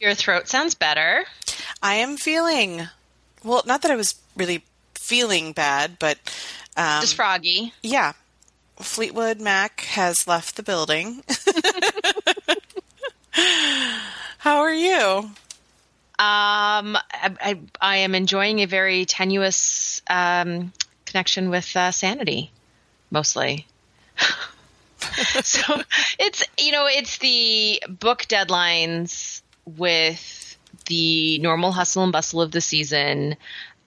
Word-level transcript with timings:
Your 0.00 0.14
throat 0.14 0.48
sounds 0.48 0.74
better. 0.74 1.24
I 1.82 1.96
am 1.96 2.16
feeling 2.16 2.88
well. 3.44 3.62
Not 3.66 3.82
that 3.82 3.90
I 3.90 3.96
was 3.96 4.14
really 4.34 4.64
feeling 4.94 5.52
bad, 5.52 5.98
but 5.98 6.18
um, 6.76 7.02
Just 7.02 7.16
froggy. 7.16 7.74
yeah. 7.82 8.14
Fleetwood 8.78 9.40
Mac 9.42 9.82
has 9.82 10.26
left 10.26 10.56
the 10.56 10.62
building. 10.62 11.22
How 14.38 14.60
are 14.60 14.72
you? 14.72 15.30
Um, 16.18 16.96
I, 16.96 17.34
I, 17.40 17.58
I 17.78 17.96
am 17.98 18.14
enjoying 18.14 18.60
a 18.60 18.66
very 18.66 19.04
tenuous 19.04 20.00
um, 20.08 20.72
connection 21.04 21.50
with 21.50 21.76
uh, 21.76 21.92
sanity, 21.92 22.50
mostly. 23.10 23.66
so 25.42 25.82
it's 26.18 26.42
you 26.58 26.72
know 26.72 26.86
it's 26.86 27.18
the 27.18 27.82
book 27.86 28.22
deadlines 28.28 29.42
with 29.76 30.56
the 30.86 31.38
normal 31.38 31.72
hustle 31.72 32.02
and 32.02 32.12
bustle 32.12 32.40
of 32.40 32.52
the 32.52 32.60
season. 32.60 33.36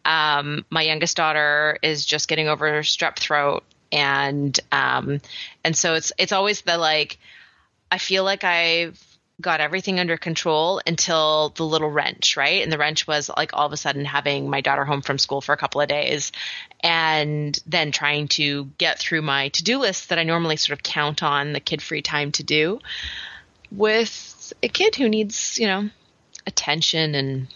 Um, 0.06 0.66
my 0.70 0.82
youngest 0.82 1.18
daughter 1.18 1.78
is 1.82 2.06
just 2.06 2.28
getting 2.28 2.48
over 2.48 2.82
strep 2.82 3.18
throat, 3.18 3.64
and 3.92 4.58
um, 4.72 5.22
and 5.64 5.76
so 5.76 5.96
it's 5.96 6.12
it's 6.18 6.32
always 6.32 6.62
the 6.62 6.78
like 6.78 7.18
I 7.92 7.98
feel 7.98 8.24
like 8.24 8.44
I've 8.44 9.00
got 9.42 9.62
everything 9.62 10.00
under 10.00 10.18
control 10.18 10.82
until 10.86 11.50
the 11.56 11.66
little 11.66 11.90
wrench, 11.90 12.38
right? 12.38 12.62
And 12.64 12.72
the 12.72 12.78
wrench 12.78 13.08
was 13.08 13.30
like 13.36 13.52
all 13.54 13.66
of 13.66 13.74
a 13.74 13.78
sudden 13.78 14.06
having 14.06 14.50
my 14.50 14.62
daughter 14.62 14.86
home 14.86 15.02
from 15.02 15.18
school 15.18 15.42
for 15.42 15.54
a 15.54 15.58
couple 15.58 15.82
of 15.82 15.88
days 15.88 16.32
and 16.82 17.60
then 17.66 17.92
trying 17.92 18.28
to 18.30 18.66
get 18.78 19.00
through 19.00 19.22
my 19.22 19.50
to 19.50 19.64
do 19.64 19.80
list 19.80 20.10
that 20.10 20.20
I 20.20 20.24
normally 20.24 20.58
sort 20.58 20.78
of 20.78 20.84
count 20.84 21.24
on 21.24 21.54
the 21.54 21.60
kid 21.60 21.82
free 21.82 22.02
time 22.02 22.32
to 22.34 22.44
do 22.44 22.80
with 23.72 24.33
a 24.62 24.68
kid 24.68 24.96
who 24.96 25.10
needs, 25.10 25.58
you 25.58 25.68
know, 25.68 25.90
attention 26.46 27.16
and 27.16 27.48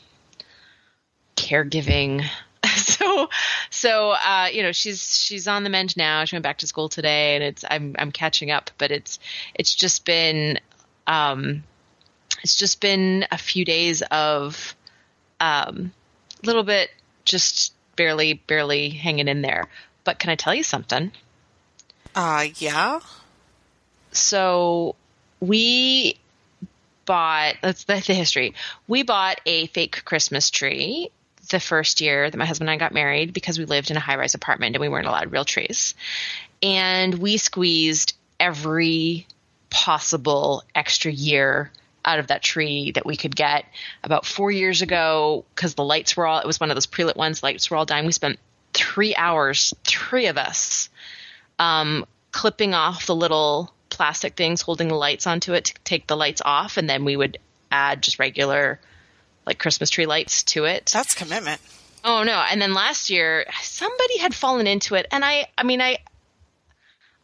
caregiving. 1.35 2.25
So, 2.77 3.29
so 3.69 4.11
uh, 4.11 4.49
you 4.51 4.61
know, 4.61 4.71
she's 4.71 5.01
she's 5.01 5.47
on 5.47 5.63
the 5.63 5.69
mend 5.69 5.97
now. 5.97 6.25
She 6.25 6.35
went 6.35 6.43
back 6.43 6.59
to 6.59 6.67
school 6.67 6.89
today, 6.89 7.35
and 7.35 7.43
it's 7.43 7.63
I'm 7.69 7.95
I'm 7.97 8.11
catching 8.11 8.51
up. 8.51 8.69
But 8.77 8.91
it's 8.91 9.19
it's 9.55 9.73
just 9.73 10.05
been 10.05 10.59
um, 11.07 11.63
it's 12.43 12.55
just 12.55 12.79
been 12.81 13.25
a 13.31 13.37
few 13.37 13.65
days 13.65 14.03
of 14.11 14.75
um, 15.39 15.91
a 16.43 16.45
little 16.45 16.63
bit 16.63 16.89
just 17.25 17.73
barely 17.95 18.33
barely 18.33 18.89
hanging 18.89 19.27
in 19.27 19.41
there. 19.41 19.67
But 20.03 20.19
can 20.19 20.29
I 20.29 20.35
tell 20.35 20.53
you 20.53 20.63
something? 20.63 21.11
Uh, 22.15 22.47
yeah. 22.57 22.99
So 24.11 24.95
we 25.39 26.17
bought 27.07 27.55
that's 27.63 27.85
the, 27.85 28.03
the 28.05 28.13
history. 28.13 28.53
We 28.87 29.01
bought 29.01 29.41
a 29.47 29.65
fake 29.67 30.03
Christmas 30.05 30.51
tree 30.51 31.09
the 31.49 31.59
first 31.59 32.01
year 32.01 32.29
that 32.29 32.37
my 32.37 32.45
husband 32.45 32.69
and 32.69 32.75
I 32.75 32.85
got 32.85 32.93
married 32.93 33.33
because 33.33 33.57
we 33.57 33.65
lived 33.65 33.89
in 33.89 33.97
a 33.97 34.01
high 34.01 34.17
rise 34.17 34.35
apartment 34.35 34.75
and 34.75 34.81
we 34.81 34.89
weren't 34.89 35.07
allowed 35.07 35.31
real 35.31 35.45
trees. 35.45 35.95
And 36.61 37.15
we 37.15 37.37
squeezed 37.37 38.13
every 38.39 39.25
possible 39.69 40.63
extra 40.75 41.11
year 41.11 41.71
out 42.05 42.19
of 42.19 42.27
that 42.27 42.41
tree 42.41 42.91
that 42.91 43.05
we 43.05 43.17
could 43.17 43.35
get 43.35 43.65
about 44.03 44.25
four 44.25 44.49
years 44.49 44.81
ago 44.81 45.43
because 45.55 45.75
the 45.75 45.83
lights 45.83 46.15
were 46.15 46.25
all 46.25 46.39
it 46.39 46.47
was 46.47 46.59
one 46.59 46.71
of 46.71 46.75
those 46.75 46.85
pre-lit 46.85 47.17
ones 47.17 47.43
lights 47.43 47.69
were 47.69 47.75
all 47.75 47.85
dying 47.85 48.05
we 48.05 48.13
spent 48.13 48.39
three 48.73 49.13
hours 49.15 49.73
three 49.83 50.27
of 50.27 50.37
us 50.37 50.89
um, 51.59 52.05
clipping 52.31 52.73
off 52.73 53.07
the 53.07 53.15
little 53.15 53.73
plastic 53.97 54.35
things 54.35 54.61
holding 54.61 54.87
the 54.87 54.95
lights 54.95 55.27
onto 55.27 55.53
it 55.53 55.65
to 55.65 55.73
take 55.83 56.07
the 56.07 56.15
lights 56.15 56.41
off 56.45 56.77
and 56.77 56.89
then 56.89 57.03
we 57.03 57.17
would 57.17 57.37
add 57.71 58.01
just 58.01 58.19
regular 58.19 58.79
like 59.45 59.59
christmas 59.59 59.89
tree 59.89 60.05
lights 60.05 60.43
to 60.43 60.65
it 60.65 60.89
That's 60.93 61.13
commitment. 61.13 61.59
Oh 62.03 62.23
no! 62.23 62.41
And 62.49 62.61
then 62.61 62.73
last 62.73 63.09
year, 63.09 63.45
somebody 63.61 64.19
had 64.19 64.33
fallen 64.33 64.65
into 64.65 64.95
it, 64.95 65.07
and 65.11 65.25
I, 65.25 65.47
I 65.57 65.63
mean, 65.63 65.81
I, 65.81 65.97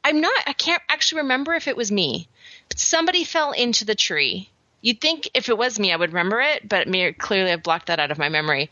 I'm 0.03 0.19
not, 0.19 0.44
I 0.45 0.51
can't 0.51 0.81
actually 0.89 1.22
remember 1.22 1.53
if 1.53 1.69
it 1.69 1.78
was 1.78 1.89
me, 1.89 2.28
but 2.67 2.79
somebody 2.79 3.23
fell 3.23 3.53
into 3.53 3.85
the 3.85 3.95
tree. 3.95 4.50
You'd 4.81 5.00
think 5.00 5.29
if 5.33 5.47
it 5.47 5.57
was 5.57 5.79
me, 5.79 5.94
I 5.94 5.95
would 5.95 6.12
remember 6.12 6.41
it, 6.41 6.67
but 6.67 6.89
me, 6.89 7.13
clearly 7.13 7.51
I've 7.51 7.63
blocked 7.63 7.88
that 7.88 8.00
out 8.00 8.12
of 8.12 8.17
my 8.17 8.28
memory. 8.28 8.69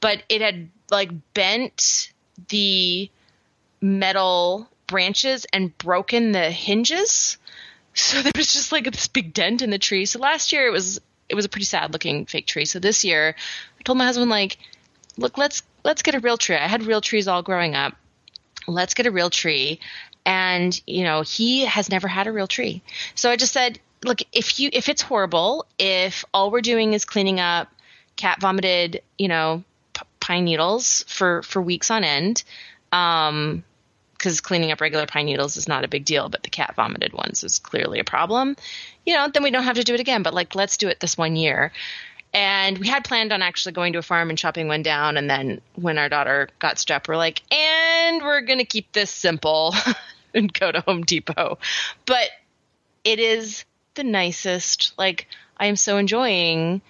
But 0.00 0.22
it 0.28 0.40
had 0.40 0.68
like 0.92 1.10
bent 1.34 2.12
the 2.48 3.10
metal 3.80 4.68
branches 4.88 5.46
and 5.52 5.76
broken 5.78 6.32
the 6.32 6.50
hinges. 6.50 7.38
So 7.94 8.20
there 8.22 8.32
was 8.34 8.52
just 8.52 8.72
like 8.72 8.84
this 8.90 9.06
big 9.06 9.32
dent 9.32 9.62
in 9.62 9.70
the 9.70 9.78
tree. 9.78 10.06
So 10.06 10.18
last 10.18 10.52
year 10.52 10.66
it 10.66 10.72
was 10.72 11.00
it 11.28 11.36
was 11.36 11.44
a 11.44 11.48
pretty 11.48 11.66
sad 11.66 11.92
looking 11.92 12.26
fake 12.26 12.46
tree. 12.46 12.64
So 12.64 12.80
this 12.80 13.04
year 13.04 13.36
I 13.78 13.82
told 13.84 13.98
my 13.98 14.06
husband 14.06 14.30
like, 14.30 14.58
look, 15.16 15.38
let's 15.38 15.62
let's 15.84 16.02
get 16.02 16.16
a 16.16 16.20
real 16.20 16.36
tree. 16.36 16.56
I 16.56 16.66
had 16.66 16.82
real 16.82 17.00
trees 17.00 17.28
all 17.28 17.42
growing 17.42 17.76
up. 17.76 17.94
Let's 18.66 18.94
get 18.94 19.06
a 19.06 19.10
real 19.10 19.30
tree. 19.30 19.78
And 20.26 20.78
you 20.86 21.04
know, 21.04 21.22
he 21.22 21.64
has 21.66 21.88
never 21.88 22.08
had 22.08 22.26
a 22.26 22.32
real 22.32 22.48
tree. 22.48 22.82
So 23.14 23.30
I 23.30 23.36
just 23.36 23.52
said, 23.52 23.78
look, 24.04 24.20
if 24.32 24.58
you 24.58 24.70
if 24.72 24.88
it's 24.88 25.02
horrible, 25.02 25.66
if 25.78 26.24
all 26.34 26.50
we're 26.50 26.60
doing 26.60 26.94
is 26.94 27.04
cleaning 27.04 27.38
up 27.38 27.68
cat 28.16 28.40
vomited, 28.40 29.00
you 29.16 29.28
know, 29.28 29.62
p- 29.94 30.02
pine 30.20 30.44
needles 30.44 31.04
for 31.08 31.42
for 31.42 31.62
weeks 31.62 31.90
on 31.90 32.04
end, 32.04 32.42
um, 32.92 33.64
because 34.18 34.40
cleaning 34.40 34.72
up 34.72 34.80
regular 34.80 35.06
pine 35.06 35.26
needles 35.26 35.56
is 35.56 35.68
not 35.68 35.84
a 35.84 35.88
big 35.88 36.04
deal, 36.04 36.28
but 36.28 36.42
the 36.42 36.50
cat 36.50 36.74
vomited 36.74 37.12
ones 37.12 37.44
is 37.44 37.60
clearly 37.60 38.00
a 38.00 38.04
problem. 38.04 38.56
You 39.06 39.14
know, 39.14 39.28
then 39.28 39.44
we 39.44 39.52
don't 39.52 39.62
have 39.62 39.76
to 39.76 39.84
do 39.84 39.94
it 39.94 40.00
again. 40.00 40.24
But 40.24 40.34
like, 40.34 40.56
let's 40.56 40.76
do 40.76 40.88
it 40.88 40.98
this 40.98 41.16
one 41.16 41.36
year. 41.36 41.72
And 42.34 42.76
we 42.78 42.88
had 42.88 43.04
planned 43.04 43.32
on 43.32 43.40
actually 43.40 43.72
going 43.72 43.94
to 43.94 44.00
a 44.00 44.02
farm 44.02 44.28
and 44.28 44.38
chopping 44.38 44.68
one 44.68 44.82
down. 44.82 45.16
And 45.16 45.30
then 45.30 45.60
when 45.76 45.98
our 45.98 46.08
daughter 46.08 46.48
got 46.58 46.76
strep, 46.76 47.08
we're 47.08 47.16
like, 47.16 47.42
and 47.52 48.22
we're 48.22 48.42
going 48.42 48.58
to 48.58 48.66
keep 48.66 48.92
this 48.92 49.10
simple 49.10 49.74
and 50.34 50.52
go 50.52 50.70
to 50.70 50.80
Home 50.80 51.04
Depot. 51.04 51.58
But 52.04 52.28
it 53.04 53.18
is 53.18 53.64
the 53.94 54.04
nicest. 54.04 54.92
Like, 54.98 55.26
I 55.56 55.66
am 55.66 55.76
so 55.76 55.96
enjoying 55.96 56.82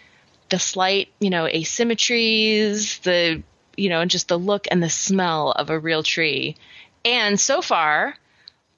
the 0.49 0.59
slight, 0.59 1.09
you 1.21 1.31
know, 1.31 1.44
asymmetries, 1.44 3.00
the, 3.03 3.43
you 3.77 3.91
know, 3.91 4.05
just 4.06 4.28
the 4.28 4.38
look 4.38 4.67
and 4.71 4.83
the 4.83 4.91
smell 4.91 5.53
of 5.53 5.71
a 5.71 5.78
real 5.78 6.03
tree. 6.03 6.56
And 7.05 7.39
so 7.39 7.63
far, 7.63 8.17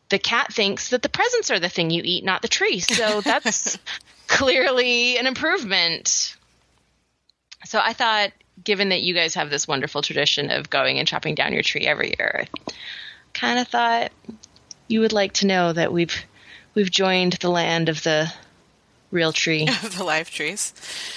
the 0.09 0.19
cat 0.19 0.53
thinks 0.53 0.91
that 0.91 1.03
the 1.03 1.09
presents 1.09 1.51
are 1.51 1.59
the 1.59 1.69
thing 1.69 1.91
you 1.91 2.03
eat, 2.05 2.25
not 2.25 2.43
the 2.43 2.49
tree. 2.49 2.81
So 2.81 3.21
that's 3.25 3.79
clearly 4.27 5.19
an 5.19 5.27
improvement. 5.27 6.37
So 7.65 7.81
I 7.83 7.93
thought, 7.93 8.33
given 8.63 8.91
that 8.91 9.03
you 9.03 9.15
guys 9.15 9.34
have 9.34 9.51
this 9.51 9.67
wonderful 9.67 10.03
tradition 10.03 10.51
of 10.51 10.71
going 10.71 10.99
and 10.99 11.09
chopping 11.09 11.34
down 11.34 11.53
your 11.53 11.63
tree 11.63 11.87
every 11.87 12.15
year, 12.19 12.45
I 12.45 12.72
kind 13.33 13.59
of 13.59 13.69
thought 13.69 14.13
you 14.89 15.01
would 15.01 15.13
like 15.13 15.34
to 15.34 15.47
know 15.47 15.73
that 15.73 15.93
we've 15.93 16.25
we've 16.75 16.91
joined 16.91 17.34
the 17.34 17.51
land 17.51 17.89
of 17.89 18.03
the 18.03 18.33
real 19.11 19.33
tree. 19.33 19.66
the 19.97 20.05
live 20.05 20.31
trees. 20.31 20.73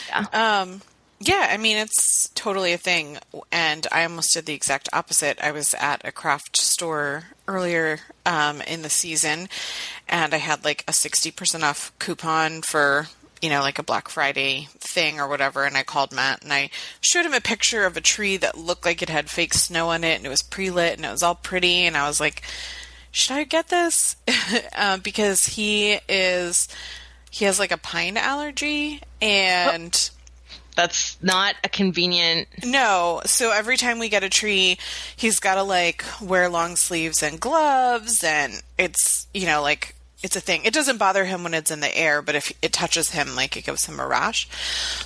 Yeah. 0.09 0.25
Um, 0.61 0.81
yeah, 1.27 1.47
I 1.49 1.57
mean, 1.57 1.77
it's 1.77 2.29
totally 2.35 2.73
a 2.73 2.77
thing. 2.77 3.17
And 3.51 3.87
I 3.91 4.03
almost 4.03 4.33
did 4.33 4.45
the 4.45 4.53
exact 4.53 4.89
opposite. 4.91 5.39
I 5.41 5.51
was 5.51 5.73
at 5.75 6.05
a 6.05 6.11
craft 6.11 6.57
store 6.57 7.23
earlier 7.47 7.99
um, 8.25 8.61
in 8.61 8.81
the 8.81 8.89
season, 8.89 9.47
and 10.09 10.33
I 10.33 10.37
had 10.37 10.65
like 10.65 10.83
a 10.87 10.91
60% 10.91 11.63
off 11.63 11.97
coupon 11.97 12.61
for, 12.61 13.07
you 13.41 13.49
know, 13.49 13.61
like 13.61 13.79
a 13.79 13.83
Black 13.83 14.09
Friday 14.09 14.67
thing 14.79 15.19
or 15.19 15.27
whatever. 15.29 15.63
And 15.63 15.77
I 15.77 15.83
called 15.83 16.13
Matt 16.13 16.43
and 16.43 16.51
I 16.51 16.69
showed 16.99 17.25
him 17.25 17.33
a 17.33 17.41
picture 17.41 17.85
of 17.85 17.95
a 17.95 18.01
tree 18.01 18.35
that 18.37 18.57
looked 18.57 18.85
like 18.85 19.01
it 19.01 19.09
had 19.09 19.29
fake 19.29 19.53
snow 19.53 19.89
on 19.89 20.03
it 20.03 20.17
and 20.17 20.25
it 20.25 20.29
was 20.29 20.41
pre 20.41 20.69
lit 20.71 20.97
and 20.97 21.05
it 21.05 21.11
was 21.11 21.23
all 21.23 21.35
pretty. 21.35 21.85
And 21.85 21.95
I 21.95 22.07
was 22.07 22.19
like, 22.19 22.41
should 23.11 23.37
I 23.37 23.45
get 23.45 23.69
this? 23.69 24.17
uh, 24.75 24.97
because 24.97 25.45
he 25.45 25.99
is, 26.09 26.67
he 27.31 27.45
has 27.45 27.59
like 27.59 27.71
a 27.71 27.77
pine 27.77 28.17
allergy 28.17 29.01
and. 29.21 30.09
That's 30.75 31.21
not 31.21 31.55
a 31.63 31.69
convenient. 31.69 32.47
No. 32.63 33.21
So 33.25 33.51
every 33.51 33.77
time 33.77 33.99
we 33.99 34.09
get 34.09 34.23
a 34.23 34.29
tree, 34.29 34.77
he's 35.15 35.39
got 35.39 35.55
to 35.55 35.63
like 35.63 36.03
wear 36.21 36.49
long 36.49 36.75
sleeves 36.75 37.21
and 37.21 37.39
gloves, 37.39 38.23
and 38.23 38.61
it's 38.77 39.27
you 39.33 39.45
know 39.45 39.61
like 39.61 39.95
it's 40.23 40.35
a 40.35 40.41
thing. 40.41 40.63
It 40.63 40.73
doesn't 40.73 40.97
bother 40.97 41.25
him 41.25 41.43
when 41.43 41.53
it's 41.53 41.69
in 41.69 41.81
the 41.81 41.95
air, 41.95 42.21
but 42.21 42.35
if 42.35 42.51
it 42.61 42.73
touches 42.73 43.11
him, 43.11 43.35
like 43.35 43.57
it 43.57 43.65
gives 43.65 43.85
him 43.85 43.99
a 43.99 44.07
rash. 44.07 44.47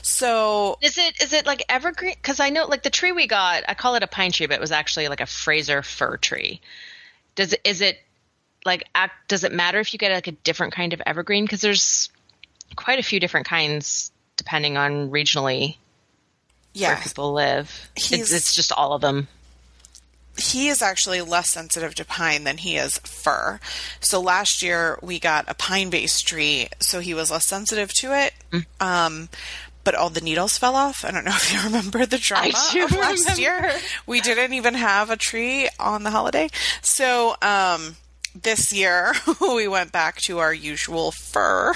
So 0.03 0.77
is 0.81 0.97
it 0.97 1.21
is 1.21 1.33
it 1.33 1.45
like 1.45 1.63
evergreen? 1.67 2.15
Because 2.15 2.39
I 2.39 2.49
know 2.49 2.65
like 2.65 2.83
the 2.83 2.89
tree 2.89 3.11
we 3.11 3.27
got, 3.27 3.63
I 3.67 3.73
call 3.73 3.95
it 3.95 4.03
a 4.03 4.07
pine 4.07 4.31
tree, 4.31 4.45
but 4.45 4.55
it 4.55 4.61
was 4.61 4.71
actually 4.71 5.07
like 5.09 5.21
a 5.21 5.25
Fraser 5.25 5.81
fir 5.81 6.17
tree. 6.17 6.61
Does 7.35 7.53
it 7.53 7.61
is 7.65 7.81
it 7.81 7.99
like 8.65 8.83
act, 8.95 9.27
does 9.27 9.43
it 9.43 9.51
matter 9.51 9.79
if 9.79 9.91
you 9.91 9.99
get 9.99 10.11
like 10.13 10.27
a 10.27 10.31
different 10.31 10.73
kind 10.73 10.93
of 10.93 11.01
evergreen? 11.05 11.43
Because 11.45 11.61
there's 11.61 12.09
quite 12.75 12.99
a 12.99 13.03
few 13.03 13.19
different 13.19 13.47
kinds 13.47 14.11
depending 14.37 14.77
on 14.77 15.09
regionally 15.09 15.77
yeah. 16.73 16.93
where 16.93 17.03
people 17.03 17.33
live. 17.33 17.89
It's, 17.95 18.31
it's 18.31 18.55
just 18.55 18.71
all 18.71 18.93
of 18.93 19.01
them 19.01 19.27
he 20.39 20.69
is 20.69 20.81
actually 20.81 21.21
less 21.21 21.49
sensitive 21.49 21.95
to 21.95 22.05
pine 22.05 22.43
than 22.43 22.57
he 22.57 22.77
is 22.77 22.97
fir. 22.99 23.59
So 23.99 24.21
last 24.21 24.61
year 24.61 24.99
we 25.01 25.19
got 25.19 25.45
a 25.47 25.53
pine 25.53 25.89
based 25.89 26.27
tree, 26.27 26.67
so 26.79 26.99
he 26.99 27.13
was 27.13 27.31
less 27.31 27.45
sensitive 27.45 27.91
to 27.95 28.17
it. 28.17 28.33
Mm. 28.51 28.65
Um, 28.79 29.29
but 29.83 29.95
all 29.95 30.09
the 30.09 30.21
needles 30.21 30.57
fell 30.57 30.75
off. 30.75 31.05
I 31.05 31.11
don't 31.11 31.25
know 31.25 31.31
if 31.35 31.53
you 31.53 31.61
remember 31.63 32.05
the 32.05 32.17
drama 32.17 32.49
of 32.49 32.91
last 32.91 33.39
year. 33.39 33.71
We 34.05 34.21
didn't 34.21 34.53
even 34.53 34.73
have 34.75 35.09
a 35.09 35.17
tree 35.17 35.69
on 35.79 36.03
the 36.03 36.11
holiday. 36.11 36.49
So 36.81 37.35
um, 37.41 37.95
this 38.33 38.73
year 38.73 39.13
we 39.41 39.67
went 39.67 39.91
back 39.91 40.17
to 40.21 40.39
our 40.39 40.53
usual 40.53 41.11
fir, 41.11 41.73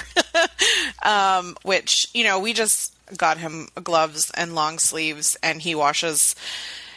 um, 1.04 1.56
which, 1.62 2.08
you 2.14 2.24
know, 2.24 2.38
we 2.38 2.52
just 2.52 2.94
got 3.16 3.38
him 3.38 3.68
gloves 3.82 4.30
and 4.34 4.54
long 4.54 4.78
sleeves, 4.78 5.36
and 5.42 5.62
he 5.62 5.74
washes 5.74 6.34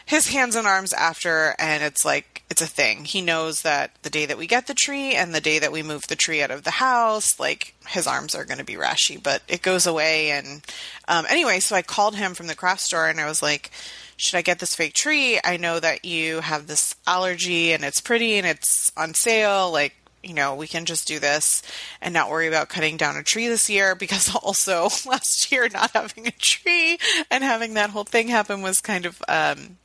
his 0.05 0.27
hands 0.27 0.55
and 0.55 0.67
arms 0.67 0.93
after, 0.93 1.55
and 1.57 1.83
it's 1.83 2.05
like 2.05 2.35
it's 2.49 2.61
a 2.61 2.67
thing. 2.67 3.05
He 3.05 3.21
knows 3.21 3.63
that 3.63 3.91
the 4.03 4.09
day 4.09 4.27
that 4.27 4.37
we 4.37 4.45
get 4.45 4.67
the 4.67 4.75
tree 4.75 5.15
and 5.15 5.33
the 5.33 5.41
day 5.41 5.57
that 5.59 5.71
we 5.71 5.81
move 5.81 6.03
the 6.07 6.15
tree 6.15 6.43
out 6.43 6.51
of 6.51 6.63
the 6.63 6.71
house, 6.71 7.39
like 7.39 7.73
his 7.87 8.05
arms 8.05 8.35
are 8.35 8.45
going 8.45 8.59
to 8.59 8.63
be 8.63 8.75
rashy, 8.75 9.21
but 9.21 9.41
it 9.47 9.63
goes 9.63 9.87
away. 9.87 10.29
And 10.29 10.63
um, 11.07 11.25
anyway, 11.27 11.59
so 11.59 11.75
I 11.75 11.81
called 11.81 12.15
him 12.15 12.35
from 12.35 12.47
the 12.47 12.55
craft 12.55 12.81
store 12.81 13.07
and 13.07 13.19
I 13.19 13.27
was 13.27 13.41
like, 13.41 13.71
should 14.17 14.37
I 14.37 14.41
get 14.41 14.59
this 14.59 14.75
fake 14.75 14.93
tree? 14.93 15.39
I 15.43 15.57
know 15.57 15.79
that 15.79 16.05
you 16.05 16.41
have 16.41 16.67
this 16.67 16.95
allergy 17.05 17.73
and 17.73 17.83
it's 17.83 18.01
pretty 18.01 18.35
and 18.35 18.47
it's 18.47 18.91
on 18.95 19.13
sale. 19.13 19.71
Like, 19.71 19.93
you 20.23 20.33
know, 20.33 20.55
we 20.55 20.67
can 20.67 20.85
just 20.85 21.07
do 21.07 21.19
this 21.19 21.61
and 22.01 22.13
not 22.13 22.29
worry 22.29 22.47
about 22.47 22.69
cutting 22.69 22.97
down 22.97 23.17
a 23.17 23.23
tree 23.23 23.47
this 23.47 23.69
year 23.69 23.95
because 23.99 24.33
also 24.35 24.83
last 25.05 25.51
year 25.51 25.67
not 25.71 25.91
having 25.91 26.27
a 26.27 26.33
tree 26.39 26.97
and 27.29 27.43
having 27.43 27.75
that 27.75 27.89
whole 27.91 28.03
thing 28.03 28.27
happen 28.27 28.61
was 28.61 28.81
kind 28.81 29.05
of 29.05 29.21
um, 29.27 29.77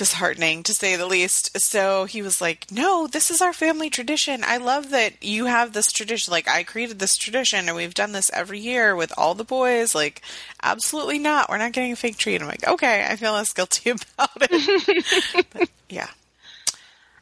disheartening 0.00 0.62
to 0.62 0.72
say 0.72 0.96
the 0.96 1.04
least. 1.04 1.60
So 1.60 2.06
he 2.06 2.22
was 2.22 2.40
like, 2.40 2.66
No, 2.72 3.06
this 3.06 3.30
is 3.30 3.42
our 3.42 3.52
family 3.52 3.90
tradition. 3.90 4.42
I 4.42 4.56
love 4.56 4.88
that 4.90 5.22
you 5.22 5.44
have 5.44 5.74
this 5.74 5.92
tradition. 5.92 6.32
Like, 6.32 6.48
I 6.48 6.62
created 6.62 6.98
this 6.98 7.18
tradition 7.18 7.68
and 7.68 7.76
we've 7.76 7.92
done 7.92 8.12
this 8.12 8.30
every 8.32 8.58
year 8.60 8.96
with 8.96 9.12
all 9.18 9.34
the 9.34 9.44
boys. 9.44 9.94
Like, 9.94 10.22
absolutely 10.62 11.18
not. 11.18 11.50
We're 11.50 11.58
not 11.58 11.72
getting 11.72 11.92
a 11.92 11.96
fake 11.96 12.16
tree. 12.16 12.34
And 12.34 12.44
I'm 12.44 12.48
like, 12.48 12.66
Okay, 12.66 13.06
I 13.06 13.16
feel 13.16 13.34
less 13.34 13.52
guilty 13.52 13.90
about 14.16 14.30
it. 14.40 15.46
but, 15.52 15.68
yeah. 15.90 16.08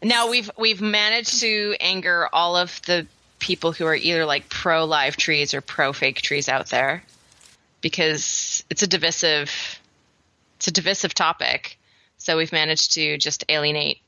Now 0.01 0.31
we've 0.31 0.49
we've 0.57 0.81
managed 0.81 1.41
to 1.41 1.75
anger 1.81 2.29
all 2.33 2.57
of 2.57 2.81
the 2.83 3.09
people 3.41 3.73
who 3.73 3.87
are 3.87 3.97
either 3.97 4.25
like 4.25 4.49
pro 4.49 4.85
live 4.85 5.17
trees 5.17 5.53
or 5.53 5.61
pro 5.61 5.93
fake 5.93 6.23
trees 6.23 6.49
out 6.49 6.67
there 6.69 7.03
because 7.81 8.63
it's 8.71 8.85
a 8.85 8.87
divisive 8.87 9.81
it's 10.59 10.69
a 10.69 10.71
divisive 10.71 11.13
topic. 11.13 11.78
So 12.29 12.37
we've 12.37 12.53
managed 12.53 12.93
to 12.93 13.17
just 13.17 13.43
alienate 13.49 14.03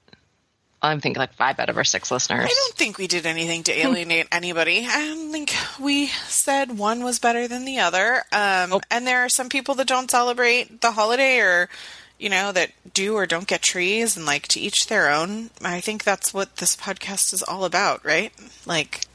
I 0.82 0.99
think 0.99 1.17
like 1.17 1.32
five 1.32 1.58
out 1.58 1.70
of 1.70 1.78
our 1.78 1.84
six 1.84 2.11
listeners. 2.11 2.44
I 2.44 2.49
don't 2.49 2.75
think 2.75 2.99
we 2.99 3.06
did 3.06 3.25
anything 3.25 3.62
to 3.62 3.72
alienate 3.72 4.28
anybody. 4.31 4.87
I 4.87 5.06
don't 5.06 5.32
think 5.32 5.55
we 5.81 6.08
said 6.08 6.76
one 6.76 7.02
was 7.02 7.19
better 7.19 7.49
than 7.49 7.64
the 7.64 7.78
other. 7.78 8.22
Um, 8.31 8.69
nope. 8.69 8.82
And 8.90 9.06
there 9.06 9.25
are 9.25 9.31
some 9.31 9.49
people 9.49 9.75
that 9.76 9.87
don't 9.87 10.11
celebrate 10.11 10.82
the 10.82 10.93
holiday 10.93 11.38
or 11.38 11.70
you 12.19 12.28
know, 12.28 12.52
that 12.52 12.72
do 12.93 13.14
or 13.14 13.25
don't 13.25 13.46
get 13.46 13.62
trees 13.62 14.19
and 14.19 14.26
like 14.26 14.49
to 14.49 14.61
each 14.61 14.88
their 14.88 15.11
own. 15.11 15.49
I 15.64 15.81
think 15.81 16.05
that's 16.05 16.34
what 16.34 16.56
this 16.56 16.76
podcast 16.76 17.32
is 17.32 17.43
all 17.43 17.64
about, 17.64 18.05
right? 18.05 18.34
Like, 18.67 19.06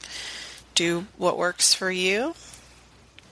do 0.74 1.06
what 1.16 1.38
works 1.38 1.72
for 1.72 1.92
you. 1.92 2.34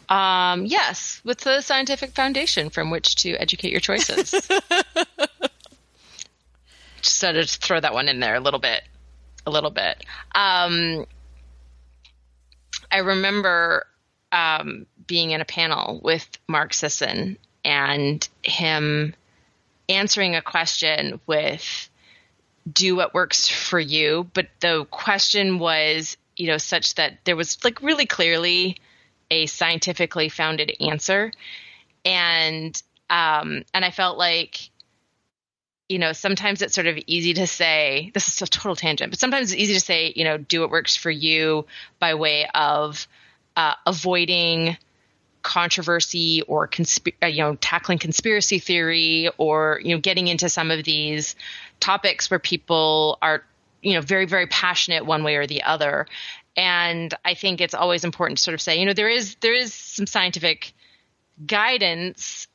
Um, 0.09 0.67
yes, 0.67 1.21
with 1.25 1.39
the 1.41 1.61
scientific 1.61 2.13
foundation 2.13 2.71
from 2.71 2.91
which 2.91 3.17
to 3.17 3.33
educate 3.37 3.71
your 3.71 3.81
choices. 3.81 4.33
Sort 7.05 7.37
of 7.37 7.49
throw 7.49 7.81
that 7.81 7.93
one 7.93 8.09
in 8.09 8.21
there 8.21 8.35
a 8.35 8.41
little 8.41 8.61
bit, 8.61 8.83
a 9.47 9.51
little 9.51 9.71
bit. 9.71 10.05
Um, 10.35 11.07
I 12.91 12.99
remember 12.99 13.87
um, 14.33 14.87
being 15.07 15.31
in 15.33 15.41
a 15.41 15.45
panel 15.45 16.01
with 16.03 16.27
Mark 16.49 16.75
Sisson 16.75 17.39
and 17.65 18.29
him 18.43 19.15
answering 19.89 20.35
a 20.35 20.43
question 20.43 21.21
with 21.27 21.91
do 22.71 22.97
what 22.97 23.13
works 23.13 23.49
for 23.49 23.79
you 23.79 24.27
but 24.33 24.47
the 24.61 24.87
question 24.91 25.59
was 25.59 26.17
you 26.37 26.47
know 26.47 26.57
such 26.57 26.95
that 26.95 27.19
there 27.25 27.37
was 27.37 27.63
like 27.63 27.83
really 27.83 28.07
clearly 28.07 28.77
a 29.31 29.45
scientifically 29.47 30.31
founded 30.31 30.73
answer 30.81 31.31
and 32.07 32.83
um 33.11 33.63
and 33.75 33.85
i 33.85 33.91
felt 33.91 34.17
like 34.17 34.71
you 35.89 35.99
know 35.99 36.13
sometimes 36.13 36.63
it's 36.63 36.75
sort 36.75 36.87
of 36.87 36.99
easy 37.07 37.35
to 37.35 37.47
say 37.47 38.11
this 38.15 38.29
is 38.29 38.43
a 38.43 38.47
total 38.47 38.77
tangent 38.77 39.11
but 39.11 39.19
sometimes 39.19 39.53
it's 39.53 39.61
easy 39.61 39.75
to 39.75 39.81
say 39.81 40.13
you 40.17 40.25
know 40.25 40.39
do 40.39 40.61
what 40.61 40.71
works 40.71 40.97
for 40.97 41.11
you 41.11 41.67
by 41.99 42.15
way 42.15 42.47
of 42.55 43.07
uh, 43.57 43.75
avoiding 43.87 44.77
controversy 45.43 46.43
or 46.49 46.67
consp- 46.67 47.15
uh, 47.23 47.27
you 47.27 47.43
know 47.43 47.55
tackling 47.57 47.99
conspiracy 47.99 48.59
theory 48.59 49.29
or 49.37 49.81
you 49.85 49.95
know 49.95 50.01
getting 50.01 50.27
into 50.27 50.49
some 50.49 50.71
of 50.71 50.83
these 50.85 51.37
topics 51.81 52.31
where 52.31 52.41
people 52.41 53.19
are 53.21 53.45
you 53.83 53.93
know 53.93 54.01
very 54.01 54.25
very 54.25 54.47
passionate 54.47 55.05
one 55.07 55.23
way 55.23 55.37
or 55.37 55.47
the 55.47 55.63
other. 55.63 56.07
And 56.57 57.13
i 57.25 57.35
think 57.35 57.61
it's 57.61 57.75
always 57.75 58.05
important 58.05 58.39
to 58.39 58.43
sort 58.43 58.55
of 58.55 58.61
say 58.61 58.79
you 58.81 58.87
know 58.87 58.95
there 58.95 59.09
is 59.09 59.37
there 59.41 59.55
is 59.55 59.75
some 59.75 60.07
scientific 60.07 60.73
guidance 61.47 62.47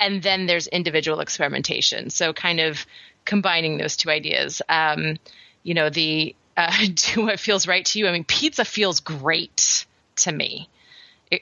and 0.00 0.22
then 0.22 0.46
there's 0.46 0.66
individual 0.68 1.20
experimentation 1.20 2.10
so 2.10 2.32
kind 2.32 2.60
of 2.60 2.86
combining 3.24 3.78
those 3.78 3.96
two 3.96 4.10
ideas 4.10 4.62
um, 4.68 5.16
you 5.62 5.74
know 5.74 5.90
the 5.90 6.34
uh, 6.56 6.72
do 6.94 7.26
what 7.26 7.40
feels 7.40 7.66
right 7.66 7.84
to 7.84 7.98
you 7.98 8.06
i 8.08 8.12
mean 8.12 8.24
pizza 8.24 8.64
feels 8.64 9.00
great 9.00 9.86
to 10.16 10.32
me 10.32 10.68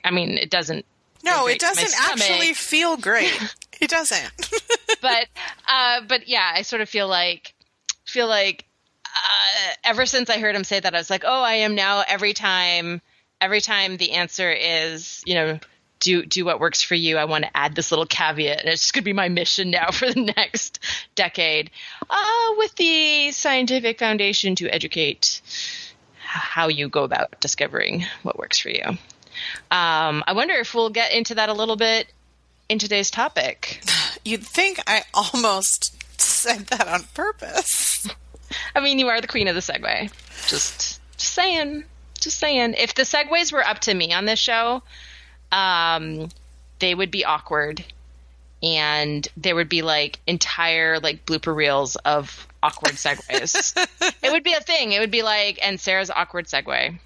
I 0.05 0.11
mean, 0.11 0.39
it 0.39 0.51
doesn't 0.51 0.85
no, 1.25 1.47
it 1.49 1.59
doesn't 1.59 1.95
actually 1.99 2.53
feel 2.53 2.97
great. 2.97 3.37
it 3.81 3.91
doesn't. 3.91 4.33
but 5.01 5.27
uh, 5.69 6.01
but 6.07 6.29
yeah, 6.29 6.53
I 6.55 6.63
sort 6.63 6.83
of 6.83 6.89
feel 6.89 7.09
like 7.09 7.55
feel 8.05 8.29
like 8.29 8.65
uh, 9.05 9.73
ever 9.85 10.07
since 10.07 10.31
I 10.31 10.39
heard 10.39 10.55
him 10.55 10.65
say 10.65 10.81
that, 10.81 10.95
I 10.95 10.99
was 10.99 11.11
like, 11.11 11.25
oh, 11.27 11.43
I 11.43 11.55
am 11.55 11.75
now 11.75 12.05
every 12.07 12.33
time 12.33 13.01
every 13.41 13.61
time 13.61 13.97
the 13.97 14.13
answer 14.13 14.51
is 14.51 15.23
you 15.27 15.35
know 15.35 15.59
do 16.07 16.25
do 16.25 16.45
what 16.45 16.61
works 16.61 16.83
for 16.83 16.95
you. 16.95 17.17
I 17.17 17.25
want 17.25 17.45
to 17.45 17.57
add 17.57 17.75
this 17.75 17.91
little 17.91 18.07
caveat, 18.07 18.61
and 18.61 18.69
it's 18.69 18.93
going 18.93 19.03
to 19.03 19.05
be 19.05 19.13
my 19.13 19.29
mission 19.29 19.71
now 19.71 19.91
for 19.93 20.07
the 20.07 20.33
next 20.37 20.79
decade, 21.17 21.71
uh, 22.09 22.55
with 22.57 22.75
the 22.77 23.33
scientific 23.33 23.99
foundation 23.99 24.55
to 24.57 24.69
educate 24.69 25.43
how 26.21 26.69
you 26.69 26.89
go 26.89 27.03
about 27.03 27.41
discovering 27.41 28.07
what 28.23 28.39
works 28.39 28.59
for 28.59 28.71
you. 28.71 28.85
Um, 29.71 30.23
I 30.27 30.33
wonder 30.35 30.55
if 30.55 30.75
we'll 30.75 30.91
get 30.91 31.13
into 31.13 31.35
that 31.35 31.49
a 31.49 31.53
little 31.53 31.77
bit 31.77 32.07
in 32.69 32.79
today's 32.79 33.11
topic. 33.11 33.83
You'd 34.25 34.45
think 34.45 34.79
I 34.87 35.03
almost 35.13 35.93
said 36.21 36.67
that 36.67 36.87
on 36.87 37.03
purpose. 37.15 38.09
I 38.77 38.81
mean, 38.81 38.99
you 39.01 39.09
are 39.09 39.21
the 39.21 39.27
queen 39.27 39.49
of 39.49 39.57
the 39.57 39.61
segue. 39.61 40.13
Just, 40.47 41.01
just 41.17 41.35
saying. 41.35 41.85
Just 42.21 42.39
saying. 42.39 42.75
If 42.79 42.95
the 42.95 43.03
segues 43.03 43.53
were 43.53 43.67
up 43.67 43.81
to 43.81 43.95
me 43.95 44.13
on 44.13 44.25
this 44.25 44.39
show, 44.39 44.83
um, 45.53 46.29
they 46.79 46.95
would 46.95 47.11
be 47.11 47.25
awkward, 47.25 47.85
and 48.63 49.27
there 49.37 49.55
would 49.55 49.69
be 49.69 49.83
like 49.83 50.21
entire 50.27 50.99
like 51.01 51.27
blooper 51.27 51.55
reels 51.55 51.97
of 51.97 52.47
awkward 52.63 52.95
segues. 52.95 53.77
it 54.23 54.33
would 54.33 54.45
be 54.45 54.55
a 54.55 54.61
thing. 54.61 54.93
It 54.93 55.01
would 55.01 55.11
be 55.11 55.23
like, 55.23 55.59
and 55.63 55.81
Sarah's 55.81 56.11
awkward 56.11 56.47
segue 56.47 56.99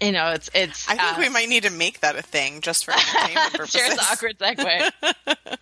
you 0.00 0.12
know, 0.12 0.30
it's 0.30 0.50
it's. 0.54 0.88
I 0.88 0.96
think 0.96 1.18
uh, 1.18 1.20
we 1.20 1.28
might 1.28 1.48
need 1.48 1.62
to 1.62 1.70
make 1.70 2.00
that 2.00 2.16
a 2.16 2.22
thing 2.22 2.60
just 2.60 2.84
for 2.84 2.92
entertainment 2.92 3.52
purposes. 3.54 3.96
The 3.96 4.06
awkward 4.12 4.38
segue. 4.38 5.58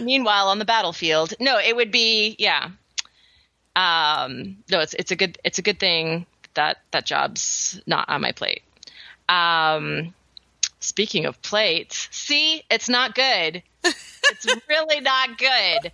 Meanwhile, 0.00 0.48
on 0.48 0.58
the 0.58 0.64
battlefield, 0.64 1.34
no, 1.38 1.58
it 1.58 1.76
would 1.76 1.92
be 1.92 2.36
yeah. 2.38 2.70
Um, 3.76 4.58
no, 4.70 4.80
it's 4.80 4.94
it's 4.94 5.10
a 5.10 5.16
good 5.16 5.38
it's 5.44 5.58
a 5.58 5.62
good 5.62 5.78
thing 5.78 6.26
that 6.54 6.78
that 6.92 7.04
job's 7.04 7.80
not 7.86 8.08
on 8.08 8.22
my 8.22 8.32
plate. 8.32 8.62
Um, 9.28 10.14
speaking 10.80 11.26
of 11.26 11.40
plates, 11.42 12.08
see, 12.10 12.62
it's 12.70 12.88
not 12.88 13.14
good 13.14 13.62
it's 13.84 14.46
really 14.68 15.00
not 15.00 15.38
good. 15.38 15.92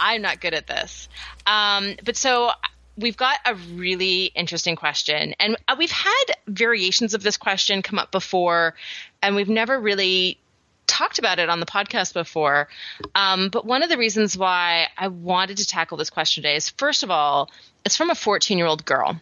I'm 0.00 0.22
not 0.22 0.40
good 0.40 0.54
at 0.54 0.66
this. 0.66 1.08
Um, 1.46 1.96
but 2.04 2.16
so 2.16 2.50
we've 2.96 3.16
got 3.16 3.38
a 3.44 3.54
really 3.54 4.26
interesting 4.26 4.76
question, 4.76 5.34
and 5.38 5.56
uh, 5.68 5.76
we've 5.78 5.90
had 5.90 6.24
variations 6.46 7.14
of 7.14 7.22
this 7.22 7.36
question 7.36 7.82
come 7.82 7.98
up 7.98 8.10
before, 8.10 8.74
and 9.20 9.36
we've 9.36 9.48
never 9.48 9.78
really 9.78 10.38
talked 10.86 11.18
about 11.18 11.38
it 11.38 11.48
on 11.48 11.60
the 11.60 11.66
podcast 11.66 12.12
before. 12.12 12.68
Um, 13.14 13.48
but 13.48 13.64
one 13.64 13.82
of 13.82 13.88
the 13.88 13.98
reasons 13.98 14.36
why 14.36 14.88
I 14.96 15.08
wanted 15.08 15.58
to 15.58 15.66
tackle 15.66 15.96
this 15.96 16.10
question 16.10 16.42
today 16.42 16.56
is 16.56 16.68
first 16.70 17.02
of 17.02 17.10
all, 17.10 17.50
it's 17.84 17.96
from 17.96 18.10
a 18.10 18.14
14 18.14 18.58
year 18.58 18.66
old 18.66 18.84
girl. 18.84 19.18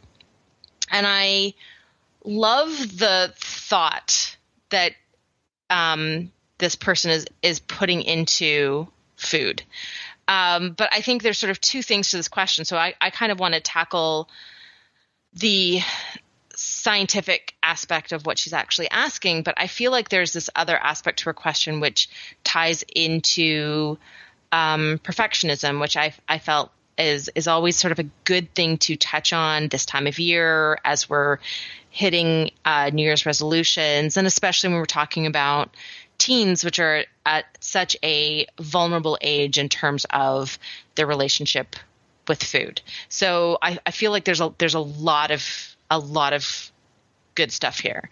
And 0.91 1.07
I 1.07 1.55
love 2.25 2.71
the 2.99 3.33
thought 3.37 4.37
that 4.71 4.93
um, 5.69 6.31
this 6.59 6.77
person 6.77 7.11
is, 7.11 7.27
is 7.43 7.61
putting 7.61 8.03
into 8.03 8.89
food. 9.17 9.63
Um, 10.29 10.73
but 10.73 10.89
I 10.93 11.01
think 11.01 11.23
there's 11.23 11.39
sort 11.39 11.51
of 11.51 11.61
two 11.61 11.83
things 11.83 12.11
to 12.11 12.17
this 12.17 12.29
question. 12.29 12.65
So 12.65 12.77
I, 12.77 12.95
I 13.01 13.11
kind 13.11 13.33
of 13.33 13.41
want 13.41 13.55
to 13.55 13.61
tackle 13.61 14.29
the 15.33 15.81
scientific 16.55 17.55
aspect 17.63 18.13
of 18.13 18.27
what 18.27 18.39
she's 18.39 18.53
actually 18.53 18.91
asking, 18.91 19.43
but 19.43 19.55
I 19.57 19.67
feel 19.67 19.91
like 19.91 20.09
there's 20.09 20.33
this 20.33 20.51
other 20.55 20.77
aspect 20.77 21.21
to 21.21 21.25
her 21.27 21.33
question 21.33 21.81
which 21.81 22.09
ties 22.45 22.85
into 22.95 23.99
um, 24.53 25.01
perfectionism, 25.03 25.81
which 25.81 25.97
I, 25.97 26.15
I 26.29 26.39
felt 26.39 26.71
is 26.99 27.31
is 27.35 27.49
always 27.49 27.77
sort 27.77 27.93
of 27.93 27.99
a 27.99 28.09
good 28.25 28.55
thing 28.55 28.77
to 28.77 28.95
touch 28.95 29.33
on 29.33 29.69
this 29.69 29.87
time 29.87 30.07
of 30.07 30.19
year 30.19 30.79
as 30.85 31.09
we're 31.09 31.39
hitting 31.91 32.53
uh, 32.65 32.91
New 32.93 33.03
Year's 33.03 33.27
resolutions, 33.27 34.17
and 34.17 34.27
especially 34.27 34.71
when 34.71 34.79
we're 34.79 34.87
talking 34.87 35.27
about 35.27 35.77
teens, 36.19 36.65
which 36.65 36.79
are 36.79 37.05
at 37.27 37.45
such 37.61 37.97
a 38.03 38.47
vulnerable 38.61 39.19
age 39.21 39.59
in 39.59 39.69
terms 39.69 40.07
of 40.11 40.59
their 40.95 41.07
relationship 41.07 41.77
with 42.29 42.43
food. 42.43 42.81
So 43.09 43.59
I, 43.61 43.79
I 43.85 43.91
feel 43.91 44.13
like 44.13 44.25
there's 44.25 44.41
a 44.41 44.55
there's 44.59 44.75
a 44.75 44.81
lot 44.81 45.31
of 45.31 45.77
a 45.91 45.99
lot 45.99 46.33
of 46.33 46.71
good 47.35 47.51
stuff 47.51 47.79
here. 47.79 48.09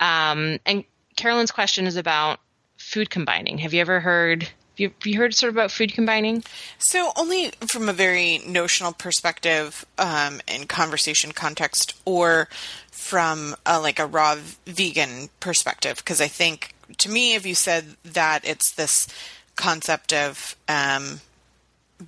Um, 0.00 0.58
and 0.66 0.84
Carolyn's 1.16 1.50
question 1.50 1.86
is 1.86 1.96
about 1.96 2.40
food 2.78 3.10
combining. 3.10 3.58
Have 3.58 3.74
you 3.74 3.80
ever 3.80 4.00
heard? 4.00 4.48
You, 4.80 4.92
you 5.04 5.18
heard 5.18 5.34
sort 5.34 5.50
of 5.50 5.56
about 5.56 5.70
food 5.70 5.92
combining? 5.92 6.42
So 6.78 7.12
only 7.14 7.52
from 7.70 7.90
a 7.90 7.92
very 7.92 8.38
notional 8.46 8.92
perspective, 8.92 9.84
um, 9.98 10.40
in 10.48 10.66
conversation 10.66 11.32
context, 11.32 12.00
or 12.06 12.48
from 12.90 13.56
a, 13.66 13.78
like 13.78 13.98
a 13.98 14.06
raw 14.06 14.36
vegan 14.66 15.28
perspective, 15.38 15.98
because 15.98 16.22
I 16.22 16.28
think 16.28 16.74
to 16.96 17.10
me, 17.10 17.34
if 17.34 17.44
you 17.44 17.54
said 17.54 17.96
that 18.04 18.44
it's 18.44 18.72
this 18.72 19.06
concept 19.54 20.14
of 20.14 20.56
um, 20.66 21.20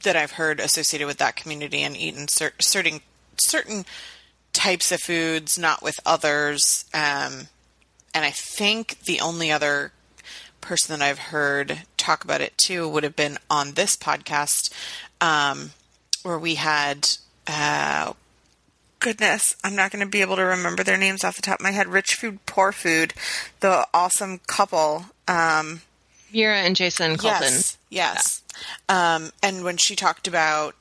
that 0.02 0.16
I've 0.16 0.32
heard 0.32 0.58
associated 0.58 1.06
with 1.06 1.18
that 1.18 1.36
community 1.36 1.82
and 1.82 1.94
eaten 1.94 2.26
cer- 2.26 2.54
certain 2.58 3.00
certain 3.36 3.84
types 4.54 4.90
of 4.90 5.00
foods, 5.00 5.58
not 5.58 5.82
with 5.82 6.00
others. 6.06 6.86
Um, 6.94 7.48
and 8.14 8.24
I 8.24 8.30
think 8.30 9.00
the 9.00 9.20
only 9.20 9.52
other 9.52 9.92
person 10.62 10.98
that 10.98 11.04
I've 11.04 11.18
heard 11.18 11.82
talk 11.98 12.24
about 12.24 12.40
it 12.40 12.56
too 12.56 12.88
would 12.88 13.04
have 13.04 13.14
been 13.14 13.36
on 13.50 13.72
this 13.72 13.96
podcast, 13.96 14.72
um, 15.20 15.72
where 16.22 16.38
we 16.38 16.54
had, 16.54 17.08
uh, 17.46 18.14
goodness, 18.98 19.54
I'm 19.62 19.76
not 19.76 19.90
going 19.90 20.04
to 20.04 20.10
be 20.10 20.22
able 20.22 20.36
to 20.36 20.44
remember 20.44 20.82
their 20.82 20.96
names 20.96 21.24
off 21.24 21.36
the 21.36 21.42
top 21.42 21.60
of 21.60 21.64
my 21.64 21.72
head. 21.72 21.88
Rich 21.88 22.14
Food, 22.14 22.44
Poor 22.46 22.72
Food, 22.72 23.12
the 23.60 23.86
awesome 23.92 24.40
couple. 24.46 25.06
Um, 25.28 25.82
Vera 26.32 26.58
and 26.58 26.74
Jayson 26.74 27.18
Calton. 27.18 27.52
Yes, 27.52 27.78
yes. 27.90 28.42
Yeah. 28.88 29.16
Um, 29.16 29.32
and 29.42 29.64
when 29.64 29.76
she 29.76 29.94
talked 29.94 30.26
about 30.26 30.74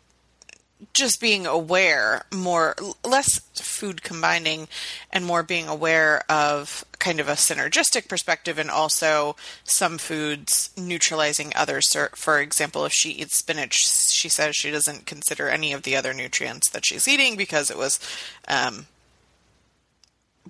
just 0.94 1.22
being 1.22 1.46
aware 1.46 2.24
more 2.34 2.76
less 3.06 3.40
food 3.56 4.04
combining 4.04 4.68
and 5.12 5.26
more 5.26 5.44
being 5.44 5.68
aware 5.68 6.24
of 6.30 6.86
kind 7.00 7.20
of 7.20 7.28
a 7.28 7.34
synergistic 7.34 8.08
perspective 8.08 8.58
and 8.58 8.70
also 8.70 9.36
some 9.64 9.98
foods 9.98 10.70
neutralizing 10.78 11.52
others. 11.56 11.96
For 12.16 12.40
example 12.40 12.86
if 12.86 12.94
she 12.94 13.12
eats 13.12 13.38
spinach 13.38 13.88
she 13.88 14.30
says 14.30 14.56
she 14.56 14.72
doesn't 14.72 15.06
consider 15.06 15.50
any 15.50 15.74
of 15.74 15.84
the 15.84 15.96
other 15.96 16.14
nutrients 16.14 16.70
that 16.70 16.86
she's 16.86 17.08
eating 17.08 17.38
because 17.38 17.70
it 17.70 17.78
was 17.78 18.00
um, 18.48 18.88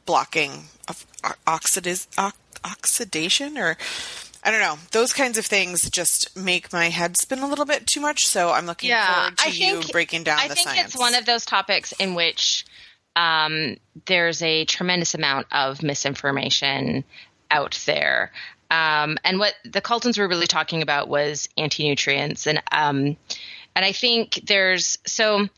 blocking 0.06 0.66
oxidiz- 1.46 2.08
oxidation 2.64 3.58
or 3.58 3.78
I 4.44 4.52
don't 4.52 4.60
know. 4.60 4.78
Those 4.92 5.14
kinds 5.14 5.38
of 5.38 5.46
things 5.46 5.90
just 5.90 6.36
make 6.36 6.74
my 6.74 6.90
head 6.90 7.16
spin 7.18 7.40
a 7.40 7.48
little 7.48 7.66
bit 7.66 7.86
too 7.86 8.02
much. 8.02 8.26
So 8.26 8.50
I'm 8.52 8.66
looking 8.66 8.90
yeah, 8.90 9.14
forward 9.14 9.38
to 9.38 9.52
think, 9.52 9.86
you 9.86 9.92
breaking 9.92 10.24
down 10.24 10.40
I 10.40 10.48
the 10.48 10.56
think 10.56 10.70
science. 10.70 10.88
it's 10.88 10.98
one 10.98 11.14
of 11.14 11.26
those 11.26 11.46
topics 11.46 11.92
in 11.94 12.16
which 12.16 12.66
um, 13.16 13.78
there's 14.06 14.42
a 14.42 14.66
tremendous 14.66 15.14
amount 15.14 15.48
of 15.52 15.84
misinformation 15.84 17.04
out 17.52 17.80
there. 17.86 18.32
Um, 18.72 19.18
and 19.24 19.38
what 19.38 19.54
the 19.66 19.82
Caltons 19.82 20.18
were 20.18 20.28
really 20.28 20.48
talking 20.48 20.82
about 20.82 21.10
was 21.10 21.50
anti 21.58 21.88
nutrients, 21.88 22.48
and 22.48 22.64
um, 22.72 23.18
and 23.76 23.86
I 23.86 23.92
think 23.92 24.42
there's 24.46 24.98
so 25.06 25.50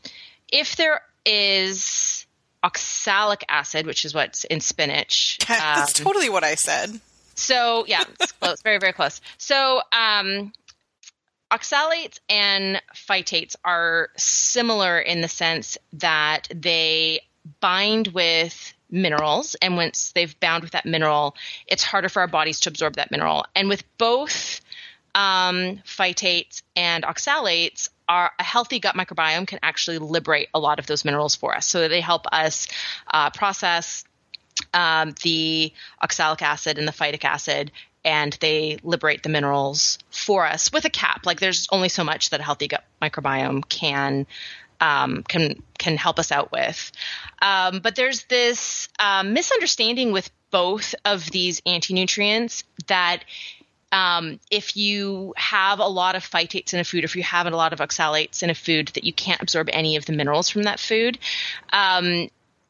if 0.48 0.76
there 0.76 1.00
is 1.24 2.26
oxalic 2.64 3.44
acid, 3.48 3.86
which 3.86 4.04
is 4.04 4.14
what's 4.14 4.44
in 4.44 4.60
spinach. 4.60 5.38
That's 5.48 6.00
um, 6.00 6.04
totally 6.04 6.28
what 6.28 6.42
I 6.42 6.56
said. 6.56 7.00
So 7.34 7.84
yeah, 7.86 8.04
it's 8.20 8.32
close, 8.32 8.62
very 8.62 8.78
very 8.78 8.92
close. 8.92 9.20
So 9.38 9.82
um, 9.92 10.52
oxalates 11.50 12.18
and 12.28 12.80
phytates 12.94 13.56
are 13.64 14.08
similar 14.16 14.98
in 14.98 15.20
the 15.20 15.28
sense 15.28 15.78
that 15.94 16.48
they 16.54 17.20
bind 17.60 18.08
with 18.08 18.72
minerals, 18.90 19.56
and 19.60 19.76
once 19.76 20.12
they've 20.12 20.38
bound 20.40 20.62
with 20.62 20.72
that 20.72 20.86
mineral, 20.86 21.36
it's 21.66 21.82
harder 21.82 22.08
for 22.08 22.20
our 22.20 22.28
bodies 22.28 22.60
to 22.60 22.70
absorb 22.70 22.94
that 22.96 23.10
mineral. 23.10 23.44
And 23.54 23.68
with 23.68 23.84
both 23.98 24.60
um, 25.14 25.80
phytates 25.84 26.62
and 26.76 27.04
oxalates, 27.04 27.88
our, 28.08 28.30
a 28.38 28.42
healthy 28.42 28.78
gut 28.78 28.94
microbiome 28.94 29.46
can 29.46 29.58
actually 29.62 29.98
liberate 29.98 30.48
a 30.54 30.58
lot 30.58 30.78
of 30.78 30.86
those 30.86 31.04
minerals 31.04 31.34
for 31.34 31.54
us. 31.56 31.66
So 31.66 31.88
they 31.88 32.00
help 32.00 32.26
us 32.32 32.68
uh, 33.10 33.30
process 33.30 34.04
um, 34.72 35.14
the 35.22 35.72
oxalic 36.02 36.42
acid 36.42 36.78
and 36.78 36.86
the 36.86 36.92
phytic 36.92 37.24
acid 37.24 37.72
and 38.04 38.36
they 38.40 38.78
liberate 38.82 39.22
the 39.22 39.28
minerals 39.28 39.98
for 40.10 40.46
us 40.46 40.70
with 40.72 40.84
a 40.84 40.90
cap. 40.90 41.24
Like 41.24 41.40
there's 41.40 41.66
only 41.72 41.88
so 41.88 42.04
much 42.04 42.30
that 42.30 42.40
a 42.40 42.42
healthy 42.42 42.68
gut 42.68 42.84
microbiome 43.00 43.66
can 43.68 44.26
um, 44.80 45.22
can 45.22 45.62
can 45.78 45.96
help 45.96 46.18
us 46.18 46.30
out 46.30 46.52
with. 46.52 46.92
Um, 47.40 47.80
but 47.80 47.96
there's 47.96 48.24
this 48.24 48.88
um, 48.98 49.32
misunderstanding 49.32 50.12
with 50.12 50.30
both 50.50 50.94
of 51.04 51.30
these 51.30 51.62
anti 51.64 51.94
nutrients 51.94 52.64
that 52.86 53.24
um, 53.92 54.40
if 54.50 54.76
you 54.76 55.34
have 55.36 55.78
a 55.78 55.86
lot 55.86 56.16
of 56.16 56.28
phytates 56.28 56.74
in 56.74 56.80
a 56.80 56.84
food, 56.84 57.04
if 57.04 57.14
you 57.16 57.22
have 57.22 57.46
a 57.46 57.50
lot 57.50 57.72
of 57.72 57.78
oxalates 57.78 58.42
in 58.42 58.50
a 58.50 58.54
food, 58.54 58.88
that 58.94 59.04
you 59.04 59.12
can't 59.12 59.40
absorb 59.40 59.68
any 59.72 59.96
of 59.96 60.04
the 60.04 60.12
minerals 60.12 60.50
from 60.50 60.64
that 60.64 60.80
food. 60.80 61.18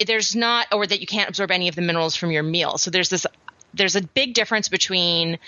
There's 0.05 0.35
not, 0.35 0.67
or 0.73 0.87
that 0.87 1.01
you 1.01 1.07
can't 1.07 1.29
absorb 1.29 1.51
any 1.51 1.69
of 1.69 1.75
the 1.75 1.83
minerals 1.83 2.17
from 2.17 2.31
your 2.31 2.43
meal. 2.43 2.79
So 2.79 2.91
there's 2.91 3.09
this, 3.09 3.27
there's 3.73 3.97
a 3.97 4.03
big 4.03 4.35
difference 4.35 4.69
between 4.69 5.39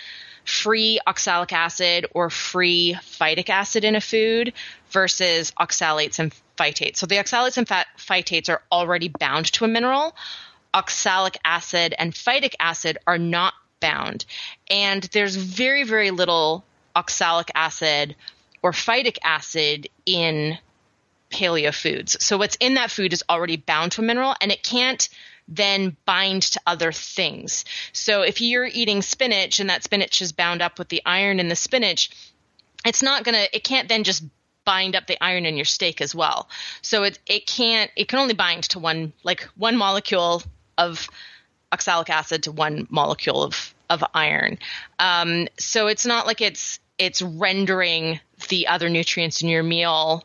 free 0.45 1.00
oxalic 1.07 1.53
acid 1.53 2.07
or 2.12 2.31
free 2.31 2.97
phytic 3.00 3.50
acid 3.50 3.85
in 3.85 3.97
a 3.97 4.00
food 4.00 4.53
versus 4.91 5.53
oxalates 5.59 6.21
and 6.21 6.33
phytates. 6.57 6.99
So 6.99 7.07
the 7.07 7.17
oxalates 7.17 7.59
and 7.59 7.67
fat 7.67 7.88
phytates 7.99 8.49
are 8.49 8.62
already 8.71 9.09
bound 9.09 9.47
to 9.55 9.65
a 9.65 9.69
mineral. 9.69 10.15
Oxalic 10.73 11.37
acid 11.45 11.95
and 11.99 12.12
phytic 12.12 12.55
acid 12.61 12.99
are 13.07 13.19
not 13.19 13.55
bound. 13.81 14.25
And 14.71 15.03
there's 15.05 15.35
very, 15.35 15.83
very 15.83 16.12
little 16.12 16.65
oxalic 16.95 17.50
acid 17.55 18.15
or 18.62 18.73
phytic 18.73 19.19
acid 19.25 19.88
in 20.07 20.59
paleo 21.37 21.75
foods. 21.75 22.16
So 22.25 22.38
what's 22.38 22.57
in 22.57 22.75
that 22.75 22.90
food 22.90 23.12
is 23.12 23.23
already 23.28 23.57
bound 23.57 23.93
to 23.93 24.00
a 24.00 24.05
mineral 24.05 24.35
and 24.40 24.50
it 24.50 24.62
can't 24.62 25.09
then 25.49 25.97
bind 26.07 26.43
to 26.43 26.61
other 26.66 26.93
things. 26.93 27.64
So 27.93 28.23
if 28.23 28.40
you're 28.40 28.66
eating 28.66 29.02
spinach 29.02 29.61
and 29.61 29.71
that 29.71 29.85
spinach 29.85 30.21
is 30.23 30.33
bound 30.33 30.62
up 30.62 30.78
with 30.78 30.88
the 30.88 31.02
iron 31.05 31.38
in 31.38 31.49
the 31.49 31.57
spinach, 31.57 32.11
it's 32.85 33.02
not 33.02 33.25
going 33.25 33.35
to 33.35 33.55
it 33.55 33.62
can't 33.64 33.88
then 33.88 34.02
just 34.02 34.25
bind 34.64 34.97
up 34.97 35.07
the 35.07 35.23
iron 35.23 35.47
in 35.47 35.57
your 35.57 35.64
steak 35.64 36.00
as 36.00 36.14
well. 36.14 36.49
So 36.83 37.05
it 37.05 37.19
it 37.26 37.47
can't 37.47 37.90
it 37.97 38.09
can 38.09 38.19
only 38.19 38.35
bind 38.35 38.64
to 38.71 38.78
one 38.78 39.12
like 39.23 39.43
one 39.57 39.76
molecule 39.76 40.43
of 40.78 41.09
oxalic 41.71 42.11
acid 42.11 42.45
to 42.45 42.52
one 42.52 42.87
molecule 42.90 43.43
of 43.43 43.75
of 43.88 44.02
iron. 44.14 44.59
Um, 44.99 45.47
so 45.59 45.87
it's 45.87 46.07
not 46.07 46.26
like 46.26 46.40
it's 46.40 46.81
it's 46.99 47.23
rendering 47.23 48.21
the 48.49 48.66
other 48.69 48.88
nutrients 48.88 49.43
in 49.43 49.49
your 49.49 49.62
meal 49.62 50.25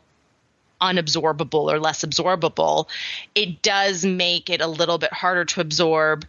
unabsorbable 0.82 1.72
or 1.72 1.78
less 1.78 2.04
absorbable, 2.04 2.88
it 3.34 3.62
does 3.62 4.04
make 4.04 4.50
it 4.50 4.60
a 4.60 4.66
little 4.66 4.98
bit 4.98 5.12
harder 5.12 5.44
to 5.44 5.60
absorb 5.60 6.26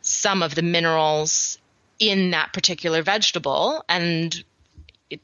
some 0.00 0.42
of 0.42 0.54
the 0.54 0.62
minerals 0.62 1.58
in 1.98 2.30
that 2.30 2.52
particular 2.52 3.02
vegetable. 3.02 3.84
And 3.88 4.44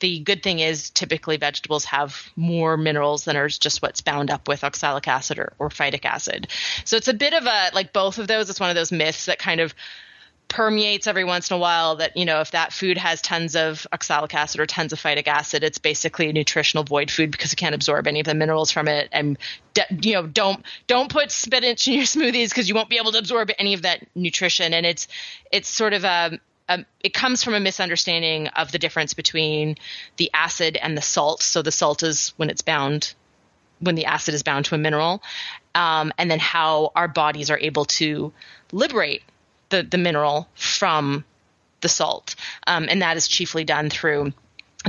the 0.01 0.21
good 0.21 0.43
thing 0.43 0.61
is 0.61 0.91
typically 0.91 1.37
vegetables 1.37 1.85
have 1.87 2.31
more 2.37 2.77
minerals 2.77 3.25
than 3.25 3.37
are 3.37 3.49
just 3.49 3.83
what's 3.83 4.01
bound 4.01 4.31
up 4.31 4.49
with 4.49 4.65
oxalic 4.65 5.09
acid 5.09 5.39
or, 5.39 5.53
or 5.59 5.69
phytic 5.69 6.05
acid. 6.05 6.49
So 6.85 6.97
it's 6.97 7.09
a 7.09 7.15
bit 7.15 7.33
of 7.33 7.45
a 7.47 7.71
like 7.75 7.93
both 7.93 8.19
of 8.19 8.29
those. 8.29 8.49
It's 8.49 8.61
one 8.61 8.71
of 8.71 8.77
those 8.77 8.93
myths 8.93 9.27
that 9.27 9.39
kind 9.39 9.61
of 9.61 9.75
permeates 10.49 11.07
every 11.07 11.25
once 11.25 11.51
in 11.51 11.57
a 11.57 11.59
while 11.59 11.97
that 11.97 12.15
you 12.15 12.27
know 12.27 12.41
if 12.43 12.51
that 12.51 12.75
food 12.75 12.99
has 12.99 13.23
tons 13.23 13.57
of 13.57 13.87
oxalic 13.91 14.35
acid 14.35 14.61
or 14.61 14.67
tons 14.67 14.93
of 14.93 15.01
phytic 15.01 15.27
acid 15.27 15.65
it's 15.65 15.79
basically 15.79 16.29
a 16.29 16.33
nutritional 16.33 16.85
void 16.85 17.11
food 17.11 17.31
because 17.31 17.55
it 17.55 17.57
can't 17.57 17.75
absorb 17.75 18.07
any 18.07 18.21
of 18.21 18.27
the 18.27 18.35
minerals 18.35 18.71
from 18.71 18.87
it 18.87 19.09
and 19.13 19.39
you 20.03 20.13
know 20.13 20.27
don't 20.27 20.63
don't 20.87 21.11
put 21.11 21.31
spinach 21.31 21.89
in 21.89 21.95
your 21.95 22.03
smoothies 22.03 22.51
because 22.51 22.69
you 22.69 22.75
won't 22.75 22.91
be 22.91 22.99
able 22.99 23.13
to 23.13 23.19
absorb 23.19 23.51
any 23.59 23.73
of 23.73 23.81
that 23.81 24.07
nutrition 24.15 24.75
and 24.75 24.85
it's 24.85 25.09
it's 25.51 25.71
sort 25.71 25.95
of 25.95 26.05
a 26.05 26.39
um, 26.69 26.87
it 27.01 27.13
comes 27.13 27.43
from 27.43 27.55
a 27.55 27.61
misunderstanding 27.61 28.49
of 28.49 28.73
the 28.73 28.79
difference 28.79 29.15
between 29.15 29.77
the 30.17 30.31
acid 30.33 30.79
and 30.81 30.97
the 30.97 31.03
salt. 31.03 31.43
So 31.43 31.63
the 31.63 31.73
salt 31.73 32.03
is 32.03 32.33
when 32.37 32.51
it's 32.51 32.63
bound, 32.63 33.15
when 33.81 33.95
the 33.95 34.07
acid 34.07 34.35
is 34.35 34.43
bound 34.43 34.67
to 34.67 34.75
a 34.75 34.79
mineral, 34.79 35.23
um, 35.75 36.13
and 36.19 36.31
then 36.31 36.39
how 36.39 36.93
our 36.95 37.09
bodies 37.09 37.51
are 37.51 37.59
able 37.59 37.85
to 37.87 38.33
liberate 38.71 39.23
the 39.73 39.83
the 39.83 39.99
mineral 39.99 40.49
from 40.55 41.25
the 41.81 41.89
salt, 41.89 42.37
um, 42.69 42.87
and 42.89 43.03
that 43.03 43.17
is 43.17 43.27
chiefly 43.27 43.65
done 43.65 43.91
through 43.91 44.33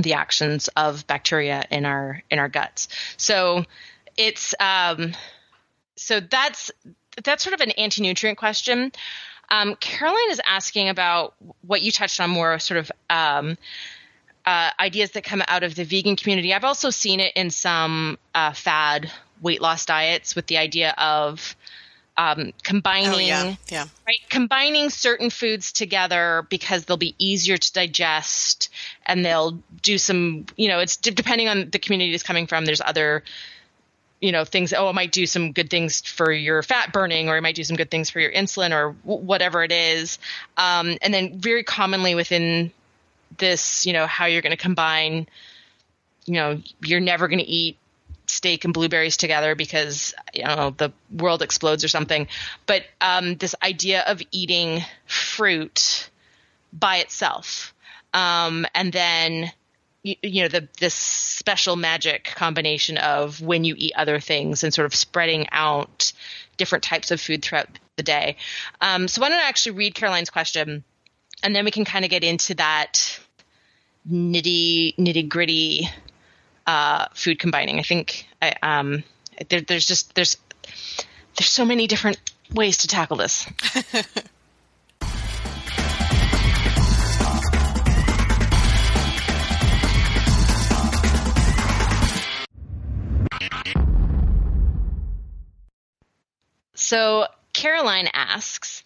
the 0.00 0.14
actions 0.14 0.68
of 0.76 1.06
bacteria 1.08 1.64
in 1.70 1.84
our 1.84 2.22
in 2.30 2.38
our 2.38 2.48
guts. 2.48 2.88
So 3.16 3.64
it's 4.16 4.54
um, 4.60 5.14
so 5.96 6.20
that's 6.20 6.70
that's 7.24 7.42
sort 7.42 7.54
of 7.54 7.60
an 7.60 7.72
anti 7.72 8.02
nutrient 8.02 8.38
question. 8.38 8.92
Um, 9.50 9.76
Caroline 9.76 10.30
is 10.30 10.40
asking 10.46 10.88
about 10.88 11.34
what 11.66 11.82
you 11.82 11.92
touched 11.92 12.20
on 12.20 12.30
more, 12.30 12.58
sort 12.58 12.78
of 12.78 12.92
um, 13.10 13.58
uh, 14.46 14.70
ideas 14.80 15.12
that 15.12 15.24
come 15.24 15.42
out 15.48 15.62
of 15.62 15.74
the 15.74 15.84
vegan 15.84 16.16
community. 16.16 16.54
I've 16.54 16.64
also 16.64 16.90
seen 16.90 17.20
it 17.20 17.32
in 17.34 17.50
some 17.50 18.18
uh, 18.34 18.52
fad 18.52 19.10
weight 19.40 19.60
loss 19.60 19.84
diets 19.84 20.34
with 20.34 20.46
the 20.46 20.58
idea 20.58 20.94
of 20.96 21.56
um, 22.16 22.52
combining 22.62 23.10
oh, 23.12 23.18
yeah. 23.18 23.54
Yeah. 23.68 23.86
right 24.06 24.20
combining 24.28 24.90
certain 24.90 25.30
foods 25.30 25.72
together 25.72 26.46
because 26.48 26.84
they'll 26.84 26.96
be 26.96 27.14
easier 27.18 27.56
to 27.56 27.72
digest 27.72 28.70
and 29.04 29.24
they'll 29.24 29.58
do 29.82 29.98
some 29.98 30.46
you 30.56 30.68
know 30.68 30.78
it's 30.78 30.96
depending 30.96 31.48
on 31.48 31.70
the 31.70 31.78
community 31.78 32.14
it's 32.14 32.22
coming 32.22 32.46
from 32.46 32.64
there's 32.64 32.80
other 32.80 33.24
you 34.20 34.32
know 34.32 34.44
things 34.44 34.72
oh 34.72 34.88
it 34.88 34.94
might 34.94 35.12
do 35.12 35.26
some 35.26 35.52
good 35.52 35.68
things 35.68 36.02
for 36.02 36.30
your 36.30 36.62
fat 36.62 36.92
burning 36.92 37.28
or 37.28 37.36
it 37.36 37.42
might 37.42 37.56
do 37.56 37.64
some 37.64 37.76
good 37.76 37.90
things 37.90 38.10
for 38.10 38.20
your 38.20 38.32
insulin 38.32 38.70
or 38.70 38.94
w- 39.04 39.24
whatever 39.26 39.64
it 39.64 39.72
is 39.72 40.18
um, 40.56 40.96
and 41.02 41.12
then 41.12 41.38
very 41.38 41.64
commonly 41.64 42.14
within 42.14 42.72
this 43.38 43.84
you 43.84 43.92
know 43.92 44.06
how 44.06 44.26
you're 44.26 44.42
going 44.42 44.56
to 44.56 44.56
combine 44.56 45.26
you 46.26 46.34
know 46.34 46.60
you're 46.82 47.00
never 47.00 47.26
going 47.26 47.40
to 47.40 47.44
eat 47.44 47.76
steak 48.26 48.64
and 48.64 48.74
blueberries 48.74 49.16
together 49.16 49.54
because 49.54 50.14
you 50.32 50.44
know 50.44 50.74
the 50.76 50.92
world 51.10 51.42
explodes 51.42 51.84
or 51.84 51.88
something 51.88 52.26
but 52.66 52.82
um, 53.00 53.36
this 53.36 53.54
idea 53.62 54.02
of 54.02 54.22
eating 54.32 54.82
fruit 55.06 56.08
by 56.72 56.98
itself 56.98 57.74
um, 58.14 58.64
and 58.74 58.92
then 58.92 59.52
you, 60.04 60.14
you 60.22 60.42
know 60.42 60.48
the 60.48 60.68
this 60.78 60.94
special 60.94 61.74
magic 61.74 62.32
combination 62.36 62.96
of 62.98 63.40
when 63.40 63.64
you 63.64 63.74
eat 63.76 63.92
other 63.96 64.20
things 64.20 64.62
and 64.62 64.72
sort 64.72 64.86
of 64.86 64.94
spreading 64.94 65.46
out 65.50 66.12
different 66.56 66.84
types 66.84 67.10
of 67.10 67.20
food 67.20 67.42
throughout 67.42 67.68
the 67.96 68.02
day. 68.04 68.36
Um, 68.80 69.08
so 69.08 69.20
why 69.20 69.30
don't 69.30 69.40
I 69.40 69.48
actually 69.48 69.76
read 69.76 69.94
Caroline's 69.94 70.30
question, 70.30 70.84
and 71.42 71.56
then 71.56 71.64
we 71.64 71.72
can 71.72 71.84
kind 71.84 72.04
of 72.04 72.10
get 72.10 72.22
into 72.22 72.54
that 72.54 73.18
nitty 74.08 74.96
nitty 74.96 75.28
gritty 75.28 75.88
uh, 76.66 77.06
food 77.14 77.38
combining. 77.38 77.78
I 77.78 77.82
think 77.82 78.26
I, 78.40 78.54
um, 78.62 79.04
there, 79.48 79.60
there's 79.60 79.86
just 79.86 80.14
there's 80.14 80.36
there's 81.36 81.50
so 81.50 81.64
many 81.64 81.86
different 81.86 82.18
ways 82.52 82.78
to 82.78 82.88
tackle 82.88 83.16
this. 83.16 83.46
So 96.84 97.26
Caroline 97.54 98.08
asks, 98.12 98.83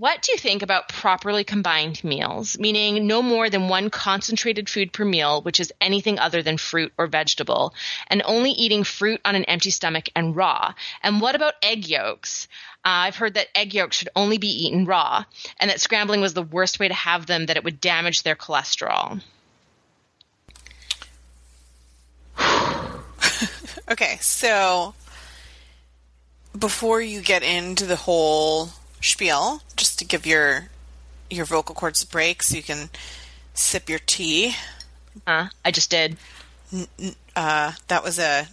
what 0.00 0.22
do 0.22 0.32
you 0.32 0.38
think 0.38 0.62
about 0.62 0.88
properly 0.88 1.44
combined 1.44 2.02
meals, 2.02 2.58
meaning 2.58 3.06
no 3.06 3.20
more 3.20 3.50
than 3.50 3.68
one 3.68 3.90
concentrated 3.90 4.66
food 4.66 4.94
per 4.94 5.04
meal, 5.04 5.42
which 5.42 5.60
is 5.60 5.74
anything 5.78 6.18
other 6.18 6.42
than 6.42 6.56
fruit 6.56 6.90
or 6.96 7.06
vegetable, 7.06 7.74
and 8.06 8.22
only 8.24 8.50
eating 8.52 8.82
fruit 8.82 9.20
on 9.26 9.34
an 9.34 9.44
empty 9.44 9.68
stomach 9.68 10.08
and 10.16 10.34
raw? 10.34 10.72
And 11.02 11.20
what 11.20 11.34
about 11.34 11.52
egg 11.62 11.86
yolks? 11.86 12.48
Uh, 12.76 13.04
I've 13.04 13.16
heard 13.16 13.34
that 13.34 13.48
egg 13.54 13.74
yolks 13.74 13.98
should 13.98 14.08
only 14.16 14.38
be 14.38 14.48
eaten 14.48 14.86
raw, 14.86 15.24
and 15.58 15.68
that 15.70 15.82
scrambling 15.82 16.22
was 16.22 16.32
the 16.32 16.42
worst 16.42 16.80
way 16.80 16.88
to 16.88 16.94
have 16.94 17.26
them, 17.26 17.44
that 17.44 17.58
it 17.58 17.64
would 17.64 17.78
damage 17.78 18.22
their 18.22 18.36
cholesterol. 18.36 19.20
okay, 23.90 24.16
so 24.22 24.94
before 26.58 27.02
you 27.02 27.20
get 27.20 27.42
into 27.42 27.84
the 27.84 27.96
whole 27.96 28.70
spiel, 29.00 29.62
just 29.76 29.98
to 29.98 30.04
give 30.04 30.26
your 30.26 30.68
your 31.28 31.44
vocal 31.44 31.74
cords 31.74 32.02
a 32.02 32.06
break 32.06 32.42
so 32.42 32.56
you 32.56 32.62
can 32.62 32.90
sip 33.54 33.88
your 33.88 34.00
tea. 34.00 34.54
Uh, 35.26 35.48
I 35.64 35.70
just 35.70 35.90
did. 35.90 36.16
Uh, 37.36 37.72
that 37.88 38.04
was 38.04 38.18
a 38.18 38.48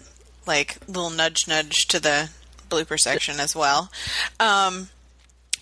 like 0.46 0.78
little 0.88 1.10
nudge 1.10 1.48
nudge 1.48 1.88
to 1.88 2.00
the 2.00 2.30
blooper 2.70 3.00
section 3.00 3.40
as 3.40 3.56
well. 3.56 3.92
Um, 4.40 4.90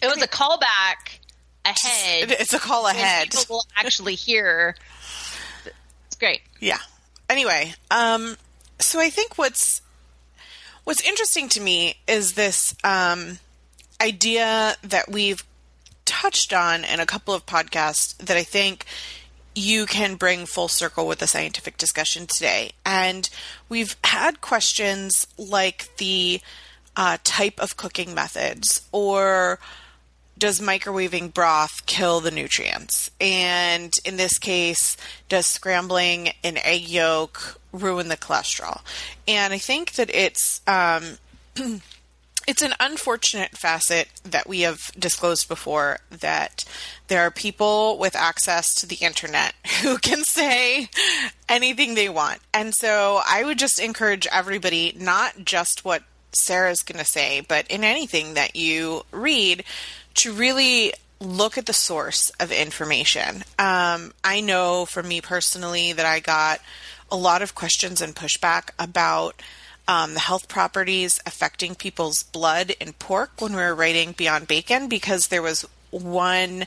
it 0.01 0.07
was 0.07 0.21
a 0.21 0.27
callback 0.27 1.19
ahead. 1.63 2.31
It's 2.39 2.53
a 2.53 2.59
call 2.59 2.87
ahead. 2.87 3.31
People 3.31 3.57
will 3.57 3.65
actually 3.75 4.15
hear. 4.15 4.75
It's 6.07 6.15
great. 6.15 6.41
Yeah. 6.59 6.79
Anyway, 7.29 7.73
um, 7.89 8.37
so 8.79 8.99
I 8.99 9.09
think 9.09 9.37
what's 9.37 9.81
What's 10.85 11.01
interesting 11.01 11.49
to 11.49 11.61
me 11.61 11.95
is 12.07 12.33
this 12.33 12.75
um, 12.83 13.39
idea 14.01 14.75
that 14.83 15.09
we've 15.09 15.43
touched 16.05 16.53
on 16.53 16.83
in 16.83 16.99
a 16.99 17.05
couple 17.05 17.33
of 17.33 17.45
podcasts 17.45 18.15
that 18.17 18.37
I 18.37 18.43
think 18.43 18.85
you 19.55 19.85
can 19.85 20.15
bring 20.15 20.45
full 20.45 20.67
circle 20.67 21.07
with 21.07 21.19
the 21.19 21.27
scientific 21.27 21.77
discussion 21.77 22.27
today. 22.27 22.71
And 22.85 23.29
we've 23.69 23.95
had 24.03 24.41
questions 24.41 25.25
like 25.37 25.95
the 25.97 26.41
uh, 26.95 27.17
type 27.23 27.59
of 27.59 27.77
cooking 27.77 28.13
methods 28.13 28.87
or 28.91 29.59
does 30.37 30.59
microwaving 30.59 31.33
broth 31.33 31.85
kill 31.85 32.19
the 32.19 32.31
nutrients? 32.31 33.09
And 33.21 33.93
in 34.03 34.17
this 34.17 34.37
case, 34.37 34.97
does 35.29 35.45
scrambling 35.45 36.29
an 36.43 36.57
egg 36.57 36.89
yolk 36.89 37.59
ruin 37.71 38.09
the 38.09 38.17
cholesterol? 38.17 38.81
And 39.27 39.53
I 39.53 39.57
think 39.57 39.93
that 39.93 40.13
it's 40.13 40.61
um, 40.67 41.17
it's 42.47 42.61
an 42.61 42.73
unfortunate 42.79 43.57
facet 43.57 44.07
that 44.23 44.47
we 44.47 44.61
have 44.61 44.91
disclosed 44.97 45.47
before 45.47 45.99
that 46.09 46.63
there 47.07 47.21
are 47.21 47.31
people 47.31 47.97
with 47.97 48.15
access 48.15 48.73
to 48.75 48.87
the 48.87 48.95
internet 48.95 49.53
who 49.81 49.97
can 49.97 50.23
say 50.23 50.89
anything 51.49 51.95
they 51.95 52.09
want. 52.09 52.39
And 52.53 52.73
so 52.75 53.21
I 53.25 53.43
would 53.43 53.59
just 53.59 53.79
encourage 53.79 54.27
everybody, 54.31 54.95
not 54.97 55.45
just 55.45 55.85
what 55.85 56.03
Sarah's 56.33 56.83
going 56.83 56.99
to 56.99 57.05
say, 57.05 57.41
but 57.41 57.67
in 57.67 57.83
anything 57.83 58.33
that 58.33 58.55
you 58.55 59.03
read, 59.11 59.63
to 60.15 60.33
really 60.33 60.93
look 61.19 61.57
at 61.57 61.65
the 61.65 61.73
source 61.73 62.29
of 62.39 62.51
information. 62.51 63.43
Um, 63.57 64.13
I 64.23 64.41
know 64.41 64.85
for 64.85 65.01
me 65.01 65.21
personally 65.21 65.93
that 65.93 66.05
I 66.05 66.19
got 66.19 66.59
a 67.11 67.15
lot 67.15 67.41
of 67.41 67.55
questions 67.55 68.01
and 68.01 68.15
pushback 68.15 68.69
about 68.77 69.41
um, 69.87 70.13
the 70.13 70.19
health 70.19 70.47
properties 70.47 71.19
affecting 71.25 71.75
people's 71.75 72.23
blood 72.23 72.71
in 72.79 72.93
pork 72.93 73.39
when 73.39 73.53
we 73.53 73.61
were 73.61 73.75
writing 73.75 74.13
Beyond 74.13 74.47
Bacon 74.47 74.87
because 74.87 75.27
there 75.27 75.41
was 75.41 75.65
one 75.91 76.65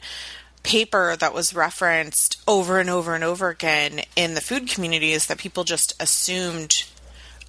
paper 0.63 1.17
that 1.17 1.35
was 1.35 1.55
referenced 1.55 2.41
over 2.47 2.79
and 2.79 2.91
over 2.91 3.15
and 3.15 3.25
over 3.25 3.49
again 3.49 4.01
in 4.17 4.35
the 4.35 4.41
food 4.41 4.69
communities 4.69 5.27
that 5.27 5.39
people 5.39 5.65
just 5.65 5.95
assumed 6.01 6.85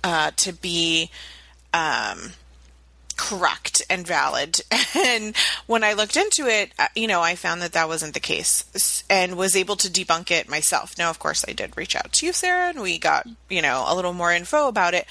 uh, 0.04 0.32
to 0.38 0.54
be 0.54 1.12
um, 1.74 2.34
correct 3.20 3.82
and 3.90 4.08
valid. 4.08 4.62
And 4.96 5.36
when 5.68 5.84
I 5.84 5.94
looked 5.94 6.18
into 6.18 6.48
it, 6.48 6.74
uh, 6.80 6.88
you 6.96 7.08
know, 7.08 7.22
I 7.22 7.36
found 7.36 7.62
that 7.62 7.74
that 7.74 7.88
wasn't 7.88 8.16
the 8.16 8.20
case 8.20 9.04
and 9.08 9.38
was 9.38 9.56
able 9.56 9.76
to 9.78 9.88
debunk 9.88 10.32
it 10.32 10.50
myself. 10.50 10.98
Now, 10.98 11.12
of 11.12 11.20
course, 11.20 11.46
I 11.48 11.54
did 11.54 11.78
reach 11.78 11.96
out 11.96 12.12
to 12.14 12.26
you, 12.26 12.34
Sarah, 12.34 12.70
and 12.70 12.82
we 12.82 12.98
got, 12.98 13.28
you 13.50 13.62
know, 13.62 13.86
a 13.88 13.96
little 13.96 14.14
more 14.14 14.34
info 14.34 14.68
about 14.68 14.96
it. 14.96 15.06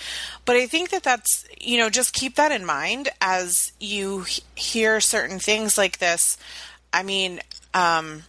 But 0.44 0.56
I 0.56 0.66
think 0.66 0.90
that 0.90 1.04
that's, 1.04 1.46
you 1.60 1.78
know, 1.78 1.88
just 1.88 2.12
keep 2.12 2.34
that 2.34 2.50
in 2.50 2.66
mind 2.66 3.08
as 3.20 3.72
you 3.78 4.26
hear 4.56 5.00
certain 5.00 5.38
things 5.38 5.78
like 5.78 5.98
this. 5.98 6.36
I 6.92 7.04
mean, 7.04 7.40
um, 7.72 8.24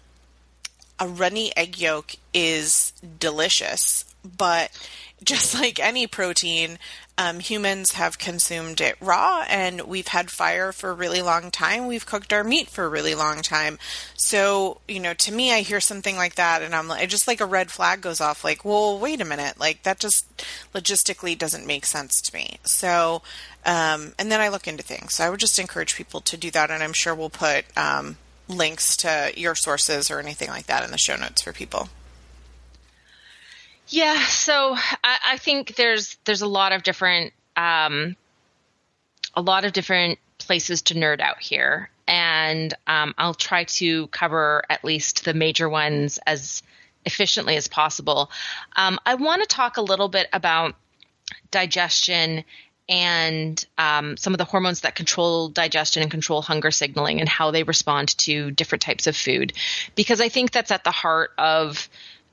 a 1.00 1.08
runny 1.08 1.52
egg 1.58 1.80
yolk 1.80 2.14
is 2.32 2.94
delicious, 3.20 4.06
but 4.24 4.70
just 5.24 5.56
like 5.56 5.80
any 5.80 6.06
protein, 6.06 6.78
um, 7.20 7.42
humans 7.42 7.92
have 7.92 8.18
consumed 8.18 8.80
it 8.80 8.96
raw 9.02 9.46
and 9.50 9.82
we've 9.82 10.08
had 10.08 10.32
fire 10.32 10.72
for 10.72 10.90
a 10.90 10.94
really 10.94 11.22
long 11.22 11.52
time. 11.52 11.86
We've 11.86 12.06
cooked 12.06 12.32
our 12.32 12.46
meat 12.46 12.70
for 12.70 12.86
a 12.86 12.90
really 12.90 13.14
long 13.14 13.42
time. 13.42 13.78
So, 14.16 14.80
you 14.88 15.02
know, 15.02 15.14
to 15.14 15.34
me, 15.34 15.52
I 15.52 15.60
hear 15.60 15.82
something 15.82 16.16
like 16.16 16.36
that 16.36 16.62
and 16.62 16.74
I'm 16.74 16.88
like, 16.88 17.10
just 17.10 17.28
like 17.28 17.42
a 17.42 17.46
red 17.46 17.72
flag 17.72 18.00
goes 18.00 18.22
off 18.22 18.46
like, 18.46 18.64
well, 18.64 18.98
wait 18.98 19.20
a 19.20 19.26
minute. 19.26 19.60
Like 19.60 19.84
that 19.84 20.00
just 20.00 20.46
logistically 20.74 21.38
doesn't 21.38 21.68
make 21.68 21.86
sense 21.86 22.22
to 22.22 22.34
me. 22.34 22.58
So, 22.64 23.22
um, 23.66 24.14
and 24.18 24.32
then 24.32 24.40
I 24.40 24.48
look 24.48 24.66
into 24.66 24.84
things. 24.84 25.16
So 25.16 25.26
I 25.26 25.30
would 25.30 25.42
just 25.42 25.60
encourage 25.60 25.96
people 25.96 26.22
to 26.22 26.38
do 26.38 26.50
that. 26.52 26.72
And 26.72 26.82
I'm 26.82 26.94
sure 26.94 27.14
we'll 27.14 27.30
put, 27.30 27.66
um, 27.78 28.16
links 28.48 28.96
to 28.98 29.34
your 29.36 29.56
sources 29.56 30.10
or 30.10 30.20
anything 30.20 30.48
like 30.48 30.68
that 30.68 30.86
in 30.86 30.92
the 30.92 30.98
show 30.98 31.18
notes 31.18 31.42
for 31.42 31.52
people. 31.52 31.90
Yeah, 33.92 34.24
so 34.26 34.76
I, 35.04 35.18
I 35.26 35.38
think 35.38 35.76
there's 35.76 36.18
there's 36.26 36.44
a 36.44 36.48
lot 36.48 36.72
of 36.72 36.84
different 36.84 37.34
um, 37.58 38.16
a 39.34 39.42
lot 39.42 39.66
of 39.66 39.74
different 39.74 40.20
places 40.38 40.84
to 40.84 40.94
nerd 40.94 41.22
out 41.22 41.42
here, 41.42 41.90
and 42.08 42.74
um, 42.86 43.16
I'll 43.18 43.34
try 43.34 43.64
to 43.64 44.08
cover 44.08 44.64
at 44.70 44.86
least 44.86 45.26
the 45.26 45.34
major 45.34 45.68
ones 45.68 46.20
as 46.26 46.62
efficiently 47.04 47.56
as 47.56 47.68
possible. 47.68 48.30
Um, 48.76 49.00
I 49.06 49.16
want 49.16 49.42
to 49.42 49.48
talk 49.48 49.78
a 49.78 49.82
little 49.82 50.08
bit 50.08 50.28
about 50.34 50.76
digestion 51.50 52.44
and 52.88 53.66
um, 53.78 54.18
some 54.18 54.34
of 54.34 54.38
the 54.38 54.46
hormones 54.46 54.82
that 54.82 54.96
control 54.96 55.50
digestion 55.50 56.02
and 56.02 56.12
control 56.12 56.42
hunger 56.42 56.72
signaling 56.72 57.20
and 57.20 57.30
how 57.30 57.52
they 57.52 57.64
respond 57.64 58.18
to 58.20 58.52
different 58.52 58.82
types 58.82 59.08
of 59.08 59.16
food, 59.16 59.54
because 59.96 60.22
I 60.22 60.30
think 60.30 60.52
that's 60.52 60.72
at 60.72 60.84
the 60.84 60.92
heart 60.92 61.32
of 61.38 61.90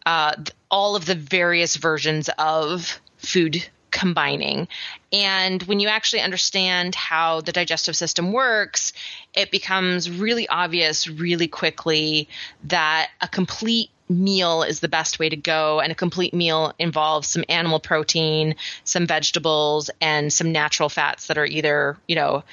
uh, 0.07 0.35
all 0.71 0.97
of 0.97 1.07
the 1.07 1.15
various 1.15 1.77
versions 1.77 2.29
of 2.39 3.01
food 3.19 3.67
combining. 3.91 4.69
And 5.13 5.63
when 5.63 5.81
you 5.81 5.89
actually 5.89 6.21
understand 6.21 6.95
how 6.95 7.41
the 7.41 7.53
digestive 7.53 7.97
system 7.97 8.33
works, 8.33 8.93
it 9.33 9.51
becomes 9.51 10.11
really 10.11 10.47
obvious 10.49 11.09
really 11.09 11.49
quickly 11.49 12.29
that 12.65 13.09
a 13.23 13.29
complete 13.29 13.91
meal 14.09 14.63
is 14.63 14.81
the 14.81 14.89
best 14.89 15.19
way 15.19 15.29
to 15.29 15.37
go. 15.37 15.81
And 15.81 15.91
a 15.91 15.95
complete 15.95 16.35
meal 16.35 16.75
involves 16.79 17.29
some 17.29 17.45
animal 17.49 17.81
protein, 17.81 18.55
some 18.85 19.07
vegetables, 19.07 19.91
and 20.01 20.33
some 20.33 20.53
natural 20.53 20.89
fats 20.89 21.29
that 21.29 21.39
are 21.39 21.47
either, 21.47 21.97
you 22.07 22.17
know, 22.17 22.45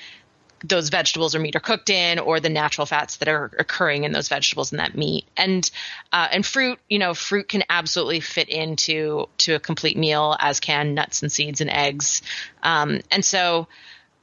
those 0.63 0.89
vegetables 0.89 1.36
or 1.36 1.39
meat 1.39 1.56
are 1.56 1.60
cooked 1.60 1.89
in, 1.89 2.19
or 2.19 2.39
the 2.39 2.49
natural 2.49 2.86
fats 2.86 3.17
that 3.17 3.28
are 3.28 3.52
occurring 3.60 4.06
in 4.06 4.12
those 4.12 4.30
vegetables 4.30 4.71
and 4.71 4.80
that 4.80 4.95
meat. 4.95 5.26
And 5.36 5.69
uh, 6.12 6.30
and 6.32 6.45
fruit, 6.45 6.80
you 6.89 6.99
know, 6.99 7.13
fruit 7.13 7.49
can 7.49 7.63
absolutely 7.69 8.21
fit 8.21 8.49
into 8.49 9.28
to 9.39 9.56
a 9.56 9.60
complete 9.60 9.97
meal, 9.97 10.36
as 10.39 10.60
can 10.60 10.93
nuts 10.93 11.21
and 11.21 11.32
seeds 11.32 11.62
and 11.62 11.69
eggs. 11.69 12.21
Um, 12.62 13.02
and 13.12 13.26
so, 13.26 13.67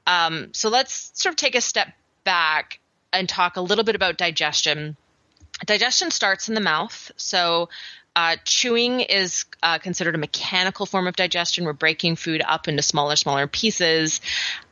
um, 0.07 0.49
so 0.53 0.71
let's 0.71 1.11
sort 1.15 1.33
of 1.33 1.37
take 1.37 1.55
a 1.55 1.61
step 1.61 1.89
back 2.25 2.81
and 3.13 3.29
talk 3.29 3.57
a 3.57 3.61
little 3.61 3.85
bit 3.85 3.95
about 3.95 4.17
digestion. 4.17 4.97
Digestion 5.67 6.11
starts 6.11 6.49
in 6.49 6.55
the 6.55 6.61
mouth. 6.61 7.13
So 7.17 7.69
uh, 8.17 8.37
chewing 8.45 9.01
is 9.01 9.45
uh, 9.63 9.79
considered 9.79 10.15
a 10.15 10.19
mechanical 10.19 10.85
form 10.85 11.07
of 11.07 11.15
digestion. 11.15 11.65
We're 11.65 11.73
breaking 11.73 12.17
food 12.17 12.43
up 12.45 12.67
into 12.67 12.83
smaller, 12.83 13.17
smaller 13.17 13.47
pieces. 13.47 14.21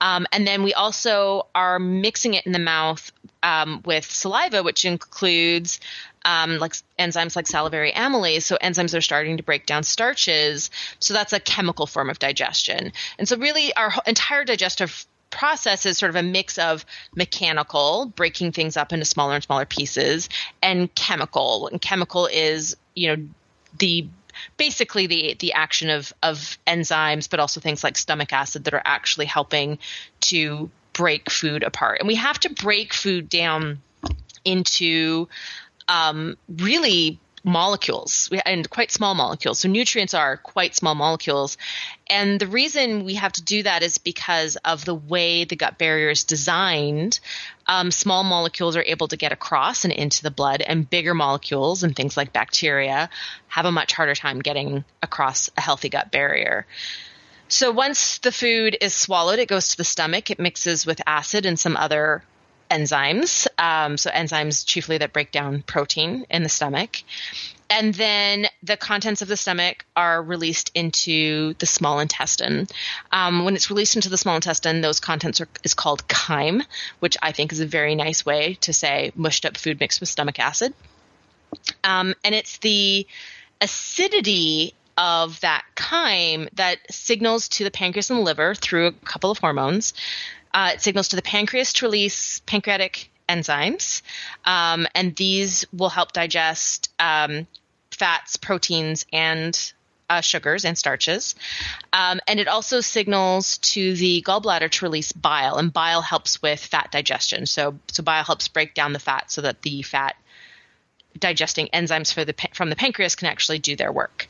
Um, 0.00 0.26
and 0.32 0.46
then 0.46 0.62
we 0.64 0.74
also 0.74 1.46
are 1.54 1.78
mixing 1.78 2.34
it 2.34 2.46
in 2.46 2.52
the 2.52 2.58
mouth 2.58 3.12
um, 3.42 3.82
with 3.84 4.10
saliva, 4.10 4.62
which 4.62 4.84
includes 4.84 5.78
um, 6.24 6.58
like 6.58 6.72
enzymes 6.98 7.36
like 7.36 7.46
salivary 7.46 7.92
amylase. 7.92 8.42
So 8.42 8.56
enzymes 8.60 8.96
are 8.96 9.00
starting 9.00 9.36
to 9.36 9.42
break 9.42 9.66
down 9.66 9.84
starches. 9.84 10.70
So 10.98 11.14
that's 11.14 11.32
a 11.32 11.40
chemical 11.40 11.86
form 11.86 12.10
of 12.10 12.18
digestion. 12.18 12.92
And 13.18 13.28
so 13.28 13.36
really 13.36 13.74
our 13.74 13.92
entire 14.06 14.44
digestive 14.44 15.06
process 15.30 15.86
is 15.86 15.98
sort 15.98 16.10
of 16.10 16.16
a 16.16 16.22
mix 16.22 16.58
of 16.58 16.84
mechanical, 17.14 18.06
breaking 18.16 18.52
things 18.52 18.76
up 18.76 18.92
into 18.92 19.04
smaller 19.04 19.34
and 19.34 19.44
smaller 19.44 19.66
pieces, 19.66 20.28
and 20.62 20.94
chemical. 20.94 21.68
And 21.68 21.80
chemical 21.80 22.26
is, 22.26 22.76
you 22.94 23.16
know, 23.16 23.28
the 23.78 24.08
basically 24.56 25.06
the 25.06 25.36
the 25.38 25.52
action 25.52 25.90
of 25.90 26.12
of 26.22 26.58
enzymes, 26.66 27.28
but 27.28 27.40
also 27.40 27.60
things 27.60 27.84
like 27.84 27.96
stomach 27.96 28.32
acid 28.32 28.64
that 28.64 28.74
are 28.74 28.82
actually 28.84 29.26
helping 29.26 29.78
to 30.20 30.70
break 30.92 31.30
food 31.30 31.62
apart. 31.62 32.00
And 32.00 32.08
we 32.08 32.16
have 32.16 32.40
to 32.40 32.50
break 32.52 32.92
food 32.92 33.28
down 33.28 33.80
into 34.44 35.28
um, 35.86 36.36
really 36.48 37.18
molecules 37.44 38.30
and 38.44 38.68
quite 38.68 38.90
small 38.90 39.14
molecules. 39.14 39.58
So 39.60 39.68
nutrients 39.68 40.14
are 40.14 40.36
quite 40.36 40.74
small 40.74 40.94
molecules. 40.94 41.56
And 42.08 42.40
the 42.40 42.46
reason 42.46 43.04
we 43.04 43.14
have 43.14 43.32
to 43.32 43.42
do 43.42 43.62
that 43.62 43.82
is 43.82 43.98
because 43.98 44.56
of 44.56 44.84
the 44.84 44.94
way 44.94 45.44
the 45.44 45.56
gut 45.56 45.78
barrier 45.78 46.10
is 46.10 46.24
designed. 46.24 47.20
Um, 47.66 47.90
small 47.90 48.24
molecules 48.24 48.76
are 48.76 48.82
able 48.82 49.08
to 49.08 49.16
get 49.16 49.32
across 49.32 49.84
and 49.84 49.92
into 49.92 50.22
the 50.22 50.30
blood, 50.30 50.62
and 50.62 50.88
bigger 50.88 51.14
molecules 51.14 51.82
and 51.82 51.94
things 51.94 52.16
like 52.16 52.32
bacteria 52.32 53.10
have 53.48 53.66
a 53.66 53.72
much 53.72 53.92
harder 53.92 54.14
time 54.14 54.40
getting 54.40 54.84
across 55.02 55.50
a 55.56 55.60
healthy 55.60 55.88
gut 55.88 56.10
barrier. 56.10 56.66
So 57.48 57.70
once 57.70 58.18
the 58.18 58.32
food 58.32 58.76
is 58.80 58.94
swallowed, 58.94 59.38
it 59.38 59.48
goes 59.48 59.68
to 59.68 59.76
the 59.76 59.84
stomach. 59.84 60.30
It 60.30 60.38
mixes 60.38 60.84
with 60.84 61.00
acid 61.06 61.46
and 61.46 61.58
some 61.58 61.76
other 61.76 62.22
enzymes. 62.70 63.46
Um, 63.58 63.96
so 63.96 64.10
enzymes 64.10 64.66
chiefly 64.66 64.98
that 64.98 65.12
break 65.12 65.32
down 65.32 65.62
protein 65.62 66.26
in 66.30 66.42
the 66.42 66.48
stomach. 66.48 67.02
And 67.70 67.92
then 67.92 68.46
the 68.62 68.78
contents 68.78 69.20
of 69.20 69.28
the 69.28 69.36
stomach 69.36 69.84
are 69.94 70.22
released 70.22 70.70
into 70.74 71.54
the 71.54 71.66
small 71.66 72.00
intestine. 72.00 72.66
Um, 73.12 73.44
when 73.44 73.56
it's 73.56 73.68
released 73.68 73.94
into 73.94 74.08
the 74.08 74.16
small 74.16 74.36
intestine, 74.36 74.80
those 74.80 75.00
contents 75.00 75.40
are, 75.40 75.48
is 75.64 75.74
called 75.74 76.06
chyme, 76.08 76.62
which 77.00 77.16
I 77.20 77.32
think 77.32 77.52
is 77.52 77.60
a 77.60 77.66
very 77.66 77.94
nice 77.94 78.24
way 78.24 78.54
to 78.62 78.72
say 78.72 79.12
mushed 79.14 79.44
up 79.44 79.56
food 79.58 79.80
mixed 79.80 80.00
with 80.00 80.08
stomach 80.08 80.38
acid. 80.38 80.72
Um, 81.84 82.14
and 82.24 82.34
it's 82.34 82.58
the 82.58 83.06
acidity 83.60 84.74
of 84.96 85.40
that 85.40 85.64
chyme 85.76 86.48
that 86.54 86.78
signals 86.90 87.48
to 87.48 87.64
the 87.64 87.70
pancreas 87.70 88.10
and 88.10 88.18
the 88.18 88.22
liver 88.22 88.54
through 88.54 88.88
a 88.88 88.92
couple 88.92 89.30
of 89.30 89.38
hormones 89.38 89.94
uh, 90.52 90.72
it 90.74 90.82
signals 90.82 91.08
to 91.08 91.16
the 91.16 91.22
pancreas 91.22 91.72
to 91.74 91.86
release 91.86 92.40
pancreatic 92.40 93.10
enzymes, 93.28 94.02
um, 94.44 94.86
and 94.94 95.14
these 95.16 95.66
will 95.72 95.90
help 95.90 96.12
digest 96.12 96.90
um, 96.98 97.46
fats, 97.90 98.36
proteins, 98.36 99.04
and 99.12 99.72
uh, 100.10 100.20
sugars 100.20 100.64
and 100.64 100.78
starches. 100.78 101.34
Um, 101.92 102.20
and 102.26 102.40
it 102.40 102.48
also 102.48 102.80
signals 102.80 103.58
to 103.58 103.94
the 103.94 104.22
gallbladder 104.26 104.70
to 104.70 104.84
release 104.84 105.12
bile, 105.12 105.56
and 105.56 105.72
bile 105.72 106.00
helps 106.00 106.40
with 106.40 106.60
fat 106.60 106.90
digestion. 106.90 107.46
So, 107.46 107.78
so 107.88 108.02
bile 108.02 108.24
helps 108.24 108.48
break 108.48 108.74
down 108.74 108.92
the 108.92 108.98
fat 108.98 109.30
so 109.30 109.42
that 109.42 109.62
the 109.62 109.82
fat 109.82 110.16
digesting 111.18 111.68
enzymes 111.72 112.14
the, 112.14 112.34
from 112.54 112.70
the 112.70 112.76
pancreas 112.76 113.14
can 113.16 113.28
actually 113.28 113.58
do 113.58 113.76
their 113.76 113.92
work. 113.92 114.28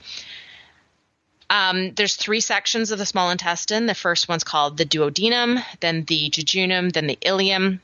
Um, 1.51 1.93
there's 1.95 2.17
three 2.17 2.41
sections 2.41 2.91
of 2.91 2.99
the 2.99 3.07
small 3.07 3.31
intestine. 3.31 3.87
The 3.87 3.95
first 3.95 4.29
one's 4.29 4.45
called 4.45 4.77
the 4.77 4.85
duodenum, 4.85 5.63
then 5.81 6.05
the 6.05 6.31
jejunum, 6.31 6.93
then 6.93 7.07
the 7.07 7.19
ileum. 7.23 7.81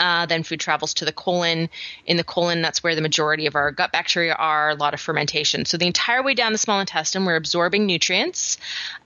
Uh, 0.00 0.26
then 0.26 0.42
food 0.42 0.60
travels 0.60 0.94
to 0.94 1.04
the 1.04 1.12
colon. 1.12 1.68
In 2.06 2.16
the 2.16 2.24
colon, 2.24 2.62
that's 2.62 2.82
where 2.82 2.94
the 2.94 3.00
majority 3.00 3.46
of 3.46 3.54
our 3.54 3.70
gut 3.70 3.92
bacteria 3.92 4.34
are, 4.34 4.70
a 4.70 4.74
lot 4.74 4.92
of 4.92 5.00
fermentation. 5.00 5.66
So 5.66 5.76
the 5.76 5.86
entire 5.86 6.22
way 6.22 6.34
down 6.34 6.52
the 6.52 6.58
small 6.58 6.80
intestine, 6.80 7.24
we're 7.24 7.36
absorbing 7.36 7.86
nutrients 7.86 8.58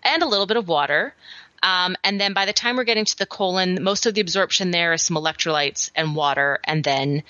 and 0.02 0.22
a 0.22 0.26
little 0.26 0.46
bit 0.46 0.56
of 0.56 0.66
water. 0.66 1.14
Um, 1.62 1.96
and 2.04 2.20
then 2.20 2.32
by 2.32 2.46
the 2.46 2.52
time 2.52 2.76
we're 2.76 2.84
getting 2.84 3.04
to 3.04 3.18
the 3.18 3.26
colon, 3.26 3.82
most 3.82 4.06
of 4.06 4.14
the 4.14 4.20
absorption 4.20 4.70
there 4.70 4.92
is 4.92 5.02
some 5.02 5.16
electrolytes 5.16 5.90
and 5.94 6.14
water, 6.14 6.60
and 6.64 6.82
then 6.84 7.22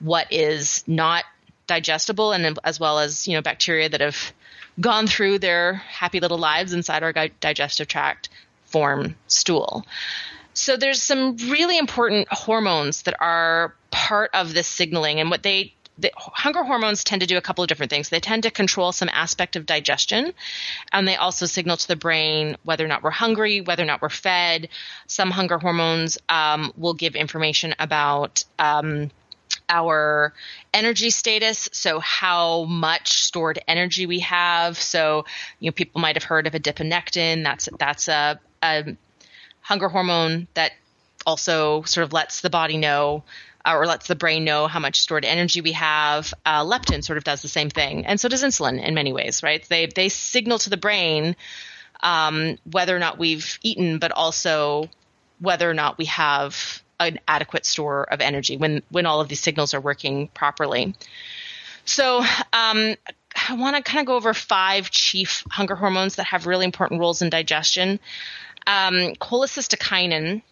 what 0.00 0.32
is 0.32 0.82
not 0.86 1.24
digestible, 1.66 2.32
and 2.32 2.58
as 2.64 2.80
well 2.80 2.98
as 2.98 3.28
you 3.28 3.34
know 3.34 3.42
bacteria 3.42 3.88
that 3.88 4.00
have 4.00 4.32
gone 4.80 5.06
through 5.06 5.38
their 5.38 5.74
happy 5.74 6.20
little 6.20 6.38
lives 6.38 6.72
inside 6.72 7.02
our 7.02 7.12
digestive 7.12 7.88
tract 7.88 8.28
form 8.64 9.16
stool. 9.28 9.86
So 10.54 10.76
there's 10.76 11.02
some 11.02 11.36
really 11.36 11.78
important 11.78 12.28
hormones 12.30 13.02
that 13.02 13.16
are 13.20 13.74
part 13.90 14.30
of 14.34 14.54
this 14.54 14.66
signaling 14.66 15.20
and 15.20 15.30
what 15.30 15.42
they 15.42 15.74
the 15.98 16.10
hunger 16.16 16.64
hormones 16.64 17.04
tend 17.04 17.20
to 17.20 17.26
do 17.26 17.36
a 17.36 17.40
couple 17.40 17.62
of 17.62 17.68
different 17.68 17.90
things. 17.90 18.08
They 18.08 18.20
tend 18.20 18.42
to 18.42 18.50
control 18.50 18.90
some 18.90 19.08
aspect 19.12 19.54
of 19.54 19.64
digestion, 19.64 20.32
and 20.92 21.06
they 21.06 21.16
also 21.16 21.46
signal 21.46 21.76
to 21.76 21.88
the 21.88 21.96
brain 21.96 22.56
whether 22.64 22.84
or 22.84 22.88
not 22.88 23.02
we're 23.02 23.10
hungry, 23.10 23.60
whether 23.60 23.84
or 23.84 23.86
not 23.86 24.02
we're 24.02 24.08
fed. 24.08 24.68
Some 25.06 25.30
hunger 25.30 25.58
hormones 25.58 26.18
um, 26.28 26.72
will 26.76 26.94
give 26.94 27.14
information 27.14 27.74
about 27.78 28.44
um, 28.58 29.10
our 29.68 30.34
energy 30.72 31.10
status, 31.10 31.68
so 31.72 31.98
how 32.00 32.64
much 32.64 33.22
stored 33.22 33.58
energy 33.66 34.06
we 34.06 34.20
have. 34.20 34.78
So, 34.78 35.24
you 35.58 35.70
know, 35.70 35.72
people 35.72 36.00
might 36.00 36.16
have 36.16 36.24
heard 36.24 36.46
of 36.46 36.52
adiponectin. 36.52 37.42
That's 37.42 37.68
that's 37.78 38.08
a, 38.08 38.40
a 38.62 38.96
hunger 39.60 39.88
hormone 39.88 40.48
that 40.54 40.72
also 41.26 41.82
sort 41.82 42.04
of 42.04 42.12
lets 42.12 42.40
the 42.40 42.50
body 42.50 42.76
know 42.76 43.24
uh, 43.64 43.76
or 43.76 43.86
lets 43.86 44.06
the 44.06 44.14
brain 44.14 44.44
know 44.44 44.66
how 44.66 44.78
much 44.78 45.00
stored 45.00 45.24
energy 45.24 45.60
we 45.60 45.72
have. 45.72 46.34
Uh, 46.44 46.62
leptin 46.64 47.02
sort 47.02 47.16
of 47.16 47.24
does 47.24 47.42
the 47.42 47.48
same 47.48 47.70
thing, 47.70 48.06
and 48.06 48.20
so 48.20 48.28
does 48.28 48.42
insulin 48.42 48.82
in 48.82 48.94
many 48.94 49.12
ways, 49.12 49.42
right? 49.42 49.64
They 49.68 49.86
they 49.86 50.08
signal 50.08 50.58
to 50.60 50.70
the 50.70 50.76
brain 50.76 51.36
um, 52.02 52.58
whether 52.70 52.94
or 52.94 52.98
not 52.98 53.18
we've 53.18 53.58
eaten, 53.62 53.98
but 53.98 54.12
also 54.12 54.88
whether 55.40 55.68
or 55.68 55.74
not 55.74 55.98
we 55.98 56.04
have 56.06 56.82
an 57.00 57.18
adequate 57.26 57.66
store 57.66 58.04
of 58.04 58.20
energy 58.20 58.56
when 58.56 58.82
when 58.90 59.06
all 59.06 59.20
of 59.20 59.28
these 59.28 59.40
signals 59.40 59.74
are 59.74 59.80
working 59.80 60.28
properly. 60.28 60.94
So 61.84 62.18
um, 62.52 62.94
I 63.48 63.54
want 63.54 63.76
to 63.76 63.82
kind 63.82 64.00
of 64.00 64.06
go 64.06 64.16
over 64.16 64.32
five 64.32 64.90
chief 64.90 65.44
hunger 65.50 65.74
hormones 65.74 66.16
that 66.16 66.26
have 66.26 66.46
really 66.46 66.64
important 66.64 67.00
roles 67.00 67.20
in 67.20 67.30
digestion. 67.30 68.00
Um, 68.66 69.14
cholecystokinin 69.16 70.42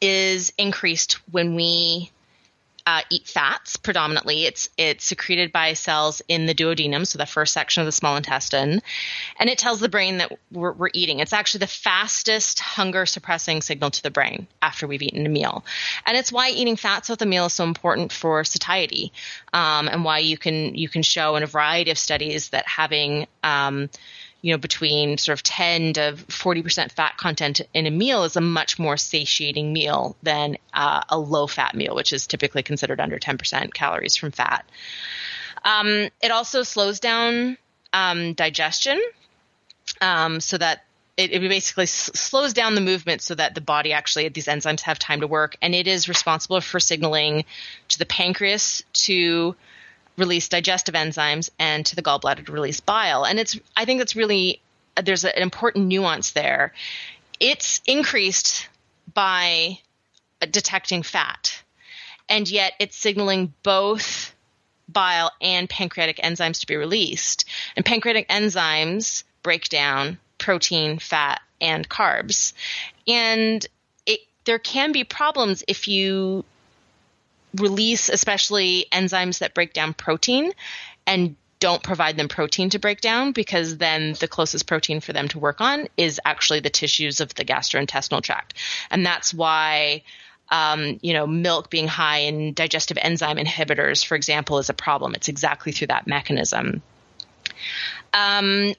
is 0.00 0.52
increased 0.58 1.14
when 1.30 1.54
we 1.54 2.10
uh, 2.88 3.02
eat 3.10 3.26
fats 3.26 3.76
predominantly. 3.76 4.46
It's 4.46 4.70
it's 4.78 5.04
secreted 5.04 5.52
by 5.52 5.74
cells 5.74 6.22
in 6.26 6.46
the 6.46 6.54
duodenum, 6.54 7.06
so 7.06 7.18
the 7.18 7.26
first 7.26 7.52
section 7.52 7.82
of 7.82 7.86
the 7.86 7.92
small 7.92 8.16
intestine, 8.16 8.80
and 9.38 9.50
it 9.50 9.58
tells 9.58 9.78
the 9.78 9.90
brain 9.90 10.16
that 10.18 10.32
we're, 10.50 10.72
we're 10.72 10.88
eating. 10.94 11.20
It's 11.20 11.34
actually 11.34 11.58
the 11.58 11.66
fastest 11.66 12.60
hunger 12.60 13.04
suppressing 13.04 13.60
signal 13.60 13.90
to 13.90 14.02
the 14.02 14.10
brain 14.10 14.46
after 14.62 14.86
we've 14.86 15.02
eaten 15.02 15.26
a 15.26 15.28
meal, 15.28 15.66
and 16.06 16.16
it's 16.16 16.32
why 16.32 16.48
eating 16.48 16.76
fats 16.76 17.10
with 17.10 17.20
a 17.20 17.26
meal 17.26 17.44
is 17.44 17.52
so 17.52 17.64
important 17.64 18.10
for 18.10 18.42
satiety, 18.42 19.12
um, 19.52 19.86
and 19.88 20.02
why 20.02 20.20
you 20.20 20.38
can 20.38 20.74
you 20.74 20.88
can 20.88 21.02
show 21.02 21.36
in 21.36 21.42
a 21.42 21.46
variety 21.46 21.90
of 21.90 21.98
studies 21.98 22.48
that 22.50 22.66
having 22.66 23.26
um, 23.42 23.90
you 24.40 24.52
know, 24.52 24.58
between 24.58 25.18
sort 25.18 25.38
of 25.38 25.42
10 25.42 25.94
to 25.94 26.14
40% 26.28 26.92
fat 26.92 27.16
content 27.16 27.60
in 27.74 27.86
a 27.86 27.90
meal 27.90 28.24
is 28.24 28.36
a 28.36 28.40
much 28.40 28.78
more 28.78 28.96
satiating 28.96 29.72
meal 29.72 30.16
than 30.22 30.56
uh, 30.72 31.02
a 31.08 31.18
low 31.18 31.46
fat 31.46 31.74
meal, 31.74 31.94
which 31.94 32.12
is 32.12 32.26
typically 32.26 32.62
considered 32.62 33.00
under 33.00 33.18
10% 33.18 33.74
calories 33.74 34.16
from 34.16 34.30
fat. 34.30 34.64
Um, 35.64 36.08
it 36.22 36.30
also 36.30 36.62
slows 36.62 37.00
down 37.00 37.58
um, 37.92 38.34
digestion 38.34 39.00
um, 40.00 40.40
so 40.40 40.56
that 40.58 40.84
it, 41.16 41.32
it 41.32 41.40
basically 41.40 41.84
s- 41.84 42.10
slows 42.14 42.52
down 42.52 42.76
the 42.76 42.80
movement 42.80 43.22
so 43.22 43.34
that 43.34 43.56
the 43.56 43.60
body 43.60 43.92
actually, 43.92 44.28
these 44.28 44.46
enzymes 44.46 44.82
have 44.82 45.00
time 45.00 45.20
to 45.20 45.26
work. 45.26 45.56
And 45.60 45.74
it 45.74 45.88
is 45.88 46.08
responsible 46.08 46.60
for 46.60 46.78
signaling 46.78 47.44
to 47.88 47.98
the 47.98 48.06
pancreas 48.06 48.84
to 48.92 49.56
release 50.18 50.48
digestive 50.48 50.94
enzymes 50.94 51.50
and 51.58 51.86
to 51.86 51.96
the 51.96 52.02
gallbladder 52.02 52.44
to 52.44 52.52
release 52.52 52.80
bile. 52.80 53.24
And 53.24 53.38
it's 53.38 53.58
I 53.76 53.84
think 53.84 54.00
that's 54.00 54.16
really 54.16 54.60
there's 55.02 55.24
an 55.24 55.32
important 55.36 55.86
nuance 55.86 56.32
there. 56.32 56.74
It's 57.40 57.80
increased 57.86 58.68
by 59.14 59.78
detecting 60.40 61.02
fat, 61.02 61.62
and 62.28 62.50
yet 62.50 62.74
it's 62.78 62.96
signaling 62.96 63.54
both 63.62 64.34
bile 64.88 65.30
and 65.40 65.68
pancreatic 65.68 66.16
enzymes 66.18 66.60
to 66.60 66.66
be 66.66 66.76
released. 66.76 67.44
And 67.76 67.84
pancreatic 67.84 68.28
enzymes 68.28 69.24
break 69.42 69.68
down 69.68 70.18
protein, 70.38 70.98
fat, 70.98 71.40
and 71.60 71.88
carbs. 71.88 72.52
And 73.06 73.66
it, 74.06 74.20
there 74.44 74.58
can 74.58 74.92
be 74.92 75.04
problems 75.04 75.62
if 75.68 75.88
you 75.88 76.44
release 77.56 78.08
especially 78.08 78.86
enzymes 78.92 79.38
that 79.38 79.54
break 79.54 79.72
down 79.72 79.94
protein 79.94 80.52
and 81.06 81.36
don't 81.60 81.82
provide 81.82 82.16
them 82.16 82.28
protein 82.28 82.70
to 82.70 82.78
break 82.78 83.00
down 83.00 83.32
because 83.32 83.78
then 83.78 84.14
the 84.20 84.28
closest 84.28 84.66
protein 84.66 85.00
for 85.00 85.12
them 85.12 85.28
to 85.28 85.38
work 85.38 85.60
on 85.60 85.88
is 85.96 86.20
actually 86.24 86.60
the 86.60 86.70
tissues 86.70 87.20
of 87.20 87.34
the 87.34 87.44
gastrointestinal 87.44 88.22
tract. 88.22 88.54
And 88.90 89.04
that's 89.04 89.34
why 89.34 90.02
um, 90.50 90.98
you 91.02 91.12
know, 91.12 91.26
milk 91.26 91.70
being 91.70 91.88
high 91.88 92.20
in 92.20 92.54
digestive 92.54 92.98
enzyme 93.00 93.36
inhibitors, 93.36 94.04
for 94.04 94.14
example, 94.14 94.58
is 94.58 94.70
a 94.70 94.74
problem. 94.74 95.14
It's 95.14 95.28
exactly 95.28 95.72
through 95.72 95.88
that 95.88 96.06
mechanism. 96.06 96.82
Um, 98.14 98.72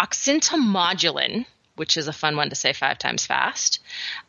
oxyntomodulin, 0.00 1.46
which 1.76 1.96
is 1.96 2.06
a 2.06 2.12
fun 2.12 2.36
one 2.36 2.50
to 2.50 2.54
say 2.54 2.72
five 2.72 2.98
times 2.98 3.26
fast, 3.26 3.80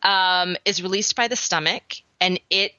um, 0.01 0.57
is 0.65 0.81
released 0.81 1.15
by 1.15 1.27
the 1.27 1.35
stomach, 1.35 1.97
and 2.19 2.39
it 2.49 2.73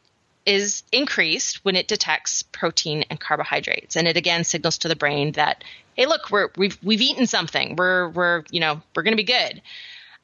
is 0.46 0.82
increased 0.92 1.64
when 1.64 1.76
it 1.76 1.88
detects 1.88 2.42
protein 2.42 3.04
and 3.10 3.20
carbohydrates, 3.20 3.96
and 3.96 4.08
it 4.08 4.16
again 4.16 4.44
signals 4.44 4.78
to 4.78 4.88
the 4.88 4.96
brain 4.96 5.32
that, 5.32 5.64
hey, 5.94 6.06
look, 6.06 6.30
we're 6.30 6.48
we've 6.56 6.78
we've 6.82 7.02
eaten 7.02 7.26
something. 7.26 7.76
We're 7.76 8.08
we're 8.08 8.44
you 8.50 8.60
know 8.60 8.82
we're 8.94 9.02
going 9.02 9.16
to 9.16 9.22
be 9.22 9.24
good. 9.24 9.62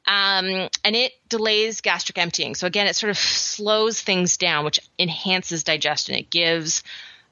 Um, 0.08 0.68
and 0.84 0.94
it 0.94 1.12
delays 1.28 1.80
gastric 1.80 2.16
emptying. 2.16 2.54
So 2.54 2.68
again, 2.68 2.86
it 2.86 2.94
sort 2.94 3.10
of 3.10 3.18
slows 3.18 4.00
things 4.00 4.36
down, 4.36 4.64
which 4.64 4.78
enhances 5.00 5.64
digestion. 5.64 6.14
It 6.14 6.30
gives 6.30 6.84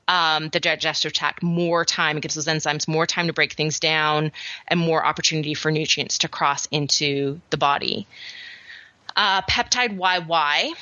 um, 0.09 0.49
the 0.49 0.61
digestive 0.61 1.13
tract 1.13 1.43
more 1.43 1.85
time. 1.85 2.17
It 2.17 2.23
gives 2.23 2.35
those 2.35 2.47
enzymes 2.47 2.89
more 2.89 3.07
time 3.07 3.29
to 3.29 3.33
break 3.33 3.53
things 3.53 3.81
down 3.81 4.33
and 4.67 4.81
more 4.81 5.05
opportunity 5.05 5.55
for 5.55 5.71
nutrients 5.71 6.19
to 6.19 6.29
cross 6.29 6.67
into 6.67 7.41
the 7.51 7.57
body. 7.57 8.07
Uh, 9.17 9.43
peptide 9.43 9.97
YY 9.97 10.73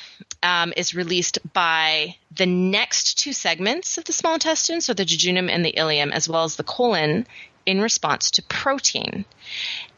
um, 0.41 0.73
is 0.75 0.95
released 0.95 1.39
by 1.53 2.15
the 2.35 2.45
next 2.45 3.17
two 3.19 3.33
segments 3.33 3.97
of 3.97 4.05
the 4.05 4.13
small 4.13 4.33
intestine, 4.33 4.81
so 4.81 4.93
the 4.93 5.05
jejunum 5.05 5.49
and 5.49 5.63
the 5.63 5.73
ileum, 5.77 6.11
as 6.11 6.27
well 6.27 6.43
as 6.43 6.55
the 6.55 6.63
colon, 6.63 7.25
in 7.65 7.79
response 7.79 8.31
to 8.31 8.41
protein. 8.43 9.25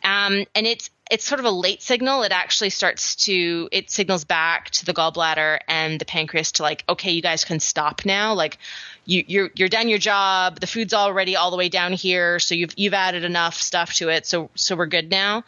Um, 0.03 0.45
and 0.53 0.67
it's 0.67 0.89
it's 1.11 1.23
sort 1.25 1.39
of 1.39 1.45
a 1.45 1.51
late 1.51 1.83
signal. 1.83 2.23
It 2.23 2.31
actually 2.31 2.71
starts 2.71 3.15
to 3.25 3.69
it 3.71 3.91
signals 3.91 4.23
back 4.23 4.71
to 4.71 4.85
the 4.85 4.93
gallbladder 4.93 5.59
and 5.67 5.99
the 5.99 6.05
pancreas 6.05 6.53
to 6.53 6.63
like, 6.63 6.83
okay, 6.89 7.11
you 7.11 7.21
guys 7.21 7.45
can 7.45 7.59
stop 7.59 8.05
now. 8.05 8.33
Like 8.33 8.57
you, 9.05 9.23
you're 9.27 9.49
you're 9.55 9.69
done 9.69 9.87
your 9.87 9.99
job. 9.99 10.59
The 10.59 10.67
food's 10.67 10.93
already 10.93 11.35
all 11.35 11.51
the 11.51 11.57
way 11.57 11.69
down 11.69 11.93
here, 11.93 12.39
so 12.39 12.55
you've 12.55 12.73
you've 12.75 12.93
added 12.93 13.23
enough 13.23 13.55
stuff 13.55 13.93
to 13.95 14.09
it, 14.09 14.25
so 14.25 14.49
so 14.55 14.75
we're 14.75 14.87
good 14.87 15.09
now. 15.09 15.43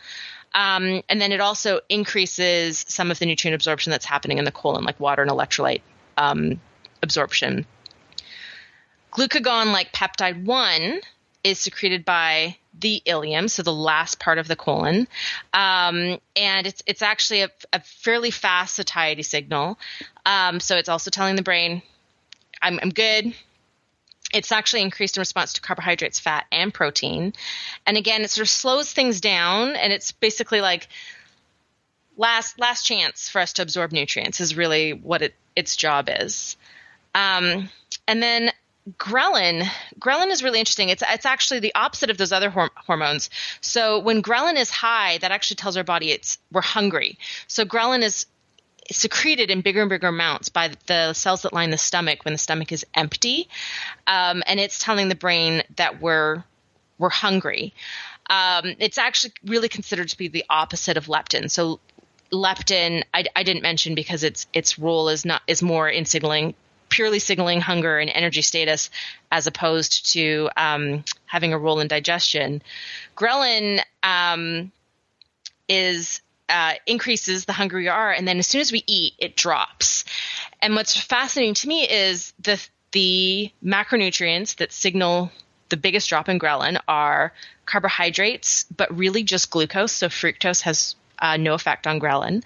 Um, 0.58 1.04
and 1.08 1.22
then 1.22 1.32
it 1.32 1.40
also 1.40 1.82
increases 1.88 2.84
some 2.88 3.12
of 3.12 3.20
the 3.20 3.28
nutrient 3.28 3.54
absorption 3.54 3.92
that's 3.92 4.06
happening 4.06 4.40
in 4.40 4.44
the 4.44 4.52
colon, 4.52 4.84
like 4.84 5.00
water 5.00 5.22
and 5.22 5.30
electrolyte 5.30 5.82
um, 6.18 6.60
absorption. 7.04 7.68
Glucagon-like 9.12 9.94
peptide 9.94 10.44
1, 10.44 11.00
is 11.44 11.60
secreted 11.60 12.04
by 12.04 12.58
the 12.80 13.02
ileum, 13.06 13.50
so 13.50 13.62
the 13.64 13.72
last 13.72 14.20
part 14.20 14.40
of 14.40 14.48
the 14.48 14.56
colon, 14.56 15.08
um, 15.54 16.20
and 16.36 16.68
it's 16.68 16.84
it's 16.86 17.02
actually 17.02 17.42
a, 17.42 17.50
a, 17.72 17.80
fairly 17.80 18.32
fast 18.32 18.76
satiety 18.76 19.24
signal. 19.24 19.80
Um, 20.26 20.60
so 20.60 20.76
it's 20.76 20.90
also 20.90 21.10
telling 21.10 21.36
the 21.36 21.44
brain, 21.44 21.82
"I'm, 22.62 22.80
I'm 22.82 22.90
good 22.90 23.34
it's 24.34 24.52
actually 24.52 24.82
increased 24.82 25.18
in 25.18 25.22
response 25.22 25.54
to 25.54 25.62
carbohydrates, 25.62 26.20
fat, 26.20 26.46
and 26.52 26.74
protein. 26.74 27.34
And 27.86 27.98
again, 27.98 28.22
it 28.24 28.32
sort 28.32 28.44
of 28.44 28.50
slows 28.50 28.92
things 28.92 29.22
down, 29.22 29.76
and 29.76 29.94
it's 29.94 30.12
basically 30.12 30.62
like 30.62 30.88
last 32.18 32.60
last 32.60 32.84
chance 32.84 33.30
for 33.30 33.40
us 33.40 33.54
to 33.54 33.62
absorb 33.62 33.92
nutrients 33.92 34.42
is 34.42 34.58
really 34.58 34.94
what 34.94 35.22
it, 35.22 35.36
its 35.56 35.76
job 35.76 36.10
is. 36.10 36.58
Um, 37.16 37.70
and 38.08 38.22
then 38.22 38.52
ghrelin 38.98 39.68
ghrelin 40.00 40.32
is 40.32 40.42
really 40.42 40.60
interesting 40.60 40.88
it's 40.88 41.04
it's 41.10 41.26
actually 41.26 41.60
the 41.60 41.76
opposite 41.76 42.10
of 42.10 42.18
those 42.18 42.32
other 42.32 42.50
horm- 42.50 42.70
hormones 42.78 43.30
so 43.60 44.00
when 44.00 44.22
ghrelin 44.22 44.56
is 44.56 44.70
high 44.70 45.18
that 45.18 45.30
actually 45.30 45.56
tells 45.56 45.76
our 45.76 45.84
body 45.84 46.10
it's 46.12 46.38
we're 46.54 46.62
hungry 46.62 47.18
so 47.48 47.66
ghrelin 47.66 48.02
is 48.02 48.28
secreted 48.92 49.52
in 49.52 49.62
bigger 49.62 49.82
and 49.82 49.90
bigger 49.90 50.08
amounts 50.08 50.50
by 50.50 50.72
the 50.88 51.14
cells 51.14 51.42
that 51.44 51.54
line 51.54 51.70
the 51.70 51.78
stomach 51.78 52.24
when 52.26 52.34
the 52.34 52.38
stomach 52.38 52.72
is 52.72 52.86
empty, 52.94 53.50
um, 54.06 54.44
and 54.48 54.60
it's 54.60 54.80
telling 54.80 55.10
the 55.10 55.16
brain 55.16 55.64
that 55.76 56.02
we're 56.02 56.44
we're 56.98 57.10
hungry. 57.10 57.74
Um, 58.30 58.76
it's 58.80 58.98
actually 58.98 59.34
really 59.46 59.70
considered 59.70 60.10
to 60.10 60.18
be 60.18 60.28
the 60.28 60.46
opposite 60.50 60.98
of 60.98 61.06
leptin. 61.06 61.50
So 61.50 61.80
leptin, 62.32 63.04
I, 63.14 63.26
I 63.36 63.44
didn't 63.44 63.64
mention 63.64 63.96
because 63.96 64.24
its 64.24 64.48
its 64.54 64.78
role 64.78 65.10
is 65.10 65.26
not 65.26 65.42
is 65.48 65.62
more 65.62 65.88
in 65.88 66.06
signaling 66.06 66.56
purely 66.90 67.20
signaling 67.20 67.60
hunger 67.60 68.00
and 68.00 68.10
energy 68.10 68.42
status 68.42 68.90
as 69.32 69.46
opposed 69.46 70.14
to 70.14 70.50
um, 70.56 71.04
having 71.26 71.54
a 71.54 71.60
role 71.60 71.80
in 71.80 71.88
digestion. 71.88 72.62
Ghrelin 73.16 73.82
um, 74.04 74.72
is 75.68 76.22
uh, 76.50 76.74
increases 76.86 77.46
the 77.46 77.54
hungrier 77.54 77.82
we 77.82 77.88
are, 77.88 78.12
and 78.12 78.28
then 78.28 78.40
as 78.40 78.48
soon 78.48 78.62
as 78.62 78.72
we 78.72 78.84
eat, 78.88 79.14
it 79.20 79.36
drops. 79.36 80.06
And 80.62 80.76
what's 80.76 80.96
fascinating 81.00 81.54
to 81.56 81.68
me 81.68 81.90
is 81.90 82.34
the 82.40 82.62
the 82.92 83.52
macronutrients 83.64 84.56
that 84.58 84.72
signal 84.72 85.32
the 85.70 85.78
biggest 85.78 86.08
drop 86.08 86.30
in 86.30 86.40
ghrelin 86.40 86.80
are 86.88 87.34
carbohydrates, 87.66 88.64
but 88.76 88.96
really 88.98 89.24
just 89.24 89.52
glucose. 89.52 89.92
So 89.92 90.08
fructose 90.08 90.62
has 90.62 90.96
uh, 91.20 91.36
no 91.36 91.54
effect 91.54 91.86
on 91.86 92.00
ghrelin, 92.00 92.44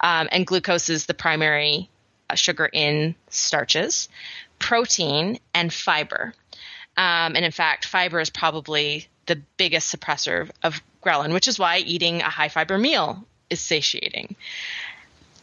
um, 0.00 0.28
and 0.32 0.46
glucose 0.46 0.90
is 0.90 1.06
the 1.06 1.14
primary 1.14 1.88
uh, 2.28 2.34
sugar 2.34 2.68
in 2.72 3.14
starches, 3.30 4.08
protein, 4.58 5.38
and 5.54 5.72
fiber. 5.72 6.34
Um, 6.96 7.36
and 7.36 7.44
in 7.44 7.52
fact, 7.52 7.86
fiber 7.86 8.18
is 8.18 8.30
probably 8.30 9.06
the 9.26 9.36
biggest 9.56 9.94
suppressor 9.94 10.50
of 10.64 10.82
ghrelin, 11.04 11.32
which 11.32 11.46
is 11.46 11.58
why 11.58 11.78
eating 11.78 12.22
a 12.22 12.30
high 12.30 12.48
fiber 12.48 12.76
meal 12.76 13.24
is 13.50 13.60
satiating. 13.60 14.36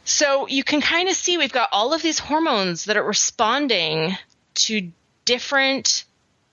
So 0.04 0.48
you 0.48 0.64
can 0.64 0.82
kind 0.82 1.10
of 1.10 1.16
see 1.16 1.38
we've 1.38 1.52
got 1.52 1.70
all 1.72 1.94
of 1.94 2.02
these 2.02 2.20
hormones 2.20 2.86
that 2.86 2.98
are 2.98 3.04
responding 3.04 4.16
to 4.56 4.92
different 5.26 6.06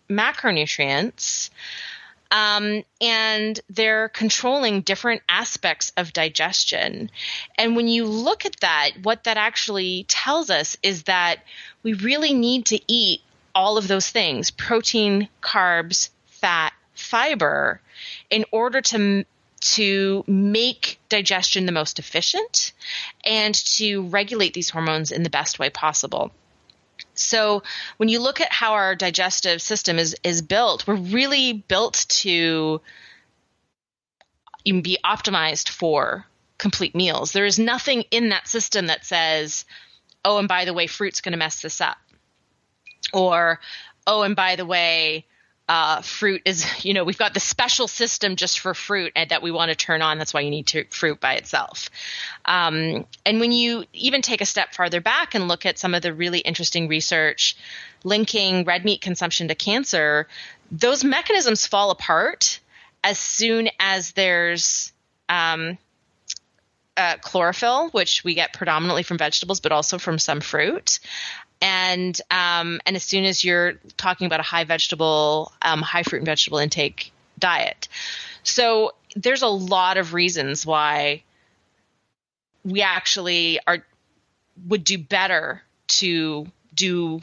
macronutrients. 0.09 1.51
Um, 2.31 2.83
and 2.99 3.61
they're 3.69 4.09
controlling 4.09 4.81
different 4.81 5.21
aspects 5.29 5.93
of 5.99 6.15
digestion. 6.15 7.11
And 7.59 7.77
when 7.77 7.89
you 7.89 8.07
look 8.07 8.47
at 8.47 8.59
that, 8.61 8.93
what 9.03 9.25
that 9.25 9.37
actually 9.37 10.05
tells 10.09 10.49
us 10.49 10.79
is 10.83 11.03
that 11.03 11.45
we 11.83 11.93
really 11.93 12.33
need 12.33 12.65
to 12.67 12.81
eat 12.91 13.21
all 13.55 13.77
of 13.77 13.87
those 13.87 14.09
things 14.09 14.51
protein, 14.51 15.29
carbs, 15.43 16.09
fat, 16.25 16.73
fiber 16.95 17.83
in 18.31 18.47
order 18.51 18.81
to 18.81 19.25
to 19.63 20.25
make 20.27 20.99
digestion 21.09 21.67
the 21.67 21.73
most 21.73 21.99
efficient 21.99 22.73
and 23.25 23.55
to 23.55 24.03
regulate 24.09 24.55
these 24.55 24.71
hormones 24.71 25.13
in 25.13 25.23
the 25.23 25.31
best 25.31 25.59
way 25.59 25.71
possible. 25.71 26.33
So 27.15 27.63
when 27.97 28.09
you 28.09 28.21
look 28.21 28.41
at 28.41 28.53
how 28.53 28.73
our 28.73 28.95
digestive 28.95 29.63
system 29.63 29.99
is 29.99 30.17
is 30.25 30.43
built, 30.43 30.87
we're 30.87 30.97
really 30.97 31.53
built 31.53 32.07
to 32.09 32.81
be 34.65 34.99
optimized 35.05 35.69
for 35.69 36.27
complete 36.59 36.95
meals. 36.95 37.33
There 37.33 37.47
is 37.47 37.59
nothing 37.59 38.05
in 38.11 38.31
that 38.31 38.49
system 38.49 38.87
that 38.87 39.05
says, 39.05 39.65
"Oh, 40.25 40.39
and 40.39 40.49
by 40.49 40.65
the 40.65 40.75
way, 40.75 40.87
fruit's 40.87 41.21
going 41.21 41.33
to 41.33 41.39
mess 41.39 41.61
this 41.61 41.81
up," 41.81 41.99
or 43.13 43.61
"Oh, 44.07 44.23
and 44.23 44.35
by 44.35 44.57
the 44.57 44.67
way, 44.67 45.27
uh, 45.73 46.03
fruit 46.03 46.43
is, 46.45 46.67
you 46.85 46.93
know, 46.93 47.03
we've 47.03 47.17
got 47.17 47.33
the 47.33 47.41
special 47.41 47.89
system 47.89 48.37
just 48.37 48.61
for 48.61 48.75
fruit 48.75 49.13
that 49.15 49.43
we 49.43 49.51
want 49.51 49.71
to 49.71 49.75
turn 49.75 50.03
on. 50.03 50.19
That's 50.19 50.35
why 50.35 50.41
you 50.41 50.51
need 50.51 50.67
to, 50.69 50.85
fruit 50.91 51.19
by 51.19 51.35
itself. 51.35 51.89
Um, 52.45 53.07
and 53.25 53.41
when 53.41 53.53
you 53.53 53.85
even 53.95 54.21
take 54.21 54.43
a 54.43 54.47
step 54.47 54.75
farther 54.75 55.01
back 55.01 55.35
and 55.35 55.49
look 55.49 55.65
at 55.65 55.79
some 55.79 55.95
of 55.95 56.03
the 56.03 56.13
really 56.13 56.41
interesting 56.41 56.89
research 56.89 57.57
linking 58.05 58.65
red 58.65 58.85
meat 58.85 59.01
consumption 59.01 59.49
to 59.49 59.55
cancer, 59.55 60.29
those 60.71 61.05
mechanisms 61.05 61.67
fall 61.67 61.91
apart 61.91 62.61
as 63.03 63.19
soon 63.19 63.71
as 63.81 64.13
there's 64.13 64.93
um, 65.31 65.79
uh, 66.99 67.17
chlorophyll, 67.23 67.89
which 67.91 68.23
we 68.25 68.35
get 68.35 68.53
predominantly 68.53 69.03
from 69.03 69.17
vegetables, 69.17 69.61
but 69.61 69.73
also 69.73 69.99
from 69.99 70.19
some 70.19 70.41
fruit 70.43 71.01
and 71.63 72.21
um, 72.31 72.81
and 72.85 72.97
as 72.97 73.05
soon 73.05 73.25
as 73.25 73.43
you're 73.43 73.75
talking 73.97 74.27
about 74.27 74.41
a 74.41 74.43
high 74.43 74.65
vegetable, 74.65 75.53
um, 75.63 75.81
high 75.81 76.03
fruit 76.03 76.19
and 76.19 76.27
vegetable 76.27 76.59
intake 76.59 77.13
diet, 77.39 77.89
so 78.43 78.93
there's 79.15 79.43
a 79.43 79.49
lot 79.49 79.97
of 79.97 80.13
reasons 80.13 80.67
why 80.67 81.23
we 82.65 82.83
actually 82.83 83.61
are 83.67 83.79
would 84.67 84.85
do 84.85 84.99
better 84.99 85.63
to 85.87 86.47
do 86.75 87.21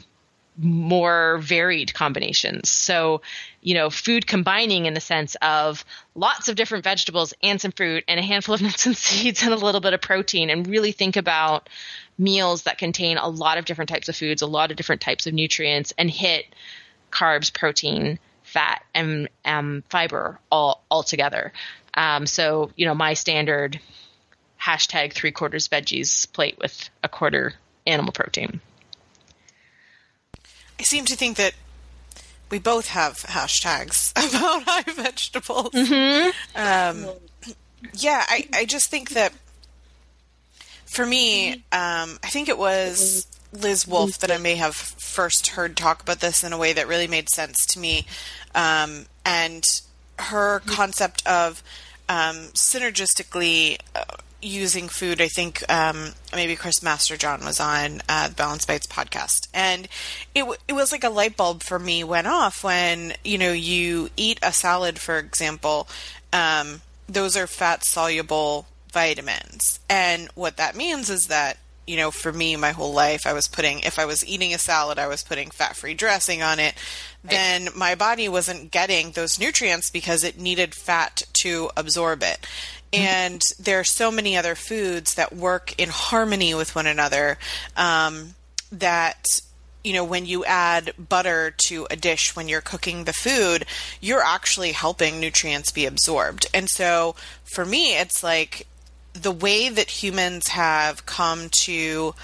more 0.62 1.38
varied 1.38 1.94
combinations. 1.94 2.68
So, 2.68 3.22
you 3.62 3.74
know, 3.74 3.88
food 3.88 4.26
combining 4.26 4.86
in 4.86 4.94
the 4.94 5.00
sense 5.00 5.36
of 5.40 5.84
lots 6.14 6.48
of 6.48 6.56
different 6.56 6.84
vegetables 6.84 7.32
and 7.42 7.60
some 7.60 7.72
fruit 7.72 8.04
and 8.06 8.20
a 8.20 8.22
handful 8.22 8.54
of 8.54 8.62
nuts 8.62 8.86
and 8.86 8.96
seeds 8.96 9.42
and 9.42 9.52
a 9.52 9.56
little 9.56 9.80
bit 9.80 9.94
of 9.94 10.00
protein 10.00 10.50
and 10.50 10.66
really 10.66 10.92
think 10.92 11.16
about 11.16 11.68
meals 12.18 12.64
that 12.64 12.78
contain 12.78 13.16
a 13.16 13.28
lot 13.28 13.56
of 13.56 13.64
different 13.64 13.88
types 13.88 14.08
of 14.08 14.16
foods, 14.16 14.42
a 14.42 14.46
lot 14.46 14.70
of 14.70 14.76
different 14.76 15.00
types 15.00 15.26
of 15.26 15.32
nutrients, 15.32 15.94
and 15.96 16.10
hit 16.10 16.44
carbs, 17.10 17.52
protein, 17.52 18.18
fat, 18.42 18.82
and 18.94 19.28
um, 19.44 19.82
fiber 19.88 20.38
all 20.52 20.84
all 20.90 21.02
together. 21.02 21.52
Um, 21.94 22.26
so 22.26 22.70
you 22.76 22.86
know, 22.86 22.94
my 22.94 23.14
standard 23.14 23.80
hashtag 24.60 25.14
three 25.14 25.32
quarters 25.32 25.68
veggies 25.68 26.30
plate 26.32 26.58
with 26.60 26.90
a 27.02 27.08
quarter 27.08 27.54
animal 27.86 28.12
protein. 28.12 28.60
I 30.80 30.82
seem 30.82 31.04
to 31.04 31.14
think 31.14 31.36
that 31.36 31.52
we 32.50 32.58
both 32.58 32.88
have 32.88 33.18
hashtags 33.18 34.12
about 34.16 34.62
high 34.66 34.90
vegetables. 34.90 35.72
Mm-hmm. 35.72 36.30
Um, 36.56 37.14
yeah, 37.92 38.24
I, 38.26 38.48
I 38.54 38.64
just 38.64 38.90
think 38.90 39.10
that 39.10 39.34
for 40.86 41.04
me, 41.04 41.52
um, 41.70 42.18
I 42.22 42.30
think 42.30 42.48
it 42.48 42.56
was 42.56 43.26
Liz 43.52 43.86
Wolfe 43.86 44.18
that 44.20 44.30
I 44.30 44.38
may 44.38 44.54
have 44.54 44.74
first 44.74 45.48
heard 45.48 45.76
talk 45.76 46.00
about 46.00 46.20
this 46.20 46.42
in 46.42 46.54
a 46.54 46.58
way 46.58 46.72
that 46.72 46.88
really 46.88 47.06
made 47.06 47.28
sense 47.28 47.58
to 47.72 47.78
me. 47.78 48.06
Um, 48.54 49.04
and 49.26 49.62
her 50.18 50.60
concept 50.60 51.26
of 51.26 51.62
um, 52.08 52.48
synergistically 52.54 53.80
uh, 53.94 54.04
using 54.42 54.88
food, 54.88 55.20
I 55.20 55.28
think 55.28 55.62
um, 55.70 56.12
maybe 56.34 56.56
Chris 56.56 56.80
Masterjohn 56.80 57.44
was 57.44 57.60
on 57.60 58.02
uh, 58.08 58.28
the 58.28 58.34
Balanced 58.34 58.68
Bites 58.68 58.86
podcast, 58.86 59.48
and 59.54 59.88
it 60.34 60.40
w- 60.40 60.58
it 60.68 60.72
was 60.72 60.92
like 60.92 61.04
a 61.04 61.10
light 61.10 61.36
bulb 61.36 61.62
for 61.62 61.78
me 61.78 62.04
went 62.04 62.26
off 62.26 62.64
when 62.64 63.14
you 63.24 63.38
know 63.38 63.52
you 63.52 64.10
eat 64.16 64.38
a 64.42 64.52
salad, 64.52 64.98
for 64.98 65.18
example. 65.18 65.88
Um, 66.32 66.82
those 67.08 67.36
are 67.36 67.46
fat 67.46 67.84
soluble 67.84 68.66
vitamins. 68.92 69.80
And 69.88 70.28
what 70.34 70.56
that 70.56 70.76
means 70.76 71.10
is 71.10 71.26
that, 71.28 71.58
you 71.86 71.96
know, 71.96 72.10
for 72.10 72.32
me, 72.32 72.56
my 72.56 72.70
whole 72.70 72.92
life, 72.92 73.26
I 73.26 73.32
was 73.32 73.48
putting, 73.48 73.80
if 73.80 73.98
I 73.98 74.04
was 74.04 74.26
eating 74.26 74.54
a 74.54 74.58
salad, 74.58 74.98
I 74.98 75.08
was 75.08 75.22
putting 75.22 75.50
fat 75.50 75.76
free 75.76 75.94
dressing 75.94 76.42
on 76.42 76.58
it. 76.58 76.74
Then 77.22 77.68
my 77.76 77.94
body 77.94 78.28
wasn't 78.28 78.70
getting 78.70 79.10
those 79.10 79.38
nutrients 79.38 79.90
because 79.90 80.24
it 80.24 80.38
needed 80.38 80.74
fat 80.74 81.22
to 81.42 81.70
absorb 81.76 82.22
it. 82.22 82.46
And 82.92 83.40
there 83.58 83.78
are 83.78 83.84
so 83.84 84.10
many 84.10 84.36
other 84.36 84.54
foods 84.54 85.14
that 85.14 85.34
work 85.34 85.74
in 85.78 85.88
harmony 85.90 86.54
with 86.54 86.74
one 86.74 86.86
another 86.86 87.38
um, 87.76 88.34
that 88.72 89.24
you 89.82 89.94
know, 89.94 90.04
when 90.04 90.26
you 90.26 90.44
add 90.44 90.92
butter 90.98 91.54
to 91.56 91.86
a 91.90 91.96
dish 91.96 92.36
when 92.36 92.48
you're 92.48 92.60
cooking 92.60 93.04
the 93.04 93.12
food, 93.12 93.64
you're 94.00 94.22
actually 94.22 94.72
helping 94.72 95.18
nutrients 95.18 95.72
be 95.72 95.86
absorbed. 95.86 96.46
And 96.52 96.68
so 96.68 97.16
for 97.44 97.64
me, 97.64 97.96
it's 97.96 98.22
like 98.22 98.66
the 99.14 99.32
way 99.32 99.68
that 99.68 100.02
humans 100.02 100.48
have 100.48 101.06
come 101.06 101.48
to 101.62 102.14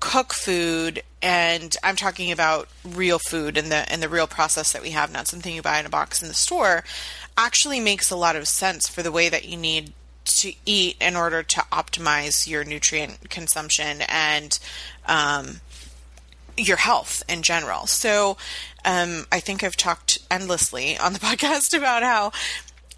cook 0.00 0.32
food 0.32 1.02
and 1.22 1.74
I'm 1.82 1.96
talking 1.96 2.30
about 2.30 2.68
real 2.84 3.18
food 3.18 3.56
and 3.56 3.72
the 3.72 3.90
and 3.90 4.02
the 4.02 4.08
real 4.08 4.26
process 4.26 4.72
that 4.72 4.82
we 4.82 4.90
have, 4.90 5.12
not 5.12 5.26
something 5.26 5.54
you 5.54 5.62
buy 5.62 5.80
in 5.80 5.86
a 5.86 5.90
box 5.90 6.22
in 6.22 6.28
the 6.28 6.34
store, 6.34 6.84
actually 7.36 7.80
makes 7.80 8.10
a 8.10 8.16
lot 8.16 8.36
of 8.36 8.48
sense 8.48 8.88
for 8.88 9.02
the 9.02 9.12
way 9.12 9.28
that 9.28 9.46
you 9.46 9.56
need 9.56 9.92
to 10.24 10.52
eat 10.64 10.96
in 11.00 11.16
order 11.16 11.42
to 11.42 11.60
optimize 11.72 12.46
your 12.48 12.64
nutrient 12.64 13.30
consumption 13.30 14.02
and 14.08 14.58
um, 15.06 15.60
your 16.56 16.76
health 16.76 17.22
in 17.28 17.42
general. 17.42 17.86
So 17.86 18.36
um, 18.84 19.26
I 19.30 19.40
think 19.40 19.62
I've 19.62 19.76
talked 19.76 20.18
endlessly 20.30 20.98
on 20.98 21.12
the 21.12 21.18
podcast 21.20 21.76
about 21.76 22.02
how 22.02 22.32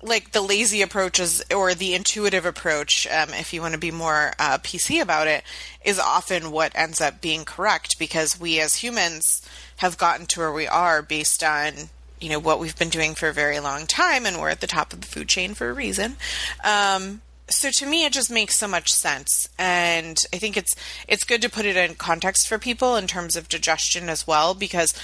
like 0.01 0.31
the 0.31 0.41
lazy 0.41 0.81
approach 0.81 1.19
is, 1.19 1.45
or 1.55 1.75
the 1.75 1.95
intuitive 1.95 2.47
approach, 2.47 3.07
um, 3.09 3.31
if 3.31 3.53
you 3.53 3.61
want 3.61 3.75
to 3.75 3.81
be 3.81 3.91
more 3.91 4.33
uh, 4.39 4.59
PC 4.59 5.03
about 5.03 5.27
it, 5.27 5.43
is 5.85 5.99
often 5.99 6.53
what 6.53 6.73
ends 6.75 7.01
up 7.01 7.21
being 7.21 7.45
correct 7.45 7.99
because 7.99 8.39
we 8.39 8.61
as 8.61 8.77
humans 8.77 9.43
have 9.79 9.99
gotten 9.99 10.27
to 10.27 10.41
where 10.41 10.53
we 10.53 10.69
are 10.69 11.03
based 11.03 11.43
on 11.43 11.91
you 12.21 12.29
know 12.29 12.39
what 12.39 12.61
we've 12.61 12.79
been 12.79 12.89
doing 12.89 13.15
for 13.15 13.29
a 13.29 13.33
very 13.33 13.61
long 13.61 13.87
time, 13.87 14.27
and 14.27 14.41
we're 14.41 14.51
at 14.51 14.61
the 14.61 14.67
top 14.67 14.93
of 14.93 15.01
the 15.01 15.07
food 15.07 15.29
chain 15.29 15.55
for 15.55 15.69
a 15.69 15.73
reason. 15.73 16.17
Um, 16.65 17.23
so 17.51 17.71
to 17.71 17.87
me, 17.87 18.05
it 18.05 18.13
just 18.13 18.31
makes 18.31 18.57
so 18.57 18.69
much 18.69 18.91
sense, 18.91 19.49
and 19.59 20.19
I 20.33 20.39
think 20.39 20.57
it's 20.57 20.75
it's 21.07 21.25
good 21.25 21.43
to 21.43 21.49
put 21.49 21.67
it 21.67 21.77
in 21.77 21.95
context 21.95 22.49
for 22.49 22.59
people 22.59 22.97
in 22.97 23.07
terms 23.07 23.37
of 23.37 23.49
digestion 23.49 24.09
as 24.09 24.27
well 24.27 24.55
because 24.55 24.95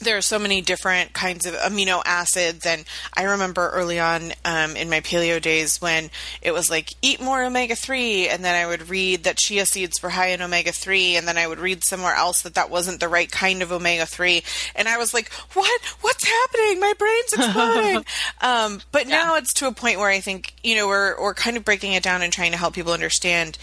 there 0.00 0.16
are 0.16 0.22
so 0.22 0.38
many 0.38 0.60
different 0.60 1.12
kinds 1.12 1.46
of 1.46 1.54
amino 1.54 2.02
acids 2.04 2.64
and 2.66 2.84
i 3.14 3.24
remember 3.24 3.70
early 3.70 3.98
on 3.98 4.32
um, 4.44 4.76
in 4.76 4.90
my 4.90 5.00
paleo 5.00 5.40
days 5.40 5.80
when 5.80 6.10
it 6.42 6.52
was 6.52 6.70
like 6.70 6.90
eat 7.02 7.20
more 7.20 7.42
omega-3 7.42 8.28
and 8.28 8.44
then 8.44 8.54
i 8.54 8.66
would 8.66 8.88
read 8.88 9.24
that 9.24 9.36
chia 9.36 9.66
seeds 9.66 10.02
were 10.02 10.10
high 10.10 10.28
in 10.28 10.42
omega-3 10.42 11.12
and 11.12 11.26
then 11.26 11.36
i 11.38 11.46
would 11.46 11.58
read 11.58 11.84
somewhere 11.84 12.14
else 12.14 12.42
that 12.42 12.54
that 12.54 12.70
wasn't 12.70 13.00
the 13.00 13.08
right 13.08 13.30
kind 13.30 13.62
of 13.62 13.72
omega-3 13.72 14.72
and 14.74 14.88
i 14.88 14.96
was 14.96 15.12
like 15.12 15.30
what? 15.54 15.80
What's 16.00 16.24
happening? 16.24 16.80
My 16.80 16.92
brain's 16.98 17.32
exploding. 17.32 18.04
Um, 18.40 18.80
but 18.92 19.06
yeah. 19.06 19.16
now 19.16 19.36
it's 19.36 19.52
to 19.54 19.66
a 19.66 19.72
point 19.72 19.98
where 19.98 20.08
i 20.08 20.20
think 20.20 20.54
you 20.62 20.76
know 20.76 20.86
we're, 20.86 21.20
we're 21.20 21.34
kind 21.34 21.56
of 21.56 21.64
breaking 21.64 21.92
it 21.92 22.02
down 22.02 22.22
and 22.22 22.32
trying 22.32 22.52
to 22.52 22.56
help 22.56 22.74
people 22.74 22.92
understand 22.92 23.58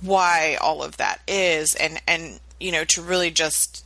why 0.00 0.56
all 0.60 0.82
of 0.82 0.96
that 0.96 1.20
is 1.26 1.74
and 1.74 2.00
and 2.06 2.40
you 2.60 2.72
know 2.72 2.84
to 2.84 3.02
really 3.02 3.30
just 3.30 3.85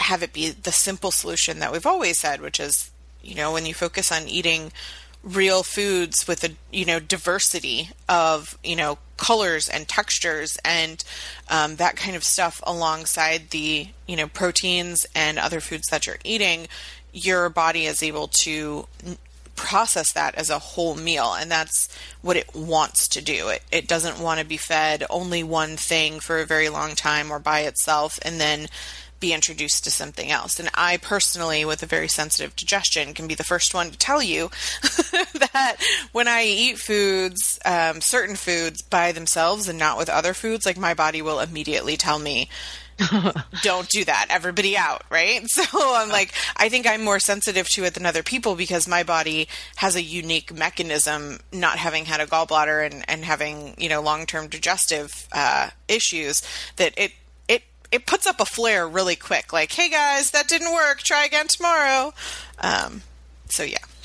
have 0.00 0.22
it 0.22 0.32
be 0.32 0.50
the 0.50 0.72
simple 0.72 1.10
solution 1.10 1.58
that 1.60 1.72
we've 1.72 1.86
always 1.86 2.18
said, 2.18 2.40
which 2.40 2.58
is, 2.58 2.90
you 3.22 3.34
know, 3.34 3.52
when 3.52 3.66
you 3.66 3.74
focus 3.74 4.10
on 4.10 4.28
eating 4.28 4.72
real 5.22 5.62
foods 5.62 6.26
with 6.26 6.42
a 6.44 6.50
you 6.72 6.86
know 6.86 6.98
diversity 6.98 7.90
of 8.08 8.56
you 8.64 8.74
know 8.74 8.96
colors 9.18 9.68
and 9.68 9.86
textures 9.86 10.56
and 10.64 11.04
um, 11.50 11.76
that 11.76 11.94
kind 11.94 12.16
of 12.16 12.24
stuff 12.24 12.62
alongside 12.66 13.50
the 13.50 13.86
you 14.06 14.16
know 14.16 14.26
proteins 14.26 15.04
and 15.14 15.38
other 15.38 15.60
foods 15.60 15.86
that 15.90 16.06
you're 16.06 16.16
eating 16.24 16.66
your 17.12 17.48
body 17.50 17.86
is 17.86 18.02
able 18.02 18.28
to 18.28 18.86
process 19.56 20.12
that 20.12 20.34
as 20.36 20.48
a 20.48 20.58
whole 20.58 20.94
meal. 20.94 21.34
And 21.34 21.50
that's 21.50 21.94
what 22.22 22.36
it 22.36 22.54
wants 22.54 23.06
to 23.08 23.22
do. 23.22 23.48
It 23.48 23.62
it 23.70 23.88
doesn't 23.88 24.18
want 24.18 24.40
to 24.40 24.46
be 24.46 24.56
fed 24.56 25.04
only 25.10 25.42
one 25.42 25.76
thing 25.76 26.20
for 26.20 26.38
a 26.38 26.46
very 26.46 26.68
long 26.68 26.94
time 26.94 27.30
or 27.30 27.38
by 27.38 27.60
itself 27.60 28.18
and 28.22 28.40
then 28.40 28.68
be 29.20 29.32
introduced 29.32 29.84
to 29.84 29.90
something 29.90 30.30
else 30.30 30.58
and 30.58 30.70
i 30.74 30.96
personally 30.96 31.64
with 31.64 31.82
a 31.82 31.86
very 31.86 32.08
sensitive 32.08 32.56
digestion 32.56 33.14
can 33.14 33.26
be 33.26 33.34
the 33.34 33.44
first 33.44 33.74
one 33.74 33.90
to 33.90 33.98
tell 33.98 34.22
you 34.22 34.50
that 35.52 35.76
when 36.12 36.26
i 36.26 36.44
eat 36.44 36.78
foods 36.78 37.58
um, 37.64 38.00
certain 38.00 38.36
foods 38.36 38.82
by 38.82 39.12
themselves 39.12 39.68
and 39.68 39.78
not 39.78 39.98
with 39.98 40.08
other 40.08 40.34
foods 40.34 40.66
like 40.66 40.78
my 40.78 40.94
body 40.94 41.22
will 41.22 41.40
immediately 41.40 41.96
tell 41.96 42.18
me 42.18 42.48
don't 43.62 43.88
do 43.88 44.04
that. 44.04 44.26
Everybody 44.30 44.76
out, 44.76 45.02
right? 45.10 45.42
So 45.50 45.64
I'm 45.74 46.08
like, 46.08 46.32
I 46.56 46.68
think 46.68 46.86
I'm 46.86 47.02
more 47.02 47.18
sensitive 47.18 47.68
to 47.70 47.84
it 47.84 47.94
than 47.94 48.06
other 48.06 48.22
people 48.22 48.54
because 48.54 48.88
my 48.88 49.02
body 49.02 49.48
has 49.76 49.94
a 49.94 50.02
unique 50.02 50.54
mechanism, 50.54 51.40
not 51.52 51.76
having 51.76 52.06
had 52.06 52.20
a 52.20 52.26
gallbladder 52.26 52.86
and, 52.86 53.04
and 53.08 53.24
having, 53.24 53.74
you 53.76 53.88
know, 53.88 54.00
long 54.00 54.26
term 54.26 54.48
digestive 54.48 55.28
uh, 55.32 55.70
issues, 55.88 56.42
that 56.76 56.94
it, 56.96 57.12
it, 57.92 58.06
puts 58.06 58.26
up 58.26 58.40
a 58.40 58.44
flare 58.44 58.86
really 58.86 59.16
quick. 59.16 59.52
Like, 59.52 59.72
hey 59.72 59.88
guys, 59.90 60.30
that 60.32 60.48
didn't 60.48 60.72
work. 60.72 60.98
Try 60.98 61.24
again 61.24 61.46
tomorrow. 61.48 62.12
Um, 62.58 63.02
so 63.48 63.62
yeah. 63.62 63.78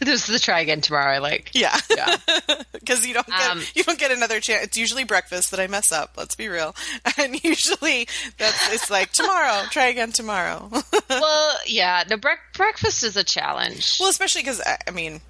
this 0.00 0.28
is 0.28 0.32
the 0.32 0.38
try 0.38 0.60
again 0.60 0.80
tomorrow. 0.80 1.12
I 1.12 1.18
like. 1.18 1.50
Yeah, 1.54 1.76
yeah. 1.94 2.16
Because 2.72 3.06
you 3.06 3.14
don't 3.14 3.26
get 3.26 3.50
um, 3.50 3.62
you 3.74 3.82
don't 3.82 3.98
get 3.98 4.10
another 4.10 4.40
chance. 4.40 4.64
It's 4.64 4.76
usually 4.76 5.04
breakfast 5.04 5.50
that 5.52 5.60
I 5.60 5.68
mess 5.68 5.90
up. 5.90 6.12
Let's 6.18 6.34
be 6.34 6.48
real. 6.48 6.76
And 7.16 7.42
usually 7.42 8.08
that's 8.36 8.72
it's 8.74 8.90
like 8.90 9.10
tomorrow. 9.12 9.62
Try 9.70 9.86
again 9.86 10.12
tomorrow. 10.12 10.68
well, 11.08 11.56
yeah. 11.66 12.04
The 12.04 12.18
bre- 12.18 12.28
breakfast 12.54 13.02
is 13.04 13.16
a 13.16 13.24
challenge. 13.24 13.96
Well, 13.98 14.10
especially 14.10 14.42
because 14.42 14.60
I 14.86 14.90
mean, 14.90 15.22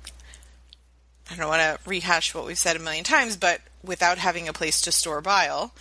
I 1.31 1.37
don't 1.37 1.49
want 1.49 1.63
to 1.63 1.79
rehash 1.89 2.35
what 2.35 2.45
we've 2.45 2.59
said 2.59 2.75
a 2.75 2.81
million 2.81 3.05
times, 3.05 3.37
but 3.37 3.61
without 3.85 4.19
having 4.19 4.49
a 4.49 4.53
place 4.53 4.81
to 4.83 4.93
store 4.93 5.21
bile, 5.21 5.73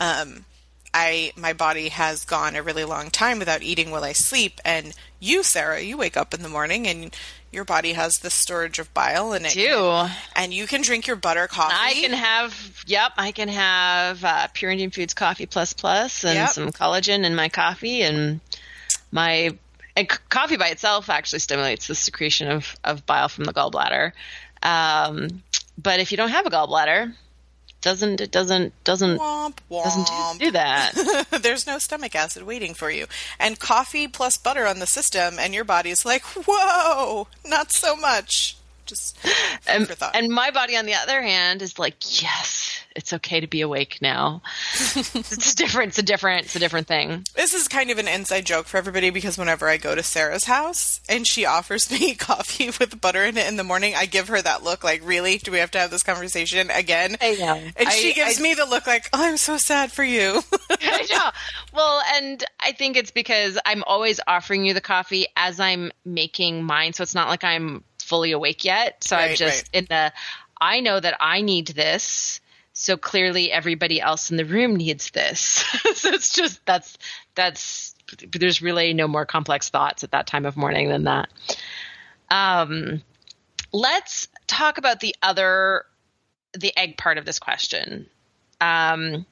um, 0.00 0.44
I 0.92 1.32
my 1.36 1.52
body 1.52 1.88
has 1.90 2.24
gone 2.24 2.56
a 2.56 2.62
really 2.62 2.84
long 2.84 3.10
time 3.10 3.38
without 3.38 3.62
eating 3.62 3.90
while 3.90 4.04
I 4.04 4.12
sleep. 4.12 4.60
And 4.64 4.94
you, 5.20 5.42
Sarah, 5.42 5.80
you 5.80 5.96
wake 5.96 6.16
up 6.16 6.34
in 6.34 6.42
the 6.42 6.48
morning 6.48 6.88
and 6.88 7.14
your 7.52 7.64
body 7.64 7.92
has 7.92 8.18
the 8.18 8.30
storage 8.30 8.78
of 8.78 8.92
bile 8.94 9.32
in 9.32 9.44
it. 9.44 9.52
Do 9.52 10.06
and 10.34 10.52
you 10.52 10.66
can 10.66 10.82
drink 10.82 11.06
your 11.06 11.16
butter 11.16 11.46
coffee. 11.46 11.74
I 11.76 11.94
can 11.94 12.12
have 12.12 12.82
yep, 12.86 13.12
I 13.16 13.32
can 13.32 13.48
have 13.48 14.24
uh, 14.24 14.48
Pure 14.52 14.72
Indian 14.72 14.90
Foods 14.90 15.14
Coffee 15.14 15.46
Plus 15.46 15.72
Plus 15.72 16.24
and 16.24 16.34
yep. 16.34 16.50
some 16.50 16.72
collagen 16.72 17.24
in 17.24 17.34
my 17.34 17.48
coffee 17.48 18.02
and 18.02 18.40
my 19.12 19.56
and 19.96 20.08
coffee 20.28 20.56
by 20.56 20.68
itself 20.68 21.10
actually 21.10 21.40
stimulates 21.40 21.86
the 21.86 21.94
secretion 21.94 22.50
of 22.50 22.76
of 22.82 23.06
bile 23.06 23.28
from 23.28 23.44
the 23.44 23.52
gallbladder. 23.52 24.12
Um, 24.62 25.42
but 25.80 26.00
if 26.00 26.10
you 26.10 26.16
don't 26.16 26.30
have 26.30 26.46
a 26.46 26.50
gallbladder, 26.50 27.14
doesn't 27.80 28.20
it 28.20 28.30
doesn't 28.30 28.72
doesn't 28.84 29.18
womp, 29.18 29.58
womp. 29.70 29.84
doesn't 29.84 30.38
do, 30.38 30.46
do 30.46 30.50
that. 30.52 31.26
There's 31.42 31.66
no 31.66 31.78
stomach 31.78 32.14
acid 32.14 32.42
waiting 32.42 32.74
for 32.74 32.90
you, 32.90 33.06
and 33.38 33.58
coffee 33.58 34.06
plus 34.08 34.36
butter 34.36 34.66
on 34.66 34.78
the 34.78 34.86
system, 34.86 35.38
and 35.38 35.54
your 35.54 35.64
body's 35.64 36.04
like, 36.04 36.22
whoa, 36.24 37.28
not 37.44 37.72
so 37.72 37.96
much. 37.96 38.56
Just 38.86 39.16
and, 39.68 39.88
and 40.14 40.28
my 40.30 40.50
body, 40.50 40.76
on 40.76 40.84
the 40.84 40.94
other 40.94 41.22
hand, 41.22 41.62
is 41.62 41.78
like, 41.78 42.22
yes, 42.22 42.79
it's 42.96 43.12
okay 43.12 43.40
to 43.40 43.46
be 43.46 43.60
awake 43.60 43.98
now. 44.00 44.42
it's 44.74 45.54
different. 45.54 45.90
It's 45.90 45.98
a 45.98 46.02
different. 46.02 46.46
It's 46.46 46.56
a 46.56 46.58
different 46.58 46.86
thing. 46.86 47.24
This 47.34 47.54
is 47.54 47.68
kind 47.68 47.90
of 47.90 47.98
an 47.98 48.08
inside 48.08 48.46
joke 48.46 48.66
for 48.66 48.78
everybody 48.78 49.10
because 49.10 49.38
whenever 49.38 49.68
I 49.68 49.76
go 49.76 49.94
to 49.94 50.02
Sarah's 50.02 50.44
house 50.44 51.00
and 51.08 51.26
she 51.26 51.46
offers 51.46 51.90
me 52.00 52.14
coffee 52.14 52.66
with 52.66 53.00
butter 53.00 53.24
in 53.24 53.36
it 53.36 53.46
in 53.48 53.56
the 53.56 53.64
morning, 53.64 53.94
I 53.96 54.06
give 54.06 54.28
her 54.28 54.40
that 54.40 54.64
look 54.64 54.82
like, 54.82 55.02
"Really? 55.04 55.38
Do 55.38 55.52
we 55.52 55.58
have 55.58 55.70
to 55.72 55.78
have 55.78 55.90
this 55.90 56.02
conversation 56.02 56.70
again?" 56.70 57.16
I 57.20 57.34
know. 57.34 57.54
And 57.76 57.88
I, 57.88 57.92
she 57.92 58.12
gives 58.12 58.40
I, 58.40 58.42
me 58.42 58.54
the 58.54 58.66
look 58.66 58.86
like, 58.86 59.08
oh, 59.12 59.22
"I'm 59.22 59.36
so 59.36 59.56
sad 59.56 59.92
for 59.92 60.04
you." 60.04 60.42
I 60.70 61.06
know. 61.10 61.30
Well, 61.72 62.02
and 62.14 62.42
I 62.58 62.72
think 62.72 62.96
it's 62.96 63.10
because 63.10 63.58
I'm 63.64 63.84
always 63.84 64.20
offering 64.26 64.64
you 64.64 64.74
the 64.74 64.80
coffee 64.80 65.26
as 65.36 65.60
I'm 65.60 65.92
making 66.04 66.64
mine, 66.64 66.92
so 66.92 67.02
it's 67.02 67.14
not 67.14 67.28
like 67.28 67.44
I'm 67.44 67.84
fully 67.98 68.32
awake 68.32 68.64
yet. 68.64 69.04
So 69.04 69.16
right, 69.16 69.30
I'm 69.30 69.36
just 69.36 69.68
right. 69.68 69.78
in 69.78 69.86
the. 69.88 70.12
I 70.62 70.80
know 70.80 71.00
that 71.00 71.16
I 71.20 71.40
need 71.40 71.68
this 71.68 72.39
so 72.80 72.96
clearly 72.96 73.52
everybody 73.52 74.00
else 74.00 74.30
in 74.30 74.38
the 74.38 74.44
room 74.46 74.74
needs 74.74 75.10
this. 75.10 75.40
so 75.94 76.08
it's 76.08 76.32
just 76.32 76.64
that's 76.64 76.96
that's 77.34 77.94
there's 78.32 78.62
really 78.62 78.94
no 78.94 79.06
more 79.06 79.26
complex 79.26 79.68
thoughts 79.68 80.02
at 80.02 80.12
that 80.12 80.26
time 80.26 80.46
of 80.46 80.56
morning 80.56 80.88
than 80.88 81.04
that. 81.04 81.28
Um, 82.30 83.02
let's 83.70 84.28
talk 84.46 84.78
about 84.78 85.00
the 85.00 85.14
other 85.22 85.84
the 86.54 86.74
egg 86.74 86.96
part 86.96 87.18
of 87.18 87.26
this 87.26 87.38
question. 87.38 88.06
Um, 88.62 89.26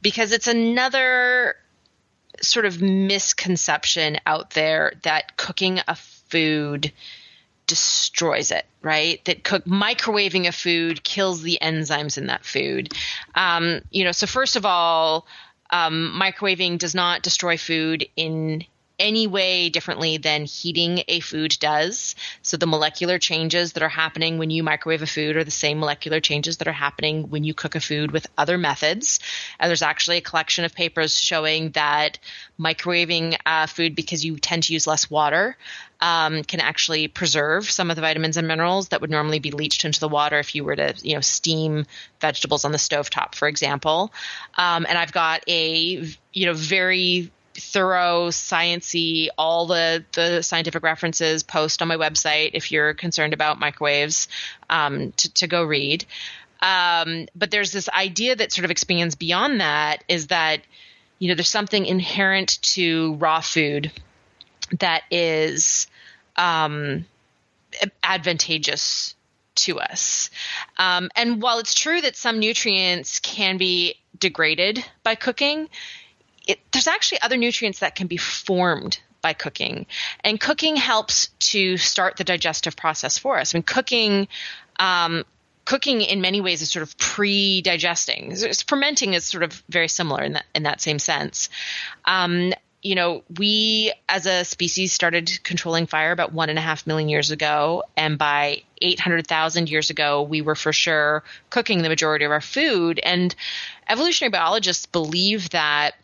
because 0.00 0.30
it's 0.30 0.46
another 0.46 1.56
sort 2.40 2.66
of 2.66 2.80
misconception 2.80 4.18
out 4.26 4.50
there 4.50 4.92
that 5.02 5.36
cooking 5.36 5.80
a 5.88 5.96
food 5.96 6.92
destroys 7.66 8.50
it, 8.50 8.66
right? 8.82 9.24
That 9.24 9.44
cook 9.44 9.64
microwaving 9.64 10.46
a 10.46 10.52
food 10.52 11.02
kills 11.02 11.42
the 11.42 11.58
enzymes 11.60 12.18
in 12.18 12.26
that 12.26 12.44
food. 12.44 12.92
Um, 13.34 13.80
you 13.90 14.04
know, 14.04 14.12
so 14.12 14.26
first 14.26 14.56
of 14.56 14.64
all, 14.64 15.26
um, 15.70 16.18
microwaving 16.20 16.78
does 16.78 16.94
not 16.94 17.22
destroy 17.22 17.56
food 17.56 18.06
in 18.16 18.64
any 18.98 19.26
way 19.26 19.68
differently 19.68 20.16
than 20.16 20.44
heating 20.44 21.02
a 21.08 21.20
food 21.20 21.56
does. 21.60 22.14
So 22.42 22.56
the 22.56 22.66
molecular 22.66 23.18
changes 23.18 23.72
that 23.72 23.82
are 23.82 23.88
happening 23.88 24.38
when 24.38 24.50
you 24.50 24.62
microwave 24.62 25.02
a 25.02 25.06
food 25.06 25.36
are 25.36 25.44
the 25.44 25.50
same 25.50 25.78
molecular 25.78 26.20
changes 26.20 26.58
that 26.58 26.68
are 26.68 26.72
happening 26.72 27.28
when 27.28 27.44
you 27.44 27.54
cook 27.54 27.74
a 27.74 27.80
food 27.80 28.10
with 28.10 28.26
other 28.38 28.56
methods. 28.56 29.20
And 29.60 29.68
there's 29.68 29.82
actually 29.82 30.18
a 30.18 30.22
collection 30.22 30.64
of 30.64 30.74
papers 30.74 31.18
showing 31.20 31.70
that 31.70 32.18
microwaving 32.58 33.36
uh, 33.44 33.66
food 33.66 33.94
because 33.94 34.24
you 34.24 34.38
tend 34.38 34.64
to 34.64 34.72
use 34.72 34.86
less 34.86 35.10
water 35.10 35.56
um, 36.00 36.42
can 36.42 36.60
actually 36.60 37.08
preserve 37.08 37.70
some 37.70 37.90
of 37.90 37.96
the 37.96 38.02
vitamins 38.02 38.36
and 38.36 38.46
minerals 38.46 38.88
that 38.88 39.00
would 39.00 39.10
normally 39.10 39.38
be 39.38 39.50
leached 39.50 39.84
into 39.84 40.00
the 40.00 40.08
water 40.08 40.38
if 40.38 40.54
you 40.54 40.64
were 40.64 40.76
to, 40.76 40.94
you 41.02 41.14
know, 41.14 41.20
steam 41.20 41.86
vegetables 42.20 42.64
on 42.64 42.72
the 42.72 42.78
stovetop, 42.78 43.34
for 43.34 43.48
example. 43.48 44.12
Um, 44.56 44.86
and 44.88 44.98
I've 44.98 45.12
got 45.12 45.42
a, 45.48 46.06
you 46.32 46.46
know, 46.46 46.54
very 46.54 47.30
thorough, 47.56 48.28
sciency, 48.28 49.28
all 49.36 49.66
the 49.66 50.04
the 50.12 50.42
scientific 50.42 50.82
references 50.82 51.42
post 51.42 51.82
on 51.82 51.88
my 51.88 51.96
website 51.96 52.50
if 52.54 52.72
you're 52.72 52.94
concerned 52.94 53.32
about 53.32 53.58
microwaves 53.58 54.28
um, 54.70 55.12
to, 55.12 55.32
to 55.34 55.46
go 55.46 55.64
read. 55.64 56.04
Um, 56.60 57.28
but 57.34 57.50
there's 57.50 57.72
this 57.72 57.88
idea 57.88 58.36
that 58.36 58.52
sort 58.52 58.64
of 58.64 58.70
expands 58.70 59.14
beyond 59.14 59.60
that 59.60 60.04
is 60.08 60.28
that 60.28 60.62
you 61.18 61.28
know 61.28 61.34
there's 61.34 61.48
something 61.48 61.86
inherent 61.86 62.60
to 62.62 63.14
raw 63.14 63.40
food 63.40 63.90
that 64.80 65.02
is 65.10 65.86
um, 66.36 67.06
advantageous 68.02 69.14
to 69.54 69.80
us. 69.80 70.30
Um, 70.78 71.10
and 71.16 71.40
while 71.40 71.58
it's 71.58 71.74
true 71.74 72.00
that 72.00 72.16
some 72.16 72.38
nutrients 72.38 73.20
can 73.20 73.56
be 73.56 73.94
degraded 74.18 74.84
by 75.02 75.14
cooking, 75.14 75.68
it, 76.46 76.60
there's 76.72 76.86
actually 76.86 77.20
other 77.22 77.36
nutrients 77.36 77.80
that 77.80 77.94
can 77.94 78.06
be 78.06 78.16
formed 78.16 79.00
by 79.20 79.32
cooking. 79.32 79.86
And 80.22 80.40
cooking 80.40 80.76
helps 80.76 81.28
to 81.50 81.76
start 81.76 82.16
the 82.16 82.24
digestive 82.24 82.76
process 82.76 83.18
for 83.18 83.38
us. 83.38 83.54
I 83.54 83.58
mean, 83.58 83.62
cooking. 83.64 84.28
Um, 84.78 85.24
cooking 85.64 86.00
in 86.00 86.20
many 86.20 86.40
ways 86.40 86.62
is 86.62 86.70
sort 86.70 86.84
of 86.84 86.96
pre-digesting. 86.96 88.36
Fermenting 88.68 89.14
is 89.14 89.24
sort 89.24 89.42
of 89.42 89.64
very 89.68 89.88
similar 89.88 90.22
in 90.22 90.34
that 90.34 90.44
in 90.54 90.62
that 90.62 90.80
same 90.80 91.00
sense. 91.00 91.48
Um, 92.04 92.52
you 92.82 92.94
know, 92.94 93.24
we 93.36 93.92
as 94.08 94.26
a 94.26 94.44
species 94.44 94.92
started 94.92 95.40
controlling 95.42 95.86
fire 95.86 96.12
about 96.12 96.32
one 96.32 96.50
and 96.50 96.58
a 96.58 96.62
half 96.62 96.86
million 96.86 97.08
years 97.08 97.32
ago, 97.32 97.82
and 97.96 98.16
by 98.16 98.62
800,000 98.80 99.68
years 99.68 99.90
ago, 99.90 100.22
we 100.22 100.40
were 100.40 100.54
for 100.54 100.72
sure 100.72 101.24
cooking 101.50 101.82
the 101.82 101.88
majority 101.88 102.24
of 102.24 102.30
our 102.30 102.40
food. 102.40 103.00
And 103.02 103.34
evolutionary 103.88 104.30
biologists 104.30 104.86
believe 104.86 105.50
that 105.50 105.96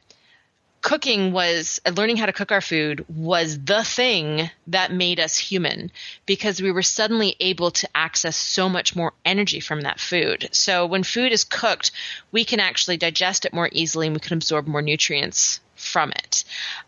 cooking 0.83 1.33
was 1.33 1.81
learning 1.97 2.17
how 2.17 2.27
to 2.27 2.33
cook 2.33 2.53
our 2.53 2.61
food 2.61 3.05
was 3.09 3.59
the 3.61 3.85
thing 3.85 4.51
that 4.67 4.93
made 4.93 5.21
us 5.21 5.39
human 5.39 5.91
because 6.27 6.61
we 6.61 6.73
were 6.73 6.83
suddenly 6.83 7.37
able 7.39 7.71
to 7.71 7.89
access 7.95 8.37
so 8.37 8.69
much 8.69 8.95
more 8.95 9.13
energy 9.25 9.61
from 9.61 9.83
that 9.83 10.01
food. 10.01 10.49
So 10.53 10.85
when 10.85 11.05
food 11.05 11.33
is 11.33 11.45
cooked, 11.45 11.93
we 12.33 12.45
can 12.45 12.59
actually 12.61 12.97
digest 12.97 13.45
it 13.45 13.55
more 13.55 13.69
easily 13.73 14.09
and 14.09 14.17
we 14.17 14.21
can 14.21 14.37
absorb 14.37 14.67
more 14.67 14.83
nutrients 14.83 15.61
from 15.77 16.11
it. 16.11 16.45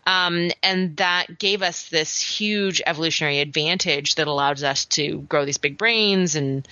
Um, 0.06 0.50
and 0.62 0.96
that 0.96 1.38
gave 1.38 1.62
us 1.62 1.88
this 1.88 2.20
huge 2.20 2.82
evolutionary 2.86 3.40
advantage 3.40 4.16
that 4.16 4.26
allows 4.26 4.64
us 4.64 4.84
to 4.86 5.20
grow 5.20 5.44
these 5.44 5.58
big 5.58 5.78
brains 5.78 6.34
and 6.34 6.66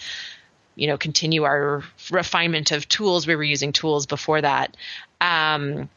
you 0.74 0.86
know 0.86 0.96
continue 0.96 1.44
our 1.44 1.84
refinement 2.10 2.72
of 2.72 2.88
tools 2.88 3.26
we 3.26 3.36
were 3.36 3.42
using 3.42 3.72
tools 3.72 4.06
before 4.06 4.40
that 4.40 4.74
um, 5.20 5.90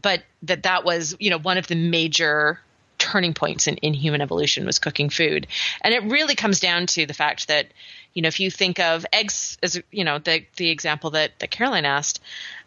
but 0.00 0.22
that 0.42 0.62
that 0.64 0.84
was 0.84 1.16
you 1.20 1.30
know 1.30 1.38
one 1.38 1.58
of 1.58 1.66
the 1.66 1.74
major 1.74 2.60
turning 2.98 3.34
points 3.34 3.66
in, 3.66 3.76
in 3.78 3.92
human 3.92 4.20
evolution 4.20 4.64
was 4.64 4.78
cooking 4.78 5.10
food. 5.10 5.46
And 5.82 5.92
it 5.92 6.02
really 6.04 6.34
comes 6.34 6.60
down 6.60 6.86
to 6.86 7.06
the 7.06 7.14
fact 7.14 7.48
that, 7.48 7.66
you 8.14 8.22
know, 8.22 8.28
if 8.28 8.40
you 8.40 8.50
think 8.50 8.78
of 8.78 9.04
eggs 9.12 9.58
as, 9.62 9.80
you 9.90 10.04
know, 10.04 10.18
the, 10.18 10.44
the 10.56 10.70
example 10.70 11.10
that, 11.10 11.38
that 11.40 11.50
Caroline 11.50 11.84
asked, 11.84 12.20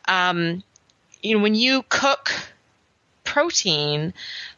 um, 0.07 0.63
you 1.23 1.35
know, 1.35 1.41
when 1.41 1.55
you 1.55 1.83
cook 1.89 2.31
protein, 3.23 4.13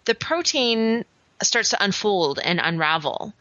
the 0.06 0.16
protein 0.16 1.06
starts 1.42 1.70
to 1.70 1.84
unfold 1.84 2.40
and 2.44 2.60
unravel. 2.62 3.34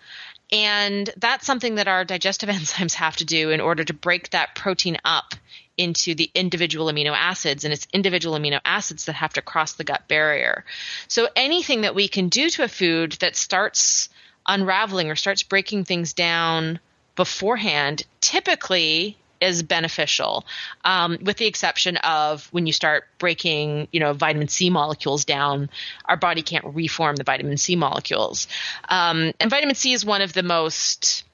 And 0.52 1.10
that's 1.16 1.44
something 1.44 1.74
that 1.74 1.88
our 1.88 2.04
digestive 2.04 2.48
enzymes 2.50 2.94
have 2.94 3.16
to 3.16 3.24
do 3.24 3.50
in 3.50 3.60
order 3.60 3.84
to 3.84 3.94
break 3.94 4.30
that 4.30 4.54
protein 4.54 4.98
up 5.04 5.34
into 5.78 6.14
the 6.14 6.30
individual 6.34 6.86
amino 6.86 7.14
acids, 7.16 7.64
and 7.64 7.72
it's 7.72 7.86
individual 7.92 8.36
amino 8.36 8.60
acids 8.64 9.06
that 9.06 9.14
have 9.14 9.32
to 9.34 9.42
cross 9.42 9.72
the 9.74 9.84
gut 9.84 10.06
barrier. 10.08 10.64
So 11.06 11.28
anything 11.34 11.82
that 11.82 11.94
we 11.94 12.08
can 12.08 12.28
do 12.28 12.50
to 12.50 12.64
a 12.64 12.68
food 12.68 13.12
that 13.20 13.36
starts 13.36 14.10
unraveling 14.46 15.10
or 15.10 15.16
starts 15.16 15.42
breaking 15.42 15.84
things 15.84 16.12
down 16.12 16.80
beforehand 17.14 18.04
typically 18.20 19.16
is 19.40 19.62
beneficial, 19.62 20.44
um, 20.84 21.16
with 21.22 21.36
the 21.36 21.46
exception 21.46 21.96
of 21.98 22.48
when 22.52 22.66
you 22.66 22.72
start 22.72 23.06
breaking, 23.18 23.86
you 23.92 24.00
know, 24.00 24.12
vitamin 24.12 24.48
C 24.48 24.68
molecules 24.68 25.24
down, 25.24 25.70
our 26.06 26.16
body 26.16 26.42
can't 26.42 26.64
reform 26.64 27.14
the 27.14 27.24
vitamin 27.24 27.56
C 27.56 27.76
molecules. 27.76 28.48
Um, 28.88 29.32
and 29.38 29.48
vitamin 29.48 29.76
C 29.76 29.92
is 29.92 30.04
one 30.04 30.22
of 30.22 30.32
the 30.32 30.42
most 30.42 31.24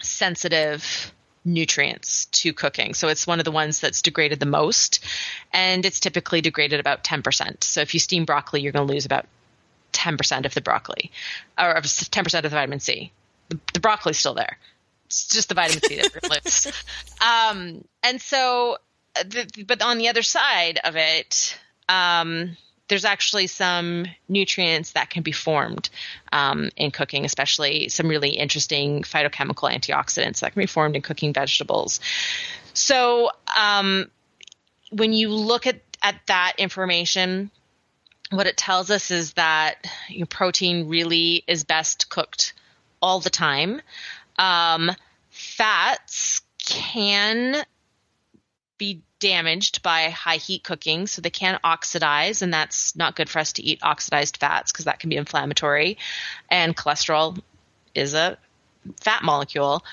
sensitive 0.00 1.12
nutrients 1.44 2.26
to 2.26 2.52
cooking. 2.52 2.94
So 2.94 3.08
it's 3.08 3.26
one 3.26 3.38
of 3.38 3.44
the 3.44 3.52
ones 3.52 3.80
that's 3.80 4.02
degraded 4.02 4.40
the 4.40 4.46
most, 4.46 5.04
and 5.52 5.84
it's 5.84 6.00
typically 6.00 6.40
degraded 6.40 6.80
about 6.80 7.04
10%. 7.04 7.64
So 7.64 7.80
if 7.80 7.94
you 7.94 8.00
steam 8.00 8.24
broccoli, 8.24 8.60
you're 8.60 8.72
going 8.72 8.86
to 8.86 8.92
lose 8.92 9.06
about 9.06 9.26
10% 9.92 10.44
of 10.44 10.54
the 10.54 10.60
broccoli, 10.60 11.10
or 11.58 11.74
10% 11.74 12.34
of 12.34 12.42
the 12.42 12.48
vitamin 12.48 12.80
C. 12.80 13.12
The, 13.48 13.58
the 13.72 13.80
broccoli's 13.80 14.18
still 14.18 14.34
there 14.34 14.58
it's 15.08 15.26
just 15.26 15.48
the 15.48 15.54
vitamin 15.54 15.82
C 15.82 15.96
that 15.96 16.30
lives. 16.30 16.66
um, 17.20 17.82
and 18.02 18.20
so, 18.20 18.76
uh, 19.16 19.22
the, 19.22 19.64
but 19.66 19.82
on 19.82 19.98
the 19.98 20.08
other 20.08 20.22
side 20.22 20.78
of 20.84 20.96
it, 20.96 21.58
um, 21.88 22.56
there's 22.88 23.04
actually 23.04 23.46
some 23.46 24.06
nutrients 24.28 24.92
that 24.92 25.10
can 25.10 25.22
be 25.22 25.32
formed 25.32 25.90
um, 26.32 26.70
in 26.76 26.90
cooking, 26.90 27.24
especially 27.24 27.88
some 27.88 28.08
really 28.08 28.30
interesting 28.30 29.02
phytochemical 29.02 29.70
antioxidants 29.70 30.40
that 30.40 30.52
can 30.52 30.60
be 30.60 30.66
formed 30.66 30.96
in 30.96 31.02
cooking 31.02 31.32
vegetables. 31.32 32.00
So, 32.74 33.30
um, 33.56 34.10
when 34.90 35.12
you 35.12 35.28
look 35.28 35.66
at, 35.66 35.80
at 36.02 36.16
that 36.26 36.54
information, 36.58 37.50
what 38.30 38.46
it 38.46 38.56
tells 38.56 38.90
us 38.90 39.10
is 39.10 39.34
that 39.34 39.86
protein 40.30 40.88
really 40.88 41.44
is 41.46 41.64
best 41.64 42.08
cooked 42.08 42.54
all 43.00 43.20
the 43.20 43.30
time. 43.30 43.80
Um, 44.38 44.90
fats 45.30 46.42
can 46.64 47.64
be 48.78 49.02
damaged 49.20 49.82
by 49.82 50.10
high 50.10 50.36
heat 50.36 50.62
cooking, 50.62 51.06
so 51.06 51.20
they 51.20 51.30
can 51.30 51.58
oxidize, 51.64 52.42
and 52.42 52.52
that's 52.52 52.96
not 52.96 53.16
good 53.16 53.28
for 53.28 53.40
us 53.40 53.52
to 53.54 53.62
eat 53.62 53.80
oxidized 53.82 54.36
fats 54.36 54.72
because 54.72 54.84
that 54.86 55.00
can 55.00 55.10
be 55.10 55.16
inflammatory. 55.16 55.98
And 56.50 56.76
cholesterol 56.76 57.40
is 57.94 58.14
a 58.14 58.38
fat 59.00 59.22
molecule. 59.22 59.84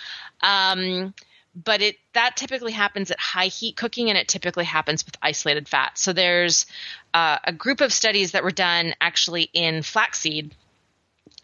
Um, 0.42 1.14
but 1.56 1.82
it 1.82 1.96
that 2.14 2.36
typically 2.36 2.74
happens 2.74 3.12
at 3.12 3.20
high 3.20 3.48
heat 3.48 3.76
cooking, 3.76 4.10
and 4.10 4.18
it 4.18 4.28
typically 4.28 4.66
happens 4.66 5.06
with 5.06 5.16
isolated 5.22 5.68
fat. 5.68 5.98
So 5.98 6.14
there's 6.14 6.66
uh, 7.14 7.40
a 7.44 7.54
group 7.54 7.82
of 7.82 7.94
studies 7.94 8.32
that 8.32 8.44
were 8.44 8.52
done 8.52 8.94
actually 9.00 9.50
in 9.54 9.82
flaxseed 9.82 10.54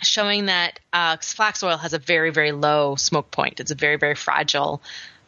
showing 0.02 0.48
that 0.48 0.80
uh, 0.94 1.18
flax 1.18 1.64
oil 1.64 1.78
has 1.78 1.94
a 1.94 2.00
very, 2.00 2.32
very 2.32 2.52
low 2.52 2.96
smoke 2.96 3.32
point. 3.32 3.60
It's 3.60 3.72
a 3.72 3.76
very, 3.76 3.98
very 3.98 4.16
fragile 4.16 4.82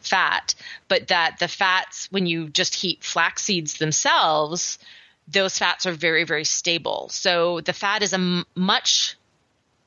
fat, 0.06 0.54
but 0.88 1.08
that 1.08 1.38
the 1.38 1.48
fats, 1.48 2.08
when 2.10 2.26
you 2.26 2.48
just 2.48 2.74
heat 2.74 3.02
flax 3.02 3.42
seeds 3.44 3.78
themselves, 3.78 4.78
those 5.26 5.58
fats 5.58 5.86
are 5.86 5.92
very, 5.92 6.24
very 6.24 6.44
stable. 6.44 7.08
So 7.10 7.60
the 7.60 7.72
fat 7.72 8.02
is 8.02 8.12
a 8.12 8.16
m- 8.16 8.44
much 8.54 9.16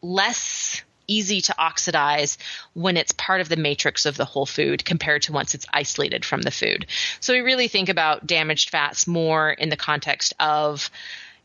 less 0.02 0.82
easy 1.08 1.42
to 1.42 1.56
oxidize 1.58 2.38
when 2.74 2.98
it's 2.98 3.14
part 3.14 3.42
of 3.42 3.50
the 3.50 3.56
matrix 3.56 4.06
of 4.06 4.18
the 4.18 4.26
whole 4.26 4.46
food 4.46 4.84
compared 4.84 5.22
to 5.24 5.32
once 5.32 5.56
it's 5.56 5.66
isolated 5.74 6.26
from 6.26 6.42
the 6.42 6.52
food. 6.52 6.86
So 7.22 7.34
we 7.34 7.40
really 7.40 7.70
think 7.70 7.90
about 7.90 8.28
damaged 8.28 8.70
fats 8.70 9.08
more 9.08 9.52
in 9.52 9.70
the 9.70 9.78
context 9.78 10.34
of 10.40 10.90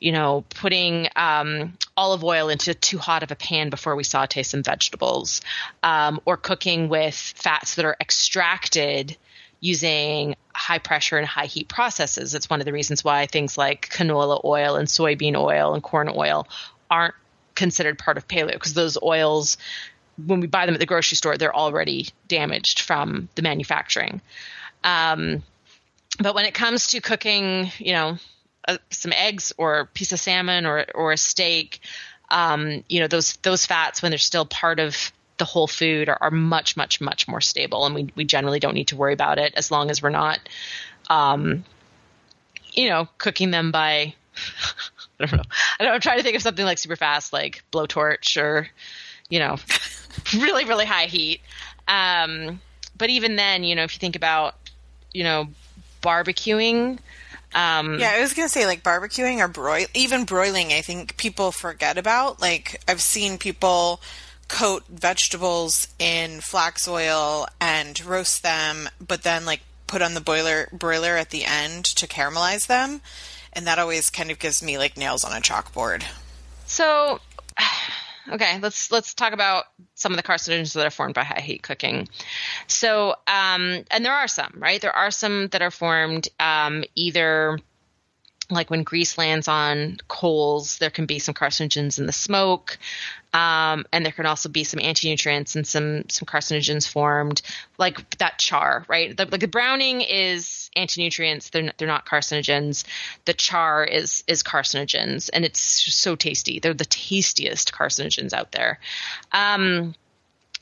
you 0.03 0.11
know, 0.11 0.45
putting 0.51 1.07
um, 1.15 1.75
olive 1.97 2.25
oil 2.25 2.49
into 2.49 2.75
too 2.75 2.99
hot 2.99 3.23
of 3.23 3.31
a 3.31 3.37
pan 3.37 3.71
before 3.71 3.95
we 3.95 4.03
saute 4.03 4.43
some 4.43 4.65
vegetables, 4.65 5.41
um, 5.85 6.21
or 6.25 6.37
cooking 6.37 6.89
with 6.89 7.15
fats 7.15 7.77
that 7.77 7.85
are 7.85 7.97
extracted 8.01 9.17
using 9.61 10.35
high 10.53 10.81
pressure 10.81 11.19
and 11.19 11.27
high 11.27 11.47
heat 11.47 11.69
processes. 11.69 12.35
It's 12.35 12.51
one 12.51 12.59
of 12.59 12.67
the 12.67 12.73
reasons 12.73 13.05
why 13.05 13.27
things 13.27 13.57
like 13.57 13.89
canola 13.91 14.45
oil 14.45 14.75
and 14.75 14.89
soybean 14.89 15.37
oil 15.37 15.73
and 15.73 15.81
corn 15.85 16.11
oil 16.13 16.49
aren't 16.91 17.15
considered 17.55 17.97
part 17.97 18.17
of 18.17 18.27
paleo 18.27 18.55
because 18.55 18.75
those 18.75 18.99
oils 19.01 19.57
when 20.27 20.41
we 20.41 20.49
buy 20.49 20.67
them 20.67 20.75
at 20.75 20.81
the 20.81 20.87
grocery 20.87 21.17
store 21.17 21.37
they're 21.37 21.55
already 21.55 22.09
damaged 22.27 22.81
from 22.81 23.29
the 23.35 23.43
manufacturing 23.43 24.21
um, 24.85 25.43
but 26.19 26.35
when 26.35 26.47
it 26.47 26.55
comes 26.55 26.87
to 26.89 27.01
cooking 27.01 27.71
you 27.79 27.93
know 27.93 28.17
uh, 28.69 28.79
some 28.91 29.13
eggs 29.13 29.53
or 29.59 29.81
a 29.81 29.87
piece 29.87 30.13
of 30.13 30.21
salmon 30.21 30.67
or 30.67 30.87
or 30.95 31.13
a 31.13 31.17
steak, 31.17 31.81
um, 32.31 32.85
you 32.89 33.01
know 33.01 33.09
those 33.09 33.35
those 33.39 33.67
fats 33.67 34.03
when 34.03 34.11
they're 34.11 34.19
still 34.19 34.45
part 34.45 34.81
of 34.81 35.13
the 35.39 35.45
whole 35.45 35.67
food 35.67 36.09
are, 36.09 36.19
are, 36.21 36.31
much 36.31 36.77
much 36.77 37.01
much 37.01 37.27
more 37.27 37.41
stable, 37.41 37.85
and 37.87 37.95
we 37.95 38.09
we 38.15 38.25
generally 38.25 38.61
don't 38.61 38.75
need 38.75 38.89
to 38.89 38.97
worry 38.97 39.13
about 39.13 39.39
it 39.39 39.55
as 39.57 39.71
long 39.71 39.91
as 39.91 40.03
we're 40.03 40.11
not, 40.11 40.39
um, 41.11 41.65
you 42.73 42.89
know, 42.89 43.09
cooking 43.19 43.51
them 43.51 43.73
by. 43.73 44.15
I 45.21 45.27
don't 45.27 45.37
know. 45.37 45.45
I 45.79 45.85
don't, 45.85 45.95
I'm 45.95 46.01
trying 46.01 46.19
to 46.19 46.23
think 46.23 46.37
of 46.37 46.43
something 46.43 46.65
like 46.65 46.79
super 46.79 46.97
fast, 46.97 47.33
like 47.33 47.63
blowtorch 47.73 48.41
or, 48.41 48.69
you 49.29 49.39
know, 49.39 49.57
really 50.35 50.65
really 50.65 50.87
high 50.87 51.07
heat. 51.07 51.41
Um, 51.89 52.61
but 52.97 53.11
even 53.11 53.37
then, 53.37 53.65
you 53.65 53.75
know, 53.75 53.83
if 53.83 53.95
you 53.95 53.99
think 53.99 54.17
about, 54.17 54.55
you 55.13 55.25
know, 55.25 55.49
barbecuing, 56.03 56.99
um, 57.55 57.99
yeah, 57.99 58.13
I 58.17 58.21
was 58.21 58.35
gonna 58.35 58.49
say 58.49 58.67
like 58.67 58.83
barbecuing 58.83 59.39
or 59.39 59.49
broil, 59.49 59.87
even 59.95 60.25
broiling. 60.25 60.73
I 60.73 60.81
think 60.81 61.17
people 61.17 61.53
forget 61.53 61.99
about. 61.99 62.41
Like 62.41 62.83
I've 62.89 63.01
seen 63.01 63.39
people 63.39 64.01
coat 64.49 64.85
vegetables 64.89 65.89
in 65.99 66.41
flax 66.41 66.87
oil 66.87 67.47
and 67.61 68.03
roast 68.05 68.43
them, 68.43 68.89
but 69.07 69.23
then 69.23 69.45
like 69.45 69.61
put 69.87 70.03
on 70.03 70.15
the 70.15 70.21
boiler 70.21 70.69
broiler 70.73 71.17
at 71.17 71.31
the 71.31 71.45
end 71.45 71.85
to 71.85 72.07
caramelize 72.07 72.67
them, 72.67 73.01
and 73.53 73.67
that 73.67 73.79
always 73.79 74.11
kind 74.11 74.31
of 74.31 74.39
gives 74.39 74.63
me 74.63 74.79
like 74.79 74.97
nails 74.97 75.25
on 75.25 75.33
a 75.33 75.41
chalkboard. 75.41 76.05
So 76.67 77.21
okay, 78.31 78.59
let's 78.61 78.91
let's 78.91 79.15
talk 79.15 79.33
about 79.33 79.65
some 79.95 80.13
of 80.13 80.17
the 80.17 80.23
carcinogens 80.23 80.75
that 80.75 80.87
are 80.87 80.91
formed 80.91 81.15
by 81.15 81.25
high 81.25 81.41
heat 81.41 81.63
cooking. 81.63 82.09
So, 82.67 83.17
um, 83.27 83.85
and 83.91 84.05
there 84.05 84.13
are 84.13 84.29
some, 84.29 84.55
right? 84.57 84.81
There 84.81 84.95
are 84.95 85.11
some 85.11 85.49
that 85.49 85.63
are 85.63 85.71
formed 85.71 86.29
um, 86.39 86.85
either 86.95 87.59
like 88.51 88.71
when 88.71 88.83
grease 88.83 89.17
lands 89.19 89.49
on 89.49 89.99
coals, 90.09 90.79
there 90.79 90.91
can 90.91 91.07
be 91.07 91.19
some 91.19 91.35
carcinogens 91.35 91.99
in 91.99 92.07
the 92.07 92.13
smoke, 92.13 92.79
um, 93.35 93.87
and 93.93 94.05
there 94.05 94.13
can 94.13 94.27
also 94.27 94.49
be 94.49 94.63
some 94.63 94.81
anti-nutrients 94.81 95.57
and 95.57 95.67
some 95.67 96.09
some 96.09 96.27
carcinogens 96.27 96.87
formed, 96.87 97.41
like 97.79 98.19
that 98.19 98.39
char, 98.39 98.85
right? 98.89 99.17
The, 99.17 99.25
like 99.25 99.41
the 99.41 99.49
browning 99.49 100.03
is 100.03 100.71
anti-nutrients; 100.77 101.51
they're 101.51 101.73
they're 101.79 101.89
not 101.89 102.05
carcinogens. 102.05 102.85
The 103.25 103.33
char 103.33 103.85
is 103.85 104.23
is 104.27 104.43
carcinogens, 104.43 105.31
and 105.33 105.47
it's 105.47 105.61
so 105.61 106.15
tasty. 106.15 106.59
They're 106.59 106.75
the 106.75 106.85
tastiest 106.85 107.73
carcinogens 107.73 108.35
out 108.35 108.53
there. 108.53 108.79
Um, 109.33 109.95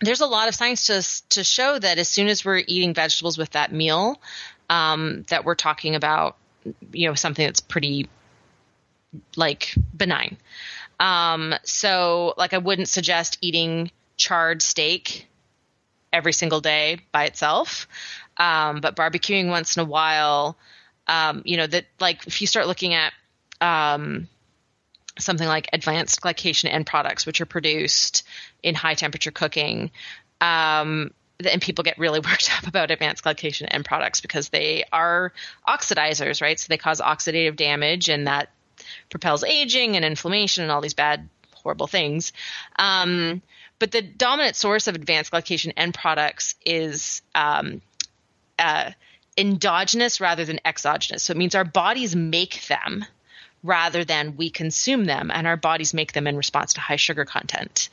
there's 0.01 0.21
a 0.21 0.27
lot 0.27 0.47
of 0.47 0.55
science 0.55 0.87
to 0.87 1.29
to 1.31 1.43
show 1.43 1.77
that 1.77 1.99
as 1.99 2.09
soon 2.09 2.29
as 2.29 2.45
we're 2.45 2.63
eating 2.67 2.95
vegetables 2.95 3.37
with 3.37 3.51
that 3.51 3.73
meal, 3.73 4.21
um, 4.69 5.25
that 5.29 5.45
we're 5.45 5.57
talking 5.57 5.97
about 5.97 6.37
you 6.93 7.09
know 7.09 7.15
something 7.15 7.45
that's 7.45 7.61
pretty 7.61 8.09
like 9.37 9.75
benign. 9.97 10.37
Um, 11.01 11.55
so 11.65 12.35
like 12.37 12.53
I 12.53 12.59
wouldn't 12.59 12.89
suggest 12.89 13.39
eating 13.41 13.91
charred 14.17 14.63
steak 14.63 15.27
every 16.13 16.33
single 16.33 16.61
day 16.61 16.99
by 17.11 17.25
itself. 17.25 17.89
Um, 18.37 18.81
but 18.81 18.95
barbecuing 18.95 19.49
once 19.49 19.77
in 19.77 19.83
a 19.83 19.87
while, 19.87 20.57
um, 21.07 21.43
you 21.45 21.57
know, 21.57 21.67
that 21.67 21.87
like 21.99 22.27
if 22.27 22.41
you 22.41 22.47
start 22.47 22.67
looking 22.67 22.95
at 22.95 23.13
um, 23.61 24.29
something 25.19 25.49
like 25.49 25.69
advanced 25.73 26.21
glycation 26.21 26.71
end 26.71 26.87
products, 26.87 27.27
which 27.27 27.41
are 27.41 27.47
produced 27.47 28.23
in 28.63 28.75
high 28.75 28.95
temperature 28.95 29.31
cooking, 29.31 29.91
um, 30.41 31.13
and 31.51 31.63
people 31.63 31.83
get 31.83 31.99
really 31.99 32.21
worked 32.25 32.51
up 32.57 32.67
about 32.67 32.91
advanced 32.91 33.25
glycation 33.25 33.67
end 33.71 33.85
products 33.85 34.21
because 34.21 34.51
they 34.51 34.85
are 34.93 35.33
oxidizers, 35.67 36.43
right? 36.43 36.61
So 36.61 36.67
they 36.69 36.79
cause 36.79 37.01
oxidative 37.01 37.57
damage, 37.57 38.09
and 38.09 38.27
that 38.27 38.51
propels 39.11 39.45
aging 39.45 39.97
and 39.97 40.05
inflammation 40.05 40.63
and 40.63 40.73
all 40.73 40.81
these 40.81 40.95
bad, 40.95 41.29
horrible 41.55 41.87
things. 41.87 42.33
Um, 42.77 43.43
but 43.79 43.93
the 43.93 44.03
dominant 44.03 44.57
source 44.57 44.87
of 44.87 44.95
advanced 44.95 45.33
glycation 45.33 45.73
end 45.77 45.95
products 45.95 46.55
is 46.65 47.23
um, 47.35 47.81
uh, 48.59 48.91
endogenous 49.37 50.21
rather 50.21 50.45
than 50.45 50.61
exogenous. 50.65 51.23
So 51.23 51.33
it 51.33 51.37
means 51.37 51.55
our 51.55 51.65
bodies 51.65 52.15
make 52.15 52.67
them 52.67 53.05
rather 53.63 54.05
than 54.05 54.37
we 54.37 54.51
consume 54.51 55.05
them 55.05 55.31
and 55.33 55.47
our 55.47 55.57
bodies 55.57 55.93
make 55.93 56.13
them 56.13 56.27
in 56.27 56.37
response 56.37 56.75
to 56.75 56.81
high 56.81 56.97
sugar 56.97 57.25
content. 57.25 57.89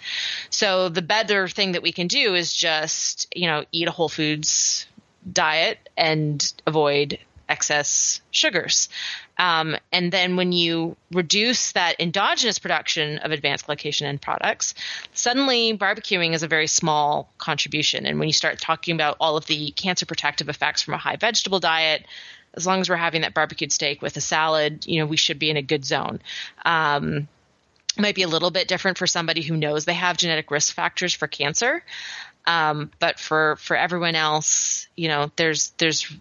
So 0.50 0.90
the 0.90 1.02
better 1.02 1.48
thing 1.48 1.74
that 1.74 1.82
we 1.82 1.92
can 1.92 2.08
do 2.08 2.36
is 2.36 2.54
just, 2.54 3.28
you 3.36 3.48
know, 3.48 3.66
eat 3.72 3.88
a 3.88 3.92
whole 3.92 4.10
foods 4.10 4.88
diet 5.30 5.90
and 5.98 6.54
avoid 6.66 7.20
excess 7.50 8.22
sugars. 8.32 8.90
Um, 9.38 9.78
and 9.92 10.12
then 10.12 10.36
when 10.36 10.52
you 10.52 10.98
reduce 11.12 11.74
that 11.74 12.00
endogenous 12.00 12.60
production 12.60 13.20
of 13.20 13.32
advanced 13.32 13.68
glycation 13.68 14.04
end 14.04 14.22
products, 14.22 14.74
suddenly 15.14 15.78
barbecuing 15.78 16.34
is 16.34 16.44
a 16.44 16.48
very 16.48 16.68
small 16.68 17.32
contribution. 17.38 18.06
And 18.06 18.20
when 18.20 18.28
you 18.28 18.34
start 18.34 18.60
talking 18.60 18.96
about 18.96 19.18
all 19.20 19.38
of 19.38 19.46
the 19.46 19.72
cancer 19.72 20.06
protective 20.06 20.50
effects 20.50 20.82
from 20.82 20.96
a 20.96 20.98
high 20.98 21.18
vegetable 21.18 21.60
diet, 21.60 22.06
as 22.54 22.66
long 22.66 22.82
as 22.82 22.90
we're 22.90 22.96
having 22.96 23.22
that 23.22 23.34
barbecued 23.34 23.72
steak 23.72 24.02
with 24.02 24.18
a 24.18 24.22
salad, 24.22 24.86
you 24.88 25.00
know, 25.00 25.06
we 25.06 25.18
should 25.18 25.38
be 25.38 25.50
in 25.50 25.58
a 25.58 25.62
good 25.62 25.86
zone. 25.86 26.20
Um, 26.66 27.28
might 28.00 28.16
be 28.16 28.24
a 28.24 28.28
little 28.28 28.52
bit 28.52 28.68
different 28.68 28.98
for 28.98 29.08
somebody 29.08 29.42
who 29.42 29.58
knows 29.58 29.86
they 29.86 29.94
have 29.94 30.18
genetic 30.18 30.52
risk 30.52 30.74
factors 30.74 31.14
for 31.14 31.28
cancer. 31.28 31.84
Um, 32.46 32.92
but 33.00 33.20
for 33.20 33.58
for 33.58 33.76
everyone 33.76 34.16
else, 34.16 34.88
you 34.96 35.08
know, 35.10 35.32
there's 35.36 35.72
there's 35.78 36.12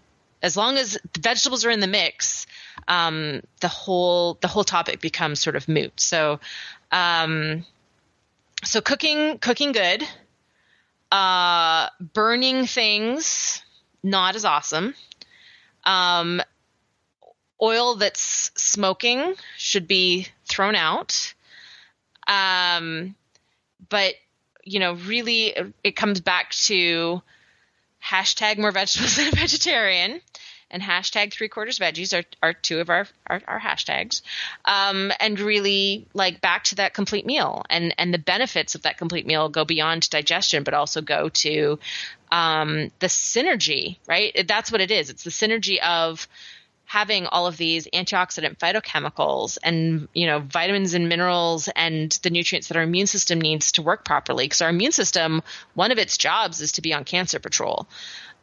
as 0.41 0.55
long 0.55 0.77
as 0.77 0.97
the 1.13 1.19
vegetables 1.19 1.65
are 1.65 1.71
in 1.71 1.79
the 1.79 1.87
mix, 1.87 2.45
um, 2.87 3.41
the 3.59 3.67
whole 3.67 4.35
the 4.41 4.47
whole 4.47 4.63
topic 4.63 5.01
becomes 5.01 5.39
sort 5.39 5.55
of 5.55 5.67
moot. 5.67 5.99
So, 5.99 6.39
um, 6.91 7.65
so 8.63 8.81
cooking 8.81 9.39
cooking 9.39 9.71
good, 9.71 10.03
uh, 11.11 11.89
burning 12.13 12.65
things 12.65 13.61
not 14.03 14.35
as 14.35 14.45
awesome. 14.45 14.93
Um, 15.83 16.41
oil 17.61 17.95
that's 17.95 18.51
smoking 18.55 19.33
should 19.57 19.87
be 19.87 20.27
thrown 20.45 20.75
out. 20.75 21.33
Um, 22.27 23.15
but 23.89 24.15
you 24.63 24.79
know, 24.79 24.93
really, 24.93 25.55
it 25.83 25.95
comes 25.95 26.19
back 26.19 26.51
to 26.51 27.21
hashtag 28.09 28.57
more 28.57 28.71
vegetables 28.71 29.15
than 29.17 29.27
a 29.27 29.31
vegetarian 29.31 30.21
and 30.69 30.83
hashtag 30.83 31.31
three 31.31 31.47
quarters 31.47 31.79
veggies 31.79 32.17
are, 32.17 32.25
are 32.43 32.53
two 32.53 32.79
of 32.79 32.89
our, 32.89 33.07
our, 33.27 33.41
our 33.47 33.59
hashtags. 33.59 34.21
Um, 34.65 35.11
and 35.19 35.39
really 35.39 36.05
like 36.13 36.41
back 36.41 36.65
to 36.65 36.75
that 36.75 36.93
complete 36.93 37.25
meal 37.25 37.63
and, 37.69 37.93
and 37.97 38.13
the 38.13 38.19
benefits 38.19 38.75
of 38.75 38.81
that 38.81 38.97
complete 38.97 39.25
meal 39.25 39.49
go 39.49 39.63
beyond 39.63 40.09
digestion, 40.09 40.63
but 40.63 40.73
also 40.73 41.01
go 41.01 41.29
to, 41.29 41.79
um, 42.31 42.91
the 42.99 43.07
synergy, 43.07 43.97
right? 44.07 44.45
That's 44.47 44.71
what 44.71 44.81
it 44.81 44.91
is. 44.91 45.09
It's 45.09 45.23
the 45.23 45.29
synergy 45.29 45.79
of, 45.79 46.27
having 46.87 47.25
all 47.27 47.47
of 47.47 47.57
these 47.57 47.85
antioxidant 47.93 48.57
phytochemicals 48.57 49.57
and 49.61 50.07
you 50.13 50.25
know 50.25 50.39
vitamins 50.39 50.93
and 50.93 51.09
minerals 51.09 51.67
and 51.75 52.13
the 52.23 52.29
nutrients 52.29 52.69
that 52.69 52.77
our 52.77 52.83
immune 52.83 53.05
system 53.05 53.39
needs 53.39 53.73
to 53.73 53.81
work 53.81 54.05
properly. 54.05 54.45
Because 54.45 54.61
our 54.61 54.69
immune 54.69 54.93
system 54.93 55.43
one 55.75 55.91
of 55.91 55.97
its 55.97 56.17
jobs 56.17 56.61
is 56.61 56.71
to 56.71 56.81
be 56.81 56.93
on 56.93 57.03
cancer 57.03 57.39
patrol. 57.39 57.87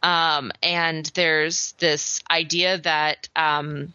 Um, 0.03 0.51
and 0.61 1.07
there's 1.15 1.71
this 1.79 2.21
idea 2.29 2.77
that 2.77 3.27
um, 3.35 3.93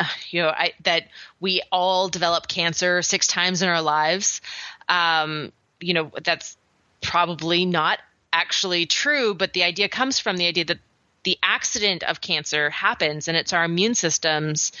you 0.30 0.40
know 0.42 0.48
I, 0.48 0.72
that 0.84 1.08
we 1.38 1.60
all 1.70 2.08
develop 2.08 2.48
cancer 2.48 3.02
six 3.02 3.26
times 3.26 3.60
in 3.60 3.68
our 3.68 3.82
lives. 3.82 4.40
Um, 4.88 5.52
you 5.80 5.92
know 5.92 6.10
that's 6.24 6.56
probably 7.02 7.66
not 7.66 7.98
actually 8.32 8.86
true 8.86 9.34
but 9.34 9.52
the 9.54 9.64
idea 9.64 9.88
comes 9.88 10.20
from 10.20 10.36
the 10.36 10.46
idea 10.46 10.64
that 10.64 10.78
the 11.24 11.38
accident 11.42 12.02
of 12.02 12.20
cancer 12.20 12.70
happens 12.70 13.28
and 13.28 13.36
it's 13.36 13.52
our 13.52 13.64
immune 13.64 13.94
systems 13.94 14.72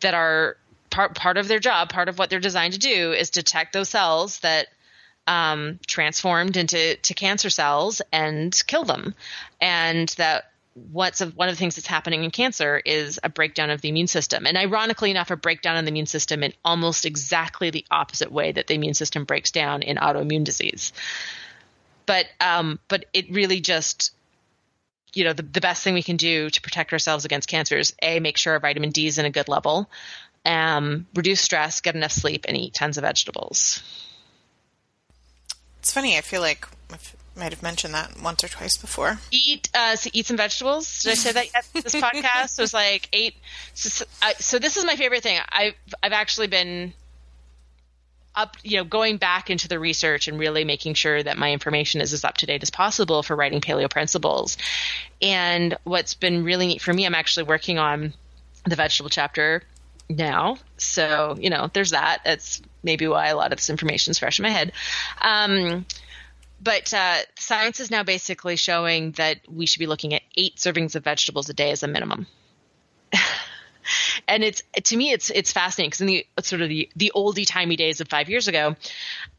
that 0.00 0.14
are 0.14 0.56
part 0.90 1.14
part 1.14 1.36
of 1.36 1.48
their 1.48 1.60
job 1.60 1.90
part 1.90 2.08
of 2.08 2.18
what 2.18 2.30
they're 2.30 2.40
designed 2.40 2.72
to 2.72 2.78
do 2.78 3.12
is 3.12 3.30
detect 3.30 3.72
those 3.72 3.88
cells 3.88 4.40
that 4.40 4.66
um, 5.30 5.78
transformed 5.86 6.56
into 6.56 6.96
to 6.96 7.14
cancer 7.14 7.50
cells 7.50 8.02
and 8.12 8.60
kill 8.66 8.84
them. 8.84 9.14
And 9.60 10.08
that 10.18 10.50
what's 10.90 11.20
a, 11.20 11.26
one 11.26 11.48
of 11.48 11.54
the 11.54 11.58
things 11.58 11.76
that's 11.76 11.86
happening 11.86 12.24
in 12.24 12.32
cancer 12.32 12.82
is 12.84 13.20
a 13.22 13.28
breakdown 13.28 13.70
of 13.70 13.80
the 13.80 13.88
immune 13.88 14.08
system. 14.08 14.44
And 14.44 14.56
ironically 14.56 15.10
enough 15.10 15.30
a 15.30 15.36
breakdown 15.36 15.76
in 15.76 15.84
the 15.84 15.90
immune 15.90 16.06
system 16.06 16.42
in 16.42 16.52
almost 16.64 17.06
exactly 17.06 17.70
the 17.70 17.84
opposite 17.92 18.32
way 18.32 18.50
that 18.50 18.66
the 18.66 18.74
immune 18.74 18.94
system 18.94 19.24
breaks 19.24 19.52
down 19.52 19.82
in 19.82 19.98
autoimmune 19.98 20.44
disease. 20.44 20.92
But 22.06 22.26
um, 22.40 22.80
but 22.88 23.04
it 23.12 23.30
really 23.30 23.60
just 23.60 24.12
you 25.12 25.24
know 25.24 25.32
the, 25.32 25.42
the 25.42 25.60
best 25.60 25.82
thing 25.82 25.94
we 25.94 26.02
can 26.02 26.16
do 26.16 26.50
to 26.50 26.60
protect 26.60 26.92
ourselves 26.92 27.24
against 27.24 27.48
cancer 27.48 27.78
is 27.78 27.94
a 28.02 28.20
make 28.20 28.36
sure 28.36 28.54
our 28.54 28.60
vitamin 28.60 28.90
d 28.90 29.06
is 29.06 29.18
in 29.18 29.24
a 29.24 29.30
good 29.30 29.48
level 29.48 29.90
um, 30.46 31.06
reduce 31.14 31.40
stress 31.40 31.80
get 31.80 31.94
enough 31.94 32.12
sleep 32.12 32.46
and 32.48 32.56
eat 32.56 32.74
tons 32.74 32.96
of 32.96 33.02
vegetables. 33.02 33.82
It's 35.80 35.92
funny 35.92 36.16
i 36.16 36.20
feel 36.20 36.40
like 36.40 36.66
i 36.92 36.98
might 37.38 37.52
have 37.52 37.62
mentioned 37.62 37.94
that 37.94 38.20
once 38.22 38.44
or 38.44 38.48
twice 38.48 38.76
before. 38.76 39.18
Eat 39.30 39.68
uh, 39.74 39.96
so 39.96 40.10
eat 40.12 40.26
some 40.26 40.36
vegetables. 40.36 41.02
Did 41.02 41.12
i 41.12 41.14
say 41.14 41.32
that 41.32 41.46
yet? 41.54 41.68
This 41.84 41.94
podcast 41.96 42.58
was 42.58 42.74
like 42.74 43.08
eight 43.12 43.34
so, 43.74 44.04
so 44.38 44.58
this 44.58 44.76
is 44.76 44.84
my 44.84 44.96
favorite 44.96 45.22
thing. 45.22 45.40
I've 45.48 45.74
i've 46.02 46.12
actually 46.12 46.48
been 46.48 46.92
up 48.40 48.56
you 48.62 48.76
know 48.76 48.84
going 48.84 49.16
back 49.16 49.50
into 49.50 49.68
the 49.68 49.78
research 49.78 50.28
and 50.28 50.38
really 50.38 50.64
making 50.64 50.94
sure 50.94 51.22
that 51.22 51.36
my 51.36 51.52
information 51.52 52.00
is 52.00 52.12
as 52.12 52.24
up 52.24 52.36
to 52.38 52.46
date 52.46 52.62
as 52.62 52.70
possible 52.70 53.22
for 53.22 53.36
writing 53.36 53.60
paleo 53.60 53.90
principles. 53.90 54.56
And 55.20 55.76
what's 55.84 56.14
been 56.14 56.44
really 56.44 56.66
neat 56.66 56.82
for 56.82 56.92
me 56.92 57.06
i'm 57.06 57.14
actually 57.14 57.44
working 57.44 57.78
on 57.78 58.14
the 58.66 58.76
vegetable 58.76 59.10
chapter 59.10 59.62
now. 60.08 60.58
So 60.76 61.36
you 61.38 61.50
know 61.50 61.70
there's 61.72 61.90
that. 61.90 62.20
That's 62.24 62.60
maybe 62.82 63.06
why 63.06 63.28
a 63.28 63.36
lot 63.36 63.52
of 63.52 63.58
this 63.58 63.70
information 63.70 64.10
is 64.10 64.18
fresh 64.18 64.38
in 64.38 64.42
my 64.42 64.50
head. 64.50 64.72
Um, 65.20 65.86
but 66.62 66.92
uh, 66.92 67.18
science 67.38 67.80
is 67.80 67.90
now 67.90 68.02
basically 68.02 68.56
showing 68.56 69.12
that 69.12 69.38
we 69.48 69.66
should 69.66 69.78
be 69.78 69.86
looking 69.86 70.12
at 70.12 70.22
eight 70.36 70.56
servings 70.56 70.94
of 70.94 71.04
vegetables 71.04 71.48
a 71.48 71.54
day 71.54 71.70
as 71.70 71.82
a 71.82 71.88
minimum 71.88 72.26
and 74.28 74.44
it's 74.44 74.62
to 74.84 74.96
me 74.96 75.12
it's 75.12 75.30
it's 75.30 75.52
fascinating 75.52 75.90
because 75.90 76.00
in 76.00 76.06
the 76.06 76.26
sort 76.42 76.62
of 76.62 76.68
the 76.68 76.88
the 76.96 77.12
oldie 77.14 77.46
timey 77.46 77.76
days 77.76 78.00
of 78.00 78.08
five 78.08 78.28
years 78.28 78.48
ago, 78.48 78.76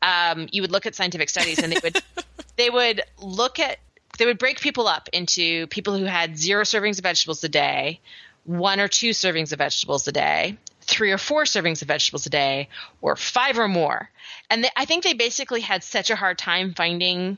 um, 0.01 0.47
you 0.51 0.61
would 0.61 0.71
look 0.71 0.85
at 0.85 0.95
scientific 0.95 1.29
studies 1.29 1.59
and 1.59 1.71
they 1.71 1.79
would 1.83 2.01
they 2.57 2.69
would 2.69 3.01
look 3.19 3.59
at 3.59 3.77
they 4.17 4.25
would 4.25 4.37
break 4.37 4.59
people 4.59 4.87
up 4.87 5.09
into 5.13 5.67
people 5.67 5.97
who 5.97 6.05
had 6.05 6.37
zero 6.37 6.63
servings 6.63 6.97
of 6.97 7.03
vegetables 7.03 7.43
a 7.43 7.49
day, 7.49 7.99
one 8.43 8.79
or 8.79 8.87
two 8.87 9.11
servings 9.11 9.51
of 9.51 9.59
vegetables 9.59 10.07
a 10.07 10.11
day, 10.11 10.57
three 10.81 11.11
or 11.11 11.17
four 11.17 11.43
servings 11.43 11.81
of 11.81 11.87
vegetables 11.87 12.25
a 12.25 12.29
day, 12.29 12.69
or 13.01 13.15
five 13.15 13.57
or 13.57 13.67
more. 13.67 14.09
And 14.49 14.63
they, 14.63 14.69
I 14.75 14.85
think 14.85 15.03
they 15.03 15.13
basically 15.13 15.61
had 15.61 15.83
such 15.83 16.09
a 16.09 16.15
hard 16.15 16.37
time 16.37 16.73
finding 16.73 17.37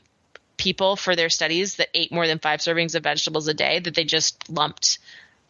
people 0.56 0.96
for 0.96 1.16
their 1.16 1.30
studies 1.30 1.76
that 1.76 1.88
ate 1.94 2.12
more 2.12 2.26
than 2.26 2.38
five 2.38 2.60
servings 2.60 2.94
of 2.94 3.02
vegetables 3.02 3.48
a 3.48 3.54
day 3.54 3.78
that 3.80 3.94
they 3.94 4.04
just 4.04 4.48
lumped 4.50 4.98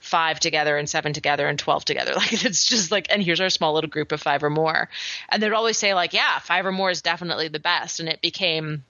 five 0.05 0.39
together 0.39 0.77
and 0.77 0.89
seven 0.89 1.13
together 1.13 1.49
and 1.49 1.59
12 1.59 1.85
together. 1.85 2.13
Like 2.25 2.45
it's 2.45 2.65
just 2.65 2.91
like, 2.91 3.09
and 3.11 3.23
here's 3.23 3.41
our 3.41 3.51
small 3.51 3.75
little 3.75 3.91
group 3.91 4.13
of 4.13 4.21
five 4.23 4.43
or 4.45 4.51
more. 4.51 4.89
And 5.29 5.43
they'd 5.43 5.53
always 5.53 5.79
say, 5.79 5.95
like, 5.95 6.13
yeah, 6.13 6.39
five 6.39 6.65
or 6.67 6.73
more 6.73 6.91
is 6.91 7.03
definitely 7.03 7.49
the 7.49 7.59
best. 7.59 8.01
And 8.01 8.09
it 8.09 8.21
became, 8.21 8.85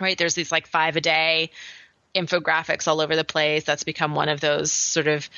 right, 0.00 0.16
there's 0.16 0.34
these 0.34 0.52
like 0.52 0.66
five 0.66 0.96
a 0.96 1.00
day 1.00 1.50
infographics 2.14 2.86
all 2.86 3.00
over 3.00 3.16
the 3.16 3.24
place. 3.24 3.64
That's 3.64 3.84
become 3.84 4.14
one 4.14 4.28
of 4.28 4.40
those 4.40 4.72
sort 4.72 5.06
of 5.08 5.28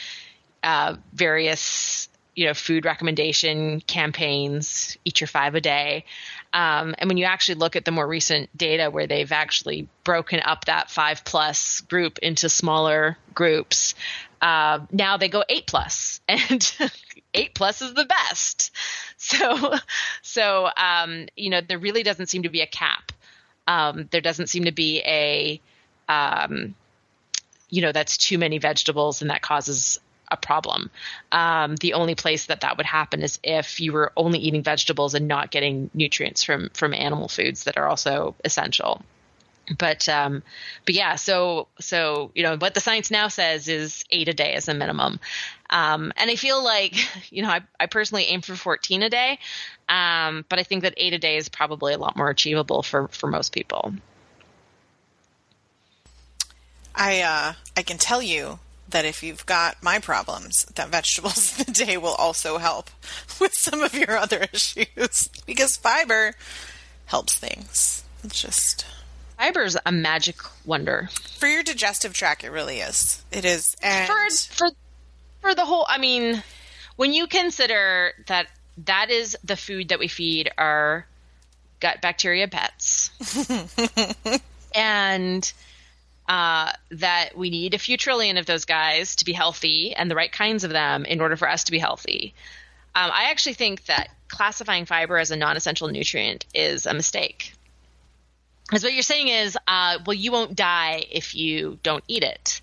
uh, 0.62 0.96
various, 1.12 2.08
you 2.34 2.46
know, 2.46 2.54
food 2.54 2.84
recommendation 2.84 3.80
campaigns, 3.80 4.96
eat 5.04 5.20
your 5.20 5.28
five 5.28 5.54
a 5.54 5.60
day. 5.60 6.04
Um, 6.52 6.94
and 6.98 7.08
when 7.08 7.16
you 7.16 7.24
actually 7.24 7.56
look 7.56 7.76
at 7.76 7.84
the 7.84 7.92
more 7.92 8.06
recent 8.06 8.56
data 8.56 8.90
where 8.90 9.06
they've 9.06 9.30
actually 9.30 9.88
broken 10.04 10.40
up 10.40 10.64
that 10.66 10.90
five 10.90 11.24
plus 11.24 11.80
group 11.82 12.18
into 12.18 12.48
smaller 12.48 13.16
groups, 13.34 13.94
uh, 14.40 14.80
now 14.90 15.16
they 15.16 15.28
go 15.28 15.44
eight 15.48 15.66
plus, 15.66 16.20
and 16.28 16.74
eight 17.34 17.54
plus 17.54 17.82
is 17.82 17.94
the 17.94 18.04
best. 18.04 18.70
So, 19.16 19.74
so 20.22 20.68
um, 20.76 21.26
you 21.36 21.50
know, 21.50 21.60
there 21.60 21.78
really 21.78 22.02
doesn't 22.02 22.28
seem 22.28 22.44
to 22.44 22.48
be 22.48 22.62
a 22.62 22.66
cap. 22.66 23.12
Um, 23.66 24.08
there 24.10 24.20
doesn't 24.20 24.48
seem 24.48 24.64
to 24.64 24.72
be 24.72 25.00
a, 25.00 25.60
um, 26.08 26.74
you 27.68 27.82
know, 27.82 27.92
that's 27.92 28.16
too 28.16 28.38
many 28.38 28.58
vegetables 28.58 29.20
and 29.20 29.30
that 29.30 29.42
causes 29.42 30.00
a 30.30 30.36
problem. 30.36 30.90
Um, 31.32 31.76
the 31.76 31.94
only 31.94 32.14
place 32.14 32.46
that 32.46 32.62
that 32.62 32.76
would 32.76 32.86
happen 32.86 33.22
is 33.22 33.38
if 33.42 33.80
you 33.80 33.92
were 33.92 34.12
only 34.16 34.38
eating 34.38 34.62
vegetables 34.62 35.14
and 35.14 35.28
not 35.28 35.50
getting 35.50 35.90
nutrients 35.92 36.42
from 36.42 36.70
from 36.72 36.94
animal 36.94 37.28
foods 37.28 37.64
that 37.64 37.76
are 37.76 37.86
also 37.86 38.34
essential. 38.44 39.02
But 39.78 40.08
um, 40.08 40.42
but 40.84 40.94
yeah, 40.94 41.16
so 41.16 41.68
so 41.78 42.30
you 42.34 42.42
know 42.42 42.56
what 42.56 42.74
the 42.74 42.80
science 42.80 43.10
now 43.10 43.28
says 43.28 43.68
is 43.68 44.04
eight 44.10 44.28
a 44.28 44.34
day 44.34 44.54
as 44.54 44.68
a 44.68 44.74
minimum, 44.74 45.20
um, 45.70 46.12
and 46.16 46.30
I 46.30 46.36
feel 46.36 46.62
like 46.62 46.94
you 47.30 47.42
know 47.42 47.50
I, 47.50 47.60
I 47.78 47.86
personally 47.86 48.24
aim 48.24 48.42
for 48.42 48.56
fourteen 48.56 49.02
a 49.02 49.10
day, 49.10 49.38
um, 49.88 50.44
but 50.48 50.58
I 50.58 50.62
think 50.62 50.82
that 50.82 50.94
eight 50.96 51.12
a 51.12 51.18
day 51.18 51.36
is 51.36 51.48
probably 51.48 51.94
a 51.94 51.98
lot 51.98 52.16
more 52.16 52.30
achievable 52.30 52.82
for 52.82 53.08
for 53.08 53.28
most 53.28 53.52
people. 53.52 53.94
I 56.94 57.20
uh, 57.22 57.52
I 57.76 57.82
can 57.82 57.98
tell 57.98 58.22
you 58.22 58.58
that 58.88 59.04
if 59.04 59.22
you've 59.22 59.46
got 59.46 59.82
my 59.82 60.00
problems, 60.00 60.64
that 60.74 60.88
vegetables 60.88 61.56
the 61.64 61.70
day 61.70 61.96
will 61.96 62.14
also 62.14 62.58
help 62.58 62.90
with 63.40 63.54
some 63.54 63.82
of 63.82 63.94
your 63.94 64.16
other 64.16 64.46
issues 64.52 65.28
because 65.46 65.76
fiber 65.76 66.34
helps 67.06 67.34
things. 67.34 68.04
It's 68.22 68.42
just 68.42 68.84
Fiber 69.40 69.62
is 69.62 69.78
a 69.86 69.90
magic 69.90 70.36
wonder 70.66 71.08
for 71.38 71.46
your 71.46 71.62
digestive 71.62 72.12
tract. 72.12 72.44
It 72.44 72.50
really 72.50 72.80
is. 72.80 73.24
It 73.32 73.46
is, 73.46 73.74
and 73.82 74.06
for 74.06 74.28
for 74.54 74.70
for 75.40 75.54
the 75.54 75.64
whole. 75.64 75.86
I 75.88 75.96
mean, 75.96 76.42
when 76.96 77.14
you 77.14 77.26
consider 77.26 78.12
that 78.26 78.48
that 78.84 79.08
is 79.08 79.38
the 79.42 79.56
food 79.56 79.88
that 79.88 79.98
we 79.98 80.08
feed 80.08 80.50
our 80.58 81.06
gut 81.80 82.02
bacteria 82.02 82.48
pets, 82.48 83.10
and 84.74 85.50
uh, 86.28 86.72
that 86.90 87.30
we 87.34 87.48
need 87.48 87.72
a 87.72 87.78
few 87.78 87.96
trillion 87.96 88.36
of 88.36 88.44
those 88.44 88.66
guys 88.66 89.16
to 89.16 89.24
be 89.24 89.32
healthy 89.32 89.94
and 89.94 90.10
the 90.10 90.14
right 90.14 90.30
kinds 90.30 90.64
of 90.64 90.70
them 90.70 91.06
in 91.06 91.22
order 91.22 91.36
for 91.38 91.48
us 91.48 91.64
to 91.64 91.72
be 91.72 91.78
healthy. 91.78 92.34
Um, 92.94 93.10
I 93.10 93.30
actually 93.30 93.54
think 93.54 93.86
that 93.86 94.10
classifying 94.28 94.84
fiber 94.84 95.16
as 95.16 95.30
a 95.30 95.36
non-essential 95.36 95.88
nutrient 95.88 96.44
is 96.52 96.84
a 96.84 96.92
mistake. 96.92 97.54
Because 98.70 98.84
what 98.84 98.92
you're 98.92 99.02
saying 99.02 99.26
is, 99.26 99.58
uh, 99.66 99.98
well, 100.06 100.14
you 100.14 100.30
won't 100.30 100.54
die 100.54 101.04
if 101.10 101.34
you 101.34 101.80
don't 101.82 102.04
eat 102.06 102.22
it, 102.22 102.60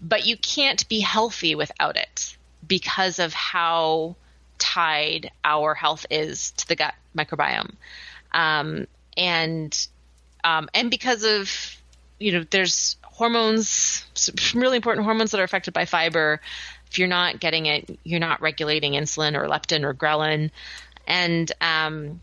but 0.00 0.26
you 0.26 0.36
can't 0.36 0.88
be 0.88 0.98
healthy 0.98 1.54
without 1.54 1.96
it 1.96 2.36
because 2.66 3.20
of 3.20 3.32
how 3.32 4.16
tied 4.58 5.30
our 5.44 5.72
health 5.72 6.04
is 6.10 6.50
to 6.52 6.66
the 6.66 6.74
gut 6.74 6.94
microbiome, 7.16 7.74
um, 8.32 8.88
and 9.16 9.86
um, 10.42 10.68
and 10.74 10.90
because 10.90 11.22
of 11.22 11.80
you 12.18 12.32
know 12.32 12.44
there's 12.50 12.96
hormones, 13.04 14.04
really 14.52 14.74
important 14.74 15.04
hormones 15.04 15.30
that 15.30 15.38
are 15.38 15.44
affected 15.44 15.72
by 15.72 15.84
fiber. 15.84 16.40
If 16.90 16.98
you're 16.98 17.06
not 17.06 17.38
getting 17.38 17.66
it, 17.66 18.00
you're 18.02 18.18
not 18.18 18.40
regulating 18.40 18.94
insulin 18.94 19.36
or 19.36 19.46
leptin 19.46 19.84
or 19.84 19.94
ghrelin, 19.94 20.50
and 21.06 21.52
um, 21.60 22.20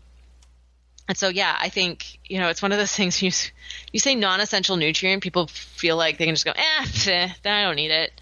and 1.08 1.16
so, 1.18 1.28
yeah, 1.28 1.56
I 1.60 1.68
think 1.68 2.18
you 2.24 2.38
know 2.38 2.48
it's 2.48 2.62
one 2.62 2.72
of 2.72 2.78
those 2.78 2.92
things. 2.96 3.22
You 3.22 3.30
you 3.92 4.00
say 4.00 4.14
non-essential 4.14 4.76
nutrient, 4.76 5.22
people 5.22 5.46
feel 5.46 5.96
like 5.96 6.18
they 6.18 6.26
can 6.26 6.34
just 6.34 6.44
go, 6.44 6.52
eh, 6.52 6.86
eh 7.06 7.28
I 7.44 7.62
don't 7.62 7.76
need 7.76 7.90
it. 7.90 8.12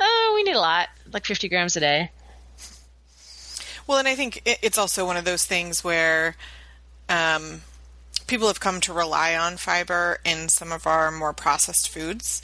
Oh, 0.00 0.32
we 0.34 0.42
need 0.42 0.56
a 0.56 0.60
lot, 0.60 0.88
like 1.12 1.24
50 1.24 1.48
grams 1.48 1.76
a 1.76 1.80
day. 1.80 2.10
Well, 3.86 3.98
and 3.98 4.08
I 4.08 4.14
think 4.14 4.42
it's 4.44 4.78
also 4.78 5.04
one 5.04 5.16
of 5.16 5.24
those 5.24 5.44
things 5.44 5.84
where 5.84 6.36
um, 7.08 7.62
people 8.26 8.48
have 8.48 8.60
come 8.60 8.80
to 8.80 8.92
rely 8.92 9.36
on 9.36 9.56
fiber 9.56 10.18
in 10.24 10.48
some 10.48 10.72
of 10.72 10.86
our 10.86 11.10
more 11.10 11.32
processed 11.32 11.88
foods. 11.88 12.42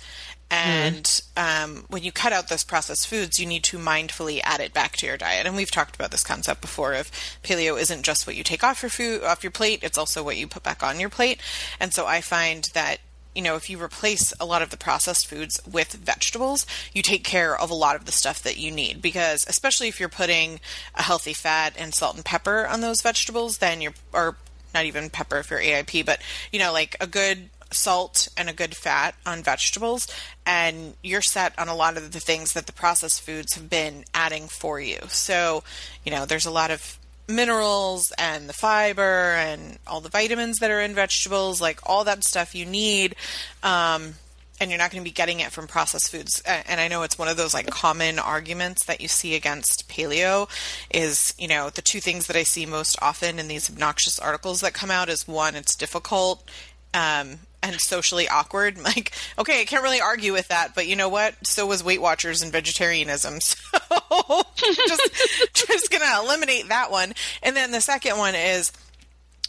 And 0.50 1.04
mm. 1.04 1.64
um, 1.64 1.84
when 1.88 2.02
you 2.02 2.10
cut 2.10 2.32
out 2.32 2.48
those 2.48 2.64
processed 2.64 3.06
foods, 3.06 3.38
you 3.38 3.46
need 3.46 3.62
to 3.64 3.78
mindfully 3.78 4.40
add 4.42 4.60
it 4.60 4.74
back 4.74 4.96
to 4.96 5.06
your 5.06 5.16
diet. 5.16 5.46
And 5.46 5.54
we've 5.54 5.70
talked 5.70 5.94
about 5.94 6.10
this 6.10 6.24
concept 6.24 6.60
before 6.60 6.94
of 6.94 7.10
paleo 7.44 7.80
isn't 7.80 8.02
just 8.02 8.26
what 8.26 8.36
you 8.36 8.42
take 8.42 8.64
off 8.64 8.82
your 8.82 8.90
food 8.90 9.22
off 9.22 9.44
your 9.44 9.52
plate; 9.52 9.80
it's 9.82 9.98
also 9.98 10.22
what 10.22 10.36
you 10.36 10.46
put 10.48 10.62
back 10.62 10.82
on 10.82 10.98
your 10.98 11.08
plate. 11.08 11.40
And 11.78 11.94
so 11.94 12.06
I 12.06 12.20
find 12.20 12.68
that 12.74 12.98
you 13.34 13.42
know, 13.42 13.54
if 13.54 13.70
you 13.70 13.80
replace 13.80 14.32
a 14.40 14.44
lot 14.44 14.60
of 14.60 14.70
the 14.70 14.76
processed 14.76 15.26
foods 15.28 15.60
with 15.70 15.92
vegetables, 15.92 16.66
you 16.92 17.00
take 17.00 17.22
care 17.22 17.56
of 17.56 17.70
a 17.70 17.74
lot 17.74 17.94
of 17.94 18.04
the 18.04 18.12
stuff 18.12 18.42
that 18.42 18.56
you 18.56 18.72
need. 18.72 19.00
Because 19.00 19.46
especially 19.48 19.86
if 19.86 20.00
you're 20.00 20.08
putting 20.08 20.60
a 20.96 21.02
healthy 21.02 21.32
fat 21.32 21.74
and 21.78 21.94
salt 21.94 22.16
and 22.16 22.24
pepper 22.24 22.66
on 22.66 22.80
those 22.80 23.02
vegetables, 23.02 23.58
then 23.58 23.80
you're 23.80 23.94
or 24.12 24.36
not 24.74 24.84
even 24.84 25.10
pepper 25.10 25.38
if 25.38 25.50
you're 25.50 25.60
AIP, 25.60 26.04
but 26.04 26.20
you 26.52 26.58
know, 26.58 26.72
like 26.72 26.96
a 27.00 27.06
good 27.06 27.50
salt 27.72 28.28
and 28.36 28.48
a 28.48 28.52
good 28.52 28.74
fat 28.76 29.14
on 29.24 29.42
vegetables, 29.42 30.06
and 30.44 30.94
you're 31.02 31.22
set 31.22 31.58
on 31.58 31.68
a 31.68 31.74
lot 31.74 31.96
of 31.96 32.12
the 32.12 32.20
things 32.20 32.52
that 32.52 32.66
the 32.66 32.72
processed 32.72 33.22
foods 33.22 33.54
have 33.54 33.70
been 33.70 34.04
adding 34.14 34.48
for 34.48 34.80
you. 34.80 34.98
So, 35.08 35.62
you 36.04 36.10
know, 36.10 36.26
there's 36.26 36.46
a 36.46 36.50
lot 36.50 36.70
of 36.70 36.98
minerals 37.28 38.12
and 38.18 38.48
the 38.48 38.52
fiber 38.52 39.34
and 39.34 39.78
all 39.86 40.00
the 40.00 40.08
vitamins 40.08 40.58
that 40.58 40.70
are 40.70 40.80
in 40.80 40.94
vegetables, 40.94 41.60
like 41.60 41.80
all 41.84 42.04
that 42.04 42.24
stuff 42.24 42.54
you 42.54 42.66
need. 42.66 43.14
Um, 43.62 44.14
and 44.60 44.70
you're 44.70 44.78
not 44.78 44.90
going 44.90 45.02
to 45.02 45.08
be 45.08 45.14
getting 45.14 45.40
it 45.40 45.52
from 45.52 45.66
processed 45.66 46.10
foods. 46.10 46.42
And 46.44 46.80
I 46.80 46.88
know 46.88 47.02
it's 47.02 47.18
one 47.18 47.28
of 47.28 47.38
those 47.38 47.54
like 47.54 47.70
common 47.70 48.18
arguments 48.18 48.84
that 48.84 49.00
you 49.00 49.08
see 49.08 49.34
against 49.34 49.88
paleo 49.88 50.50
is, 50.90 51.34
you 51.38 51.48
know, 51.48 51.70
the 51.70 51.80
two 51.80 51.98
things 51.98 52.26
that 52.26 52.36
I 52.36 52.42
see 52.42 52.66
most 52.66 52.98
often 53.00 53.38
in 53.38 53.48
these 53.48 53.70
obnoxious 53.70 54.18
articles 54.18 54.60
that 54.60 54.74
come 54.74 54.90
out 54.90 55.08
is 55.08 55.26
one, 55.26 55.54
it's 55.54 55.74
difficult 55.74 56.46
um, 56.92 57.38
and 57.62 57.80
socially 57.80 58.28
awkward. 58.28 58.78
Like, 58.90 59.12
okay, 59.38 59.60
I 59.60 59.64
can't 59.66 59.84
really 59.84 60.00
argue 60.00 60.32
with 60.32 60.48
that, 60.48 60.74
but 60.74 60.88
you 60.88 60.96
know 60.96 61.08
what? 61.08 61.34
So 61.46 61.66
was 61.66 61.84
Weight 61.84 62.00
Watchers 62.00 62.42
and 62.42 62.50
vegetarianism. 62.50 63.38
So 63.50 64.42
just 64.86 65.54
just 65.54 65.90
gonna 65.90 66.24
eliminate 66.24 66.68
that 66.68 66.90
one. 66.90 67.12
And 67.42 67.56
then 67.56 67.70
the 67.70 67.80
second 67.80 68.18
one 68.18 68.34
is 68.34 68.72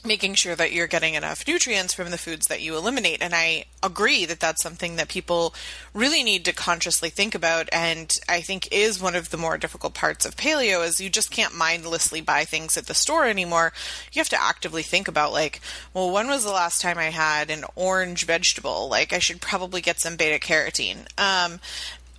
making 0.04 0.34
sure 0.34 0.56
that 0.56 0.72
you're 0.72 0.88
getting 0.88 1.14
enough 1.14 1.48
nutrients 1.48 1.94
from 1.94 2.10
the 2.10 2.18
foods 2.18 2.48
that 2.48 2.62
you 2.62 2.76
eliminate. 2.76 3.22
And 3.22 3.34
I 3.36 3.66
agree 3.84 4.26
that 4.26 4.40
that's 4.40 4.64
something 4.64 4.96
that 4.96 5.10
people 5.10 5.54
really 5.94 6.24
need 6.24 6.44
to 6.46 6.54
consciously 6.54 7.10
think 7.10 7.36
about. 7.36 7.70
And 7.72 8.12
I 8.28 8.42
think 8.42 8.68
is 8.72 9.02
one 9.02 9.16
of 9.16 9.30
the 9.30 9.38
more 9.38 9.58
difficult 9.58 9.94
parts 9.94 10.26
of 10.26 10.36
paleo 10.36 10.86
is 10.86 11.00
you 11.00 11.10
just 11.10 11.30
can't 11.30 11.56
mindlessly 11.56 12.22
buy 12.22 12.46
things 12.46 12.78
at 12.78 12.88
the 12.88 12.96
store 12.96 13.26
anymore. 13.26 13.74
You 14.12 14.20
have 14.20 14.30
to 14.30 14.42
actively 14.42 14.82
think 14.84 15.08
about 15.08 15.34
like, 15.34 15.62
well, 15.94 16.12
when 16.12 16.28
was 16.28 16.44
the 16.44 16.52
last 16.52 16.82
time 16.82 16.98
I 16.98 17.06
had 17.06 17.52
an 17.52 17.64
orange 17.76 18.26
vegetable? 18.26 18.90
Like 18.90 19.14
I 19.14 19.20
should 19.20 19.42
probably 19.42 19.82
get 19.82 20.00
some 20.00 20.16
beta 20.16 20.44
carotene. 20.44 21.08
Um, 21.20 21.60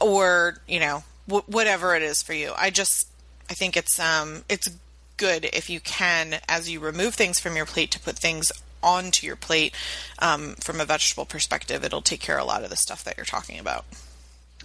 or, 0.00 0.58
you 0.68 0.78
know, 0.78 1.04
w- 1.26 1.44
whatever 1.46 1.96
it 1.96 2.02
is 2.02 2.22
for 2.22 2.32
you. 2.32 2.52
I 2.56 2.70
just, 2.70 3.08
I 3.50 3.54
think 3.54 3.76
it's, 3.76 3.98
um, 3.98 4.44
it's 4.48 4.68
good 5.16 5.44
if 5.46 5.70
you 5.70 5.80
can, 5.80 6.36
as 6.48 6.70
you 6.70 6.80
remove 6.80 7.14
things 7.14 7.40
from 7.40 7.56
your 7.56 7.66
plate, 7.66 7.90
to 7.92 8.00
put 8.00 8.16
things 8.18 8.52
onto 8.82 9.26
your 9.26 9.36
plate 9.36 9.74
um, 10.18 10.54
from 10.56 10.80
a 10.80 10.84
vegetable 10.84 11.24
perspective. 11.24 11.84
It'll 11.84 12.02
take 12.02 12.20
care 12.20 12.38
of 12.38 12.44
a 12.44 12.46
lot 12.46 12.64
of 12.64 12.70
the 12.70 12.76
stuff 12.76 13.04
that 13.04 13.16
you're 13.16 13.26
talking 13.26 13.58
about. 13.58 13.84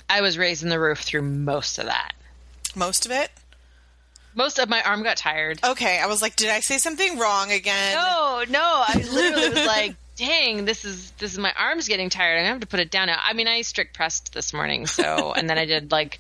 I 0.10 0.22
was 0.22 0.38
raising 0.38 0.70
the 0.70 0.80
roof 0.80 1.00
through 1.00 1.24
most 1.24 1.78
of 1.78 1.86
that. 1.86 2.14
Most 2.76 3.06
of 3.06 3.12
it? 3.12 3.30
Most 4.36 4.60
of 4.60 4.70
my 4.70 4.82
arm 4.84 5.04
got 5.04 5.18
tired. 5.18 5.60
Okay, 5.64 6.00
I 6.00 6.06
was 6.06 6.22
like, 6.22 6.36
did 6.36 6.50
I 6.50 6.60
say 6.60 6.78
something 6.78 7.18
wrong 7.18 7.52
again? 7.52 7.96
No, 7.96 8.44
no. 8.48 8.84
I 8.88 9.04
literally 9.12 9.50
was 9.50 9.66
like, 9.66 9.96
dang, 10.16 10.66
this 10.66 10.86
is 10.86 11.10
this 11.12 11.34
is 11.34 11.40
my 11.40 11.52
arm's 11.58 11.88
getting 11.88 12.10
tired. 12.10 12.40
I 12.40 12.44
have 12.44 12.60
to 12.60 12.68
put 12.68 12.80
it 12.80 12.92
down 12.92 13.08
now. 13.08 13.20
I 13.22 13.34
mean, 13.34 13.48
I 13.48 13.62
strict 13.64 13.96
pressed 13.96 14.34
this 14.34 14.54
morning, 14.54 14.86
so 14.86 15.34
and 15.34 15.50
then 15.50 15.58
I 15.58 15.66
did 15.66 15.92
like 15.92 16.20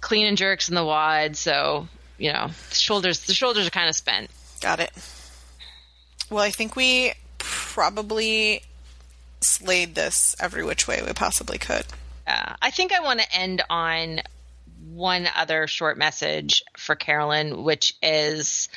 clean 0.00 0.26
and 0.26 0.36
jerks 0.36 0.68
in 0.68 0.74
the 0.74 0.84
WOD, 0.84 1.36
so 1.36 1.86
you 2.22 2.32
know, 2.32 2.50
the 2.68 2.74
shoulders 2.76 3.26
the 3.26 3.34
shoulders 3.34 3.66
are 3.66 3.70
kind 3.70 3.88
of 3.88 3.96
spent. 3.96 4.30
Got 4.60 4.78
it. 4.78 4.92
Well, 6.30 6.44
I 6.44 6.50
think 6.50 6.76
we 6.76 7.14
probably 7.38 8.62
slayed 9.40 9.96
this 9.96 10.36
every 10.38 10.64
which 10.64 10.86
way 10.86 11.02
we 11.04 11.12
possibly 11.14 11.58
could. 11.58 11.84
Uh, 12.24 12.54
I 12.62 12.70
think 12.70 12.92
I 12.92 13.00
want 13.00 13.18
to 13.18 13.34
end 13.36 13.62
on 13.68 14.20
one 14.92 15.28
other 15.36 15.66
short 15.66 15.98
message 15.98 16.62
for 16.76 16.94
Carolyn, 16.94 17.64
which 17.64 17.96
is 18.00 18.68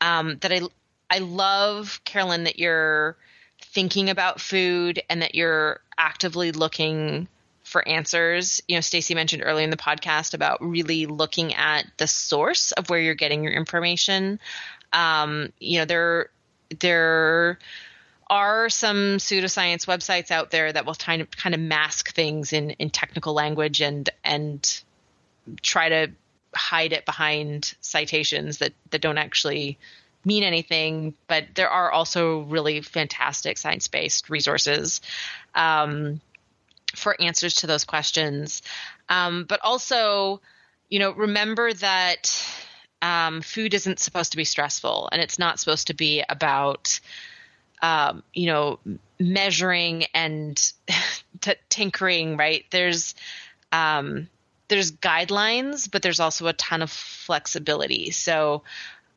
um, 0.00 0.38
that 0.40 0.50
I 0.50 0.62
I 1.08 1.18
love 1.18 2.00
Carolyn 2.04 2.42
that 2.42 2.58
you're 2.58 3.16
thinking 3.62 4.10
about 4.10 4.40
food 4.40 5.00
and 5.08 5.22
that 5.22 5.36
you're 5.36 5.80
actively 5.96 6.50
looking 6.50 7.28
for 7.70 7.86
answers. 7.86 8.62
You 8.68 8.76
know, 8.76 8.80
Stacy 8.80 9.14
mentioned 9.14 9.42
earlier 9.44 9.64
in 9.64 9.70
the 9.70 9.76
podcast 9.76 10.34
about 10.34 10.58
really 10.60 11.06
looking 11.06 11.54
at 11.54 11.86
the 11.96 12.06
source 12.06 12.72
of 12.72 12.90
where 12.90 13.00
you're 13.00 13.14
getting 13.14 13.44
your 13.44 13.52
information. 13.52 14.40
Um, 14.92 15.52
you 15.58 15.78
know, 15.78 15.84
there 15.84 16.30
there 16.78 17.58
are 18.28 18.68
some 18.68 19.16
pseudoscience 19.16 19.86
websites 19.86 20.30
out 20.30 20.50
there 20.50 20.72
that 20.72 20.86
will 20.86 20.94
kind 20.94 21.22
of 21.22 21.30
kind 21.30 21.54
of 21.54 21.60
mask 21.60 22.14
things 22.14 22.52
in 22.52 22.70
in 22.70 22.90
technical 22.90 23.34
language 23.34 23.80
and 23.80 24.10
and 24.24 24.82
try 25.62 25.88
to 25.88 26.08
hide 26.54 26.92
it 26.92 27.06
behind 27.06 27.74
citations 27.80 28.58
that 28.58 28.72
that 28.90 29.00
don't 29.00 29.18
actually 29.18 29.78
mean 30.24 30.42
anything 30.42 31.14
but 31.28 31.44
there 31.54 31.70
are 31.70 31.90
also 31.90 32.40
really 32.40 32.82
fantastic 32.82 33.56
science-based 33.56 34.28
resources 34.28 35.00
um, 35.54 36.20
for 36.94 37.20
answers 37.20 37.56
to 37.56 37.66
those 37.66 37.84
questions. 37.84 38.62
Um, 39.08 39.44
but 39.44 39.60
also, 39.62 40.40
you 40.88 40.98
know, 40.98 41.12
remember 41.12 41.72
that 41.72 42.44
um, 43.02 43.40
food 43.42 43.74
isn't 43.74 43.98
supposed 43.98 44.32
to 44.32 44.36
be 44.36 44.44
stressful 44.44 45.08
and 45.12 45.22
it's 45.22 45.38
not 45.38 45.58
supposed 45.58 45.86
to 45.86 45.94
be 45.94 46.22
about 46.28 47.00
um, 47.82 48.22
you 48.32 48.46
know, 48.46 48.78
measuring 49.18 50.04
and 50.14 50.72
t- 51.40 51.54
tinkering, 51.68 52.36
right? 52.36 52.64
There's 52.70 53.14
um, 53.72 54.28
there's 54.68 54.92
guidelines, 54.92 55.90
but 55.90 56.02
there's 56.02 56.20
also 56.20 56.46
a 56.46 56.52
ton 56.52 56.82
of 56.82 56.90
flexibility. 56.90 58.10
So 58.10 58.62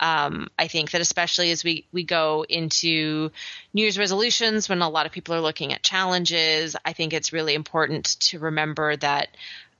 um, 0.03 0.49
I 0.59 0.67
think 0.67 0.91
that 0.91 0.99
especially 0.99 1.51
as 1.51 1.63
we 1.63 1.85
we 1.93 2.03
go 2.03 2.45
into 2.47 3.31
New 3.73 3.81
Year's 3.81 3.97
resolutions, 3.97 4.67
when 4.67 4.81
a 4.81 4.89
lot 4.89 5.05
of 5.05 5.13
people 5.13 5.33
are 5.33 5.39
looking 5.39 5.71
at 5.71 5.81
challenges, 5.81 6.75
I 6.83 6.91
think 6.91 7.13
it's 7.13 7.31
really 7.31 7.53
important 7.53 8.19
to 8.19 8.39
remember 8.39 8.97
that 8.97 9.29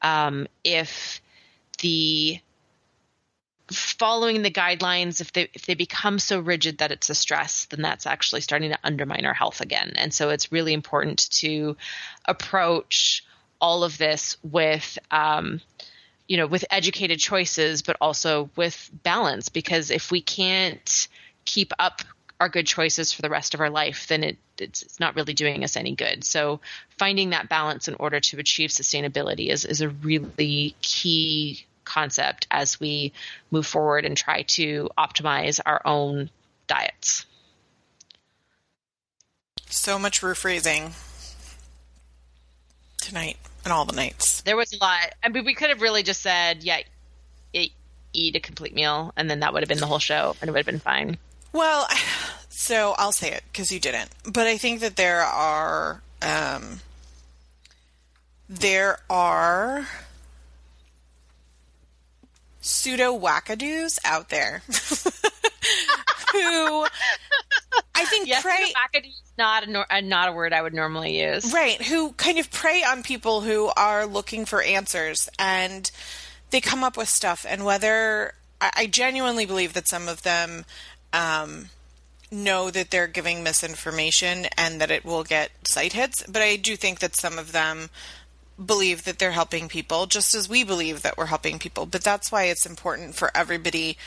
um, 0.01 0.47
if 0.63 1.21
the 1.81 2.39
following 3.69 4.43
the 4.43 4.51
guidelines 4.51 5.19
if 5.19 5.33
they 5.33 5.49
if 5.53 5.65
they 5.65 5.73
become 5.73 6.19
so 6.19 6.39
rigid 6.39 6.77
that 6.77 6.91
it's 6.91 7.09
a 7.09 7.15
stress 7.15 7.65
then 7.65 7.81
that's 7.81 8.05
actually 8.05 8.41
starting 8.41 8.69
to 8.69 8.77
undermine 8.83 9.25
our 9.25 9.33
health 9.33 9.61
again. 9.61 9.93
And 9.95 10.13
so 10.13 10.29
it's 10.29 10.51
really 10.51 10.73
important 10.73 11.29
to 11.39 11.75
approach 12.25 13.25
all 13.59 13.83
of 13.83 13.97
this 13.97 14.37
with 14.43 14.99
um, 15.11 15.59
you 16.27 16.37
know 16.37 16.47
with 16.47 16.65
educated 16.71 17.19
choices 17.19 17.81
but 17.81 17.97
also 17.99 18.49
with 18.55 18.89
balance 19.03 19.49
because 19.49 19.91
if 19.91 20.11
we 20.11 20.21
can't 20.21 21.07
keep 21.45 21.73
up 21.79 22.01
our 22.39 22.49
good 22.49 22.67
choices 22.67 23.13
for 23.13 23.21
the 23.21 23.29
rest 23.29 23.53
of 23.53 23.59
our 23.59 23.69
life 23.69 24.07
then 24.07 24.23
it 24.23 24.37
it's, 24.57 24.83
it's 24.83 24.99
not 24.99 25.15
really 25.15 25.33
doing 25.33 25.63
us 25.63 25.75
any 25.75 25.95
good 25.95 26.23
so 26.23 26.59
finding 26.97 27.31
that 27.31 27.49
balance 27.49 27.87
in 27.87 27.95
order 27.95 28.19
to 28.19 28.37
achieve 28.39 28.69
sustainability 28.69 29.49
is 29.49 29.65
is 29.65 29.81
a 29.81 29.89
really 29.89 30.75
key 30.81 31.65
concept 31.85 32.47
as 32.49 32.79
we 32.79 33.13
move 33.51 33.65
forward 33.65 34.05
and 34.05 34.15
try 34.17 34.43
to 34.43 34.89
optimize 34.97 35.59
our 35.65 35.81
own 35.85 36.29
diets. 36.67 37.25
So 39.69 39.97
much 39.97 40.21
rephrasing 40.21 40.93
tonight 43.01 43.37
and 43.63 43.73
all 43.73 43.85
the 43.85 43.95
nights. 43.95 44.41
There 44.41 44.57
was 44.57 44.73
a 44.73 44.77
lot. 44.77 45.13
I 45.23 45.29
mean, 45.29 45.45
we 45.45 45.53
could 45.53 45.69
have 45.69 45.81
really 45.81 46.03
just 46.03 46.21
said, 46.21 46.63
yeah, 46.63 46.79
eat 48.13 48.35
a 48.35 48.39
complete 48.39 48.73
meal, 48.73 49.11
and 49.17 49.29
then 49.29 49.39
that 49.41 49.53
would 49.53 49.63
have 49.63 49.69
been 49.69 49.79
the 49.79 49.87
whole 49.87 49.99
show, 49.99 50.35
and 50.39 50.47
it 50.47 50.51
would 50.51 50.59
have 50.59 50.65
been 50.65 50.79
fine. 50.79 51.17
Well, 51.51 51.87
so 52.49 52.93
I'll 52.97 53.11
say 53.11 53.31
it 53.31 53.43
because 53.51 53.71
you 53.71 53.79
didn't. 53.79 54.09
But 54.23 54.47
I 54.47 54.57
think 54.57 54.79
that 54.81 54.95
there 54.95 55.21
are 55.21 56.01
um, 56.21 56.79
there 58.47 58.99
are 59.09 59.87
pseudo 62.61 63.17
wackadoos 63.17 63.99
out 64.05 64.29
there 64.29 64.61
who 66.31 66.85
I 67.95 68.05
think 68.05 68.27
yes, 68.27 68.41
prey 68.41 68.73
not 69.37 69.67
a, 69.67 69.95
uh, 69.95 70.01
not 70.01 70.29
a 70.29 70.31
word 70.31 70.53
I 70.53 70.61
would 70.61 70.73
normally 70.73 71.21
use. 71.21 71.51
Right, 71.53 71.81
who 71.81 72.11
kind 72.13 72.37
of 72.39 72.51
prey 72.51 72.83
on 72.83 73.03
people 73.03 73.41
who 73.41 73.71
are 73.75 74.05
looking 74.05 74.45
for 74.45 74.61
answers 74.61 75.29
and 75.39 75.89
they 76.51 76.61
come 76.61 76.83
up 76.83 76.97
with 76.97 77.09
stuff 77.09 77.45
and 77.47 77.65
whether 77.65 78.33
I, 78.61 78.71
I 78.77 78.85
genuinely 78.87 79.45
believe 79.45 79.73
that 79.73 79.87
some 79.87 80.07
of 80.07 80.23
them 80.23 80.65
um, 81.11 81.69
know 82.31 82.69
that 82.69 82.91
they're 82.91 83.07
giving 83.07 83.43
misinformation 83.43 84.47
and 84.57 84.81
that 84.81 84.91
it 84.91 85.05
will 85.05 85.23
get 85.23 85.51
site 85.67 85.93
hits, 85.93 86.23
but 86.27 86.41
I 86.41 86.55
do 86.55 86.75
think 86.75 86.99
that 86.99 87.15
some 87.15 87.37
of 87.37 87.51
them 87.51 87.89
believe 88.63 89.05
that 89.05 89.19
they're 89.19 89.31
helping 89.31 89.67
people, 89.67 90.05
just 90.05 90.35
as 90.35 90.47
we 90.47 90.63
believe 90.63 91.01
that 91.01 91.17
we're 91.17 91.25
helping 91.25 91.59
people. 91.59 91.85
But 91.85 92.03
that's 92.03 92.31
why 92.31 92.43
it's 92.45 92.65
important 92.65 93.15
for 93.15 93.31
everybody 93.35 93.97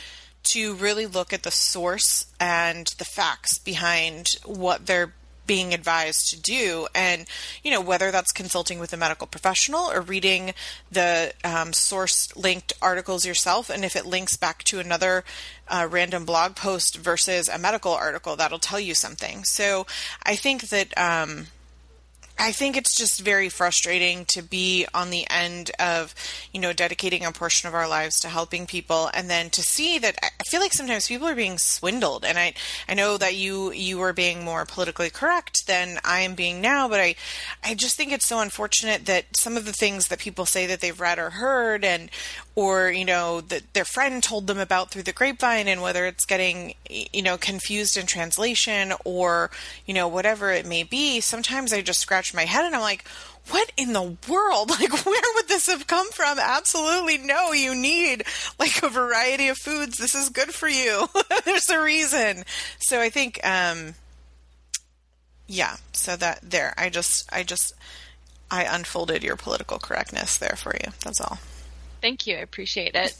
to 0.47 0.75
really 0.75 1.07
look 1.07 1.33
at 1.33 1.43
the 1.43 1.51
source 1.51 2.27
and 2.41 2.87
the 2.99 3.05
facts 3.05 3.59
behind 3.59 4.37
what 4.45 4.87
they're 4.87 5.13
being 5.47 5.73
advised 5.73 6.31
to 6.31 6.41
do. 6.41 6.87
And 6.95 7.27
you 7.63 7.71
know 7.71 7.81
whether 7.81 8.11
that's 8.11 8.33
consulting 8.33 8.79
with 8.79 8.93
a 8.93 8.97
medical 8.97 9.27
professional 9.27 9.91
or 9.91 10.01
reading 10.01 10.55
the 10.91 11.33
um, 11.45 11.73
source 11.73 12.35
linked 12.37 12.73
articles 12.83 13.25
yourself 13.25 13.71
and 13.71 13.85
if 13.85 13.97
it 13.97 14.07
links 14.07 14.37
back 14.37 14.65
to 14.65 14.81
another 14.81 15.25
uh, 15.69 15.87
random 15.91 16.25
blog 16.25 16.57
post 16.57 16.97
versus 16.97 17.49
a 17.49 17.59
medical 17.59 17.93
article 17.93 18.37
that'll 18.37 18.59
tell 18.59 18.81
you 18.81 18.95
something. 18.95 19.45
So 19.45 19.87
i 20.25 20.35
think 20.37 20.69
that 20.69 20.97
um, 20.99 21.47
I 22.39 22.53
think 22.53 22.77
it's 22.77 22.97
just 22.97 23.21
very 23.21 23.49
frustrating 23.49 24.25
to 24.27 24.43
be 24.43 24.87
on 24.93 25.11
the 25.11 25.27
end 25.31 25.71
of, 25.79 26.15
you 26.53 26.61
know, 26.61 26.73
dedicating 26.73 27.25
a 27.25 27.33
portion 27.33 27.69
of 27.69 27.75
our 27.75 27.89
lives 27.89 28.21
to 28.21 28.29
helping 28.29 28.67
people 28.67 29.11
and 29.15 29.31
then 29.31 29.51
to 29.51 29.63
see 29.63 29.99
that 29.99 30.19
I 30.23 30.45
feel 30.45 30.61
like 30.61 30.73
sometimes 30.73 31.09
people 31.09 31.27
are 31.27 31.35
being 31.35 31.59
swindled. 31.59 32.25
And 32.25 32.39
I, 32.39 32.55
I 32.89 32.95
know 32.95 33.17
that 33.17 33.37
you, 33.37 33.73
you 33.73 34.01
are 34.03 34.13
being 34.13 34.45
more 34.45 34.67
politically 34.67 35.11
correct 35.11 35.67
than 35.67 35.99
I 36.05 36.21
am 36.21 36.35
being 36.35 36.61
now, 36.61 36.89
but 36.89 37.01
I, 37.01 37.15
I 37.65 37.75
just 37.75 37.97
think 37.97 38.13
it's 38.13 38.27
so 38.27 38.41
unfortunate 38.41 39.07
that 39.07 39.37
some 39.37 39.57
of 39.57 39.65
the 39.65 39.73
things 39.73 40.09
that 40.09 40.19
people 40.19 40.47
say 40.47 40.67
that 40.67 40.81
they've 40.81 41.01
read 41.01 41.19
or 41.19 41.31
heard 41.31 41.85
and, 41.85 42.11
or, 42.57 42.91
you 42.91 43.05
know, 43.05 43.43
that 43.43 43.75
their 43.75 43.85
friend 43.85 44.23
told 44.23 44.47
them 44.47 44.59
about 44.59 44.91
through 44.91 45.03
the 45.03 45.13
grapevine 45.13 45.69
and 45.69 45.83
whether 45.83 46.07
it's 46.07 46.25
getting, 46.25 46.75
you 46.89 47.23
know, 47.23 47.37
confused 47.37 47.99
in 47.99 48.07
translation 48.07 48.95
or, 49.05 49.51
you 49.85 49.93
know, 49.93 50.09
whatever 50.09 50.51
it 50.51 50.65
may 50.65 50.83
be, 50.83 51.21
sometimes 51.21 51.75
I 51.75 51.83
just 51.83 52.01
scratch 52.01 52.33
my 52.33 52.47
head 52.47 52.65
and 52.65 52.75
I'm 52.75 52.81
like, 52.81 53.07
what 53.51 53.71
in 53.77 53.93
the 53.93 54.17
world? 54.29 54.71
Like, 54.81 55.05
where 55.07 55.23
would 55.35 55.49
this 55.49 55.67
have 55.69 55.87
come 55.87 56.11
from? 56.11 56.39
Absolutely 56.39 57.19
no. 57.19 57.53
You 57.53 57.75
need 57.75 58.25
like 58.59 58.83
a 58.83 58.89
variety 58.89 59.49
of 59.49 59.59
foods. 59.59 59.99
This 59.99 60.15
is 60.15 60.31
good 60.31 60.51
for 60.55 60.69
you. 60.69 61.09
There's 61.45 61.69
a 61.71 61.81
reason. 61.81 62.45
So 62.79 63.01
I 63.01 63.11
think, 63.11 63.39
um, 63.47 63.95
yeah. 65.47 65.77
So 65.93 66.17
that 66.17 66.41
there, 66.43 66.73
I 66.79 66.89
just, 66.89 67.29
I 67.33 67.43
just, 67.43 67.75
I 68.51 68.65
unfolded 68.65 69.23
your 69.23 69.37
political 69.37 69.79
correctness 69.79 70.39
there 70.39 70.57
for 70.57 70.75
you. 70.75 70.93
That's 71.05 71.21
all. 71.21 71.39
Thank 72.07 72.29
you. 72.29 72.37
I 72.37 72.41
appreciate 72.41 72.95
it. 72.95 73.17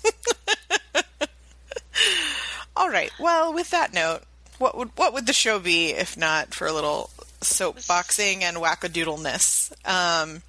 all 2.77 2.89
right. 2.89 3.11
Well, 3.19 3.53
with 3.53 3.71
that 3.71 3.93
note, 3.93 4.21
what 4.59 4.79
would 4.79 4.91
what 4.95 5.13
would 5.13 5.27
the 5.27 5.33
show 5.33 5.59
be 5.59 5.91
if 5.91 6.17
not 6.17 6.55
for 6.55 6.69
a 6.69 6.73
little 6.73 7.11
soapboxing 7.41 8.43
and 8.43 8.59
wackadoodleness. 8.59 9.73
Um, 9.85 10.43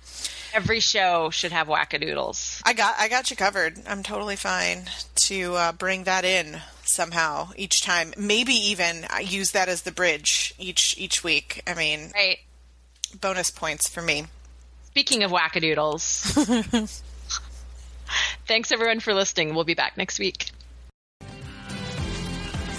Every 0.53 0.79
show 0.81 1.31
should 1.31 1.51
have 1.51 1.65
wackadoodles. 1.65 2.61
I 2.63 2.73
got 2.73 2.93
I 2.99 3.09
got 3.09 3.31
you 3.31 3.35
covered. 3.38 3.79
I'm 3.88 4.03
totally 4.03 4.35
fine 4.35 4.83
to 5.25 5.55
uh, 5.55 5.71
bring 5.71 6.03
that 6.03 6.23
in 6.23 6.61
somehow 6.83 7.49
each 7.55 7.81
time. 7.81 8.13
Maybe 8.19 8.53
even 8.53 9.07
use 9.23 9.49
that 9.53 9.67
as 9.67 9.81
the 9.81 9.91
bridge 9.91 10.53
each 10.59 10.93
each 10.95 11.23
week. 11.23 11.63
I 11.65 11.73
mean, 11.73 12.11
right. 12.13 12.38
bonus 13.19 13.49
points 13.49 13.89
for 13.89 14.03
me. 14.03 14.27
Speaking 14.85 15.23
of 15.23 15.31
wackadoodles, 15.31 17.01
thanks 18.47 18.71
everyone 18.71 18.99
for 18.99 19.13
listening. 19.13 19.55
We'll 19.55 19.63
be 19.63 19.73
back 19.73 19.97
next 19.97 20.19
week. 20.19 20.51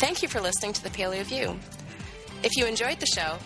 Thank 0.01 0.23
you 0.23 0.29
for 0.29 0.41
listening 0.41 0.73
to 0.75 0.83
the 0.83 0.91
Paleo 0.91 1.25
View. 1.25 1.59
If 2.43 2.57
you 2.57 2.67
enjoyed 2.67 3.01
the 3.01 3.07
show 3.07 3.39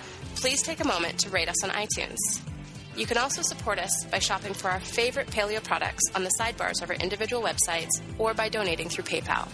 please 0.42 0.62
take 0.62 0.80
a 0.80 0.86
moment 0.86 1.20
to 1.20 1.30
rate 1.30 1.48
us 1.48 1.62
on 1.62 1.70
iTunes. 1.70 2.18
You 2.96 3.06
can 3.06 3.16
also 3.16 3.42
support 3.42 3.78
us 3.78 4.04
by 4.10 4.18
shopping 4.18 4.52
for 4.52 4.68
our 4.70 4.80
favorite 4.80 5.28
paleo 5.28 5.62
products 5.62 6.02
on 6.14 6.24
the 6.24 6.30
sidebars 6.38 6.82
of 6.82 6.90
our 6.90 6.96
individual 6.96 7.42
websites 7.42 8.00
or 8.18 8.34
by 8.34 8.48
donating 8.48 8.88
through 8.88 9.04
PayPal. 9.04 9.48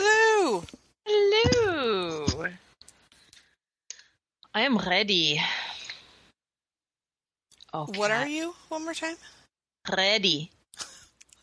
Hello! 0.00 0.64
Hello! 1.04 2.46
I 4.54 4.62
am 4.62 4.78
ready. 4.78 5.40
Okay. 7.76 7.98
What 7.98 8.10
are 8.10 8.26
you? 8.26 8.54
One 8.68 8.84
more 8.84 8.94
time. 8.94 9.16
Ready. 9.94 10.50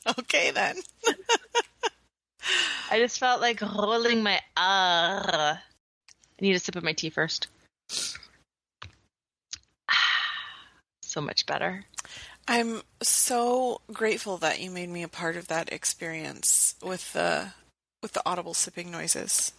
okay 0.20 0.50
then. 0.50 0.78
I 2.90 2.98
just 2.98 3.20
felt 3.20 3.40
like 3.40 3.62
rolling 3.62 4.24
my 4.24 4.40
R. 4.58 5.22
I 5.28 5.60
need 6.42 6.56
a 6.56 6.60
sip 6.60 6.76
of 6.76 6.84
my 6.84 6.94
tea 6.94 7.12
first. 7.12 7.50
so 11.04 11.22
much 11.22 11.46
better. 11.46 11.86
I'm 12.48 12.82
so 13.04 13.82
grateful 13.92 14.38
that 14.38 14.60
you 14.60 14.72
made 14.72 14.90
me 14.90 15.04
a 15.04 15.08
part 15.08 15.38
of 15.38 15.50
that 15.50 15.72
experience 15.72 16.74
with 16.84 17.14
the 17.14 17.54
with 18.02 18.14
the 18.14 18.24
audible 18.26 18.56
sipping 18.56 18.90
noises. 18.90 19.54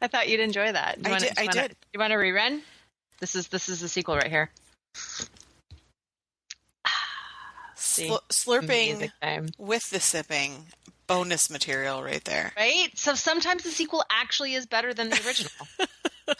I 0.00 0.08
thought 0.08 0.28
you'd 0.28 0.40
enjoy 0.40 0.72
that. 0.72 0.98
You 0.98 1.04
I 1.06 1.10
wanna, 1.10 1.20
did. 1.20 1.38
I 1.38 1.44
wanna, 1.44 1.68
did. 1.68 1.76
You 1.94 2.00
want 2.00 2.10
to 2.10 2.18
rerun? 2.18 2.62
This 3.20 3.36
is 3.36 3.46
this 3.48 3.68
is 3.68 3.80
the 3.80 3.88
sequel 3.88 4.16
right 4.16 4.28
here. 4.28 4.50
Sl- 7.74 8.16
slurping 8.30 9.10
with 9.58 9.90
the 9.90 10.00
sipping 10.00 10.66
bonus 11.06 11.50
material 11.50 12.02
right 12.02 12.24
there. 12.24 12.52
Right? 12.56 12.90
So 12.94 13.14
sometimes 13.14 13.64
the 13.64 13.70
sequel 13.70 14.04
actually 14.10 14.54
is 14.54 14.66
better 14.66 14.94
than 14.94 15.10
the 15.10 15.20
original. 15.26 15.50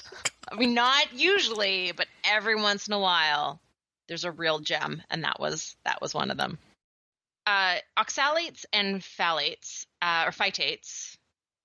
I 0.51 0.57
mean, 0.57 0.75
not 0.75 1.13
usually, 1.13 1.93
but 1.93 2.07
every 2.25 2.55
once 2.55 2.87
in 2.87 2.95
a 2.95 2.99
while, 2.99 3.61
there's 4.09 4.25
a 4.25 4.31
real 4.31 4.61
gem, 4.61 5.03
and 5.11 5.25
that 5.25 5.41
was 5.41 5.77
that 5.85 6.01
was 6.01 6.15
one 6.15 6.31
of 6.31 6.37
them. 6.37 6.59
Uh, 7.47 7.77
oxalates 7.99 8.65
and 8.73 9.03
phthalates, 9.03 9.87
uh, 10.01 10.25
or 10.27 10.31
phytates, 10.31 11.17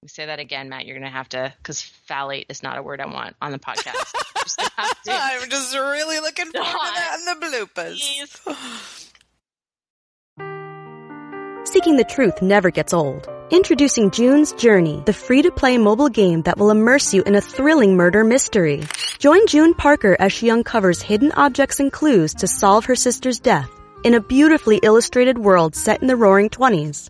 We 0.03 0.09
say 0.09 0.27
that 0.27 0.39
again, 0.39 0.69
Matt. 0.69 0.85
You're 0.85 0.95
going 0.95 1.09
to 1.09 1.17
have 1.17 1.29
to, 1.29 1.51
because 1.57 1.91
phthalate 2.07 2.45
is 2.49 2.61
not 2.61 2.77
a 2.77 2.83
word 2.83 3.01
I 3.01 3.07
want 3.07 3.35
on 3.41 3.51
the 3.51 3.57
podcast. 3.57 4.13
just 4.43 4.61
have 4.61 5.01
to. 5.05 5.11
I'm 5.11 5.49
just 5.49 5.73
really 5.75 6.19
looking 6.19 6.51
forward 6.51 6.67
to 6.67 6.77
that 6.95 7.17
in 7.19 7.25
the 7.25 7.45
bloopers. 7.73 9.13
Seeking 11.67 11.97
the 11.97 12.03
truth 12.03 12.41
never 12.41 12.69
gets 12.69 12.93
old. 12.93 13.27
Introducing 13.49 14.11
June's 14.11 14.53
Journey, 14.53 15.01
the 15.05 15.13
free 15.13 15.41
to 15.41 15.51
play 15.51 15.77
mobile 15.77 16.09
game 16.09 16.43
that 16.43 16.57
will 16.57 16.69
immerse 16.69 17.13
you 17.13 17.23
in 17.23 17.35
a 17.35 17.41
thrilling 17.41 17.95
murder 17.97 18.23
mystery. 18.23 18.83
Join 19.19 19.47
June 19.47 19.73
Parker 19.73 20.15
as 20.19 20.31
she 20.31 20.51
uncovers 20.51 21.01
hidden 21.01 21.31
objects 21.31 21.79
and 21.79 21.91
clues 21.91 22.33
to 22.35 22.47
solve 22.47 22.85
her 22.85 22.95
sister's 22.95 23.39
death 23.39 23.69
in 24.03 24.13
a 24.13 24.21
beautifully 24.21 24.79
illustrated 24.83 25.37
world 25.39 25.75
set 25.75 26.01
in 26.01 26.07
the 26.07 26.15
roaring 26.15 26.49
20s. 26.49 27.09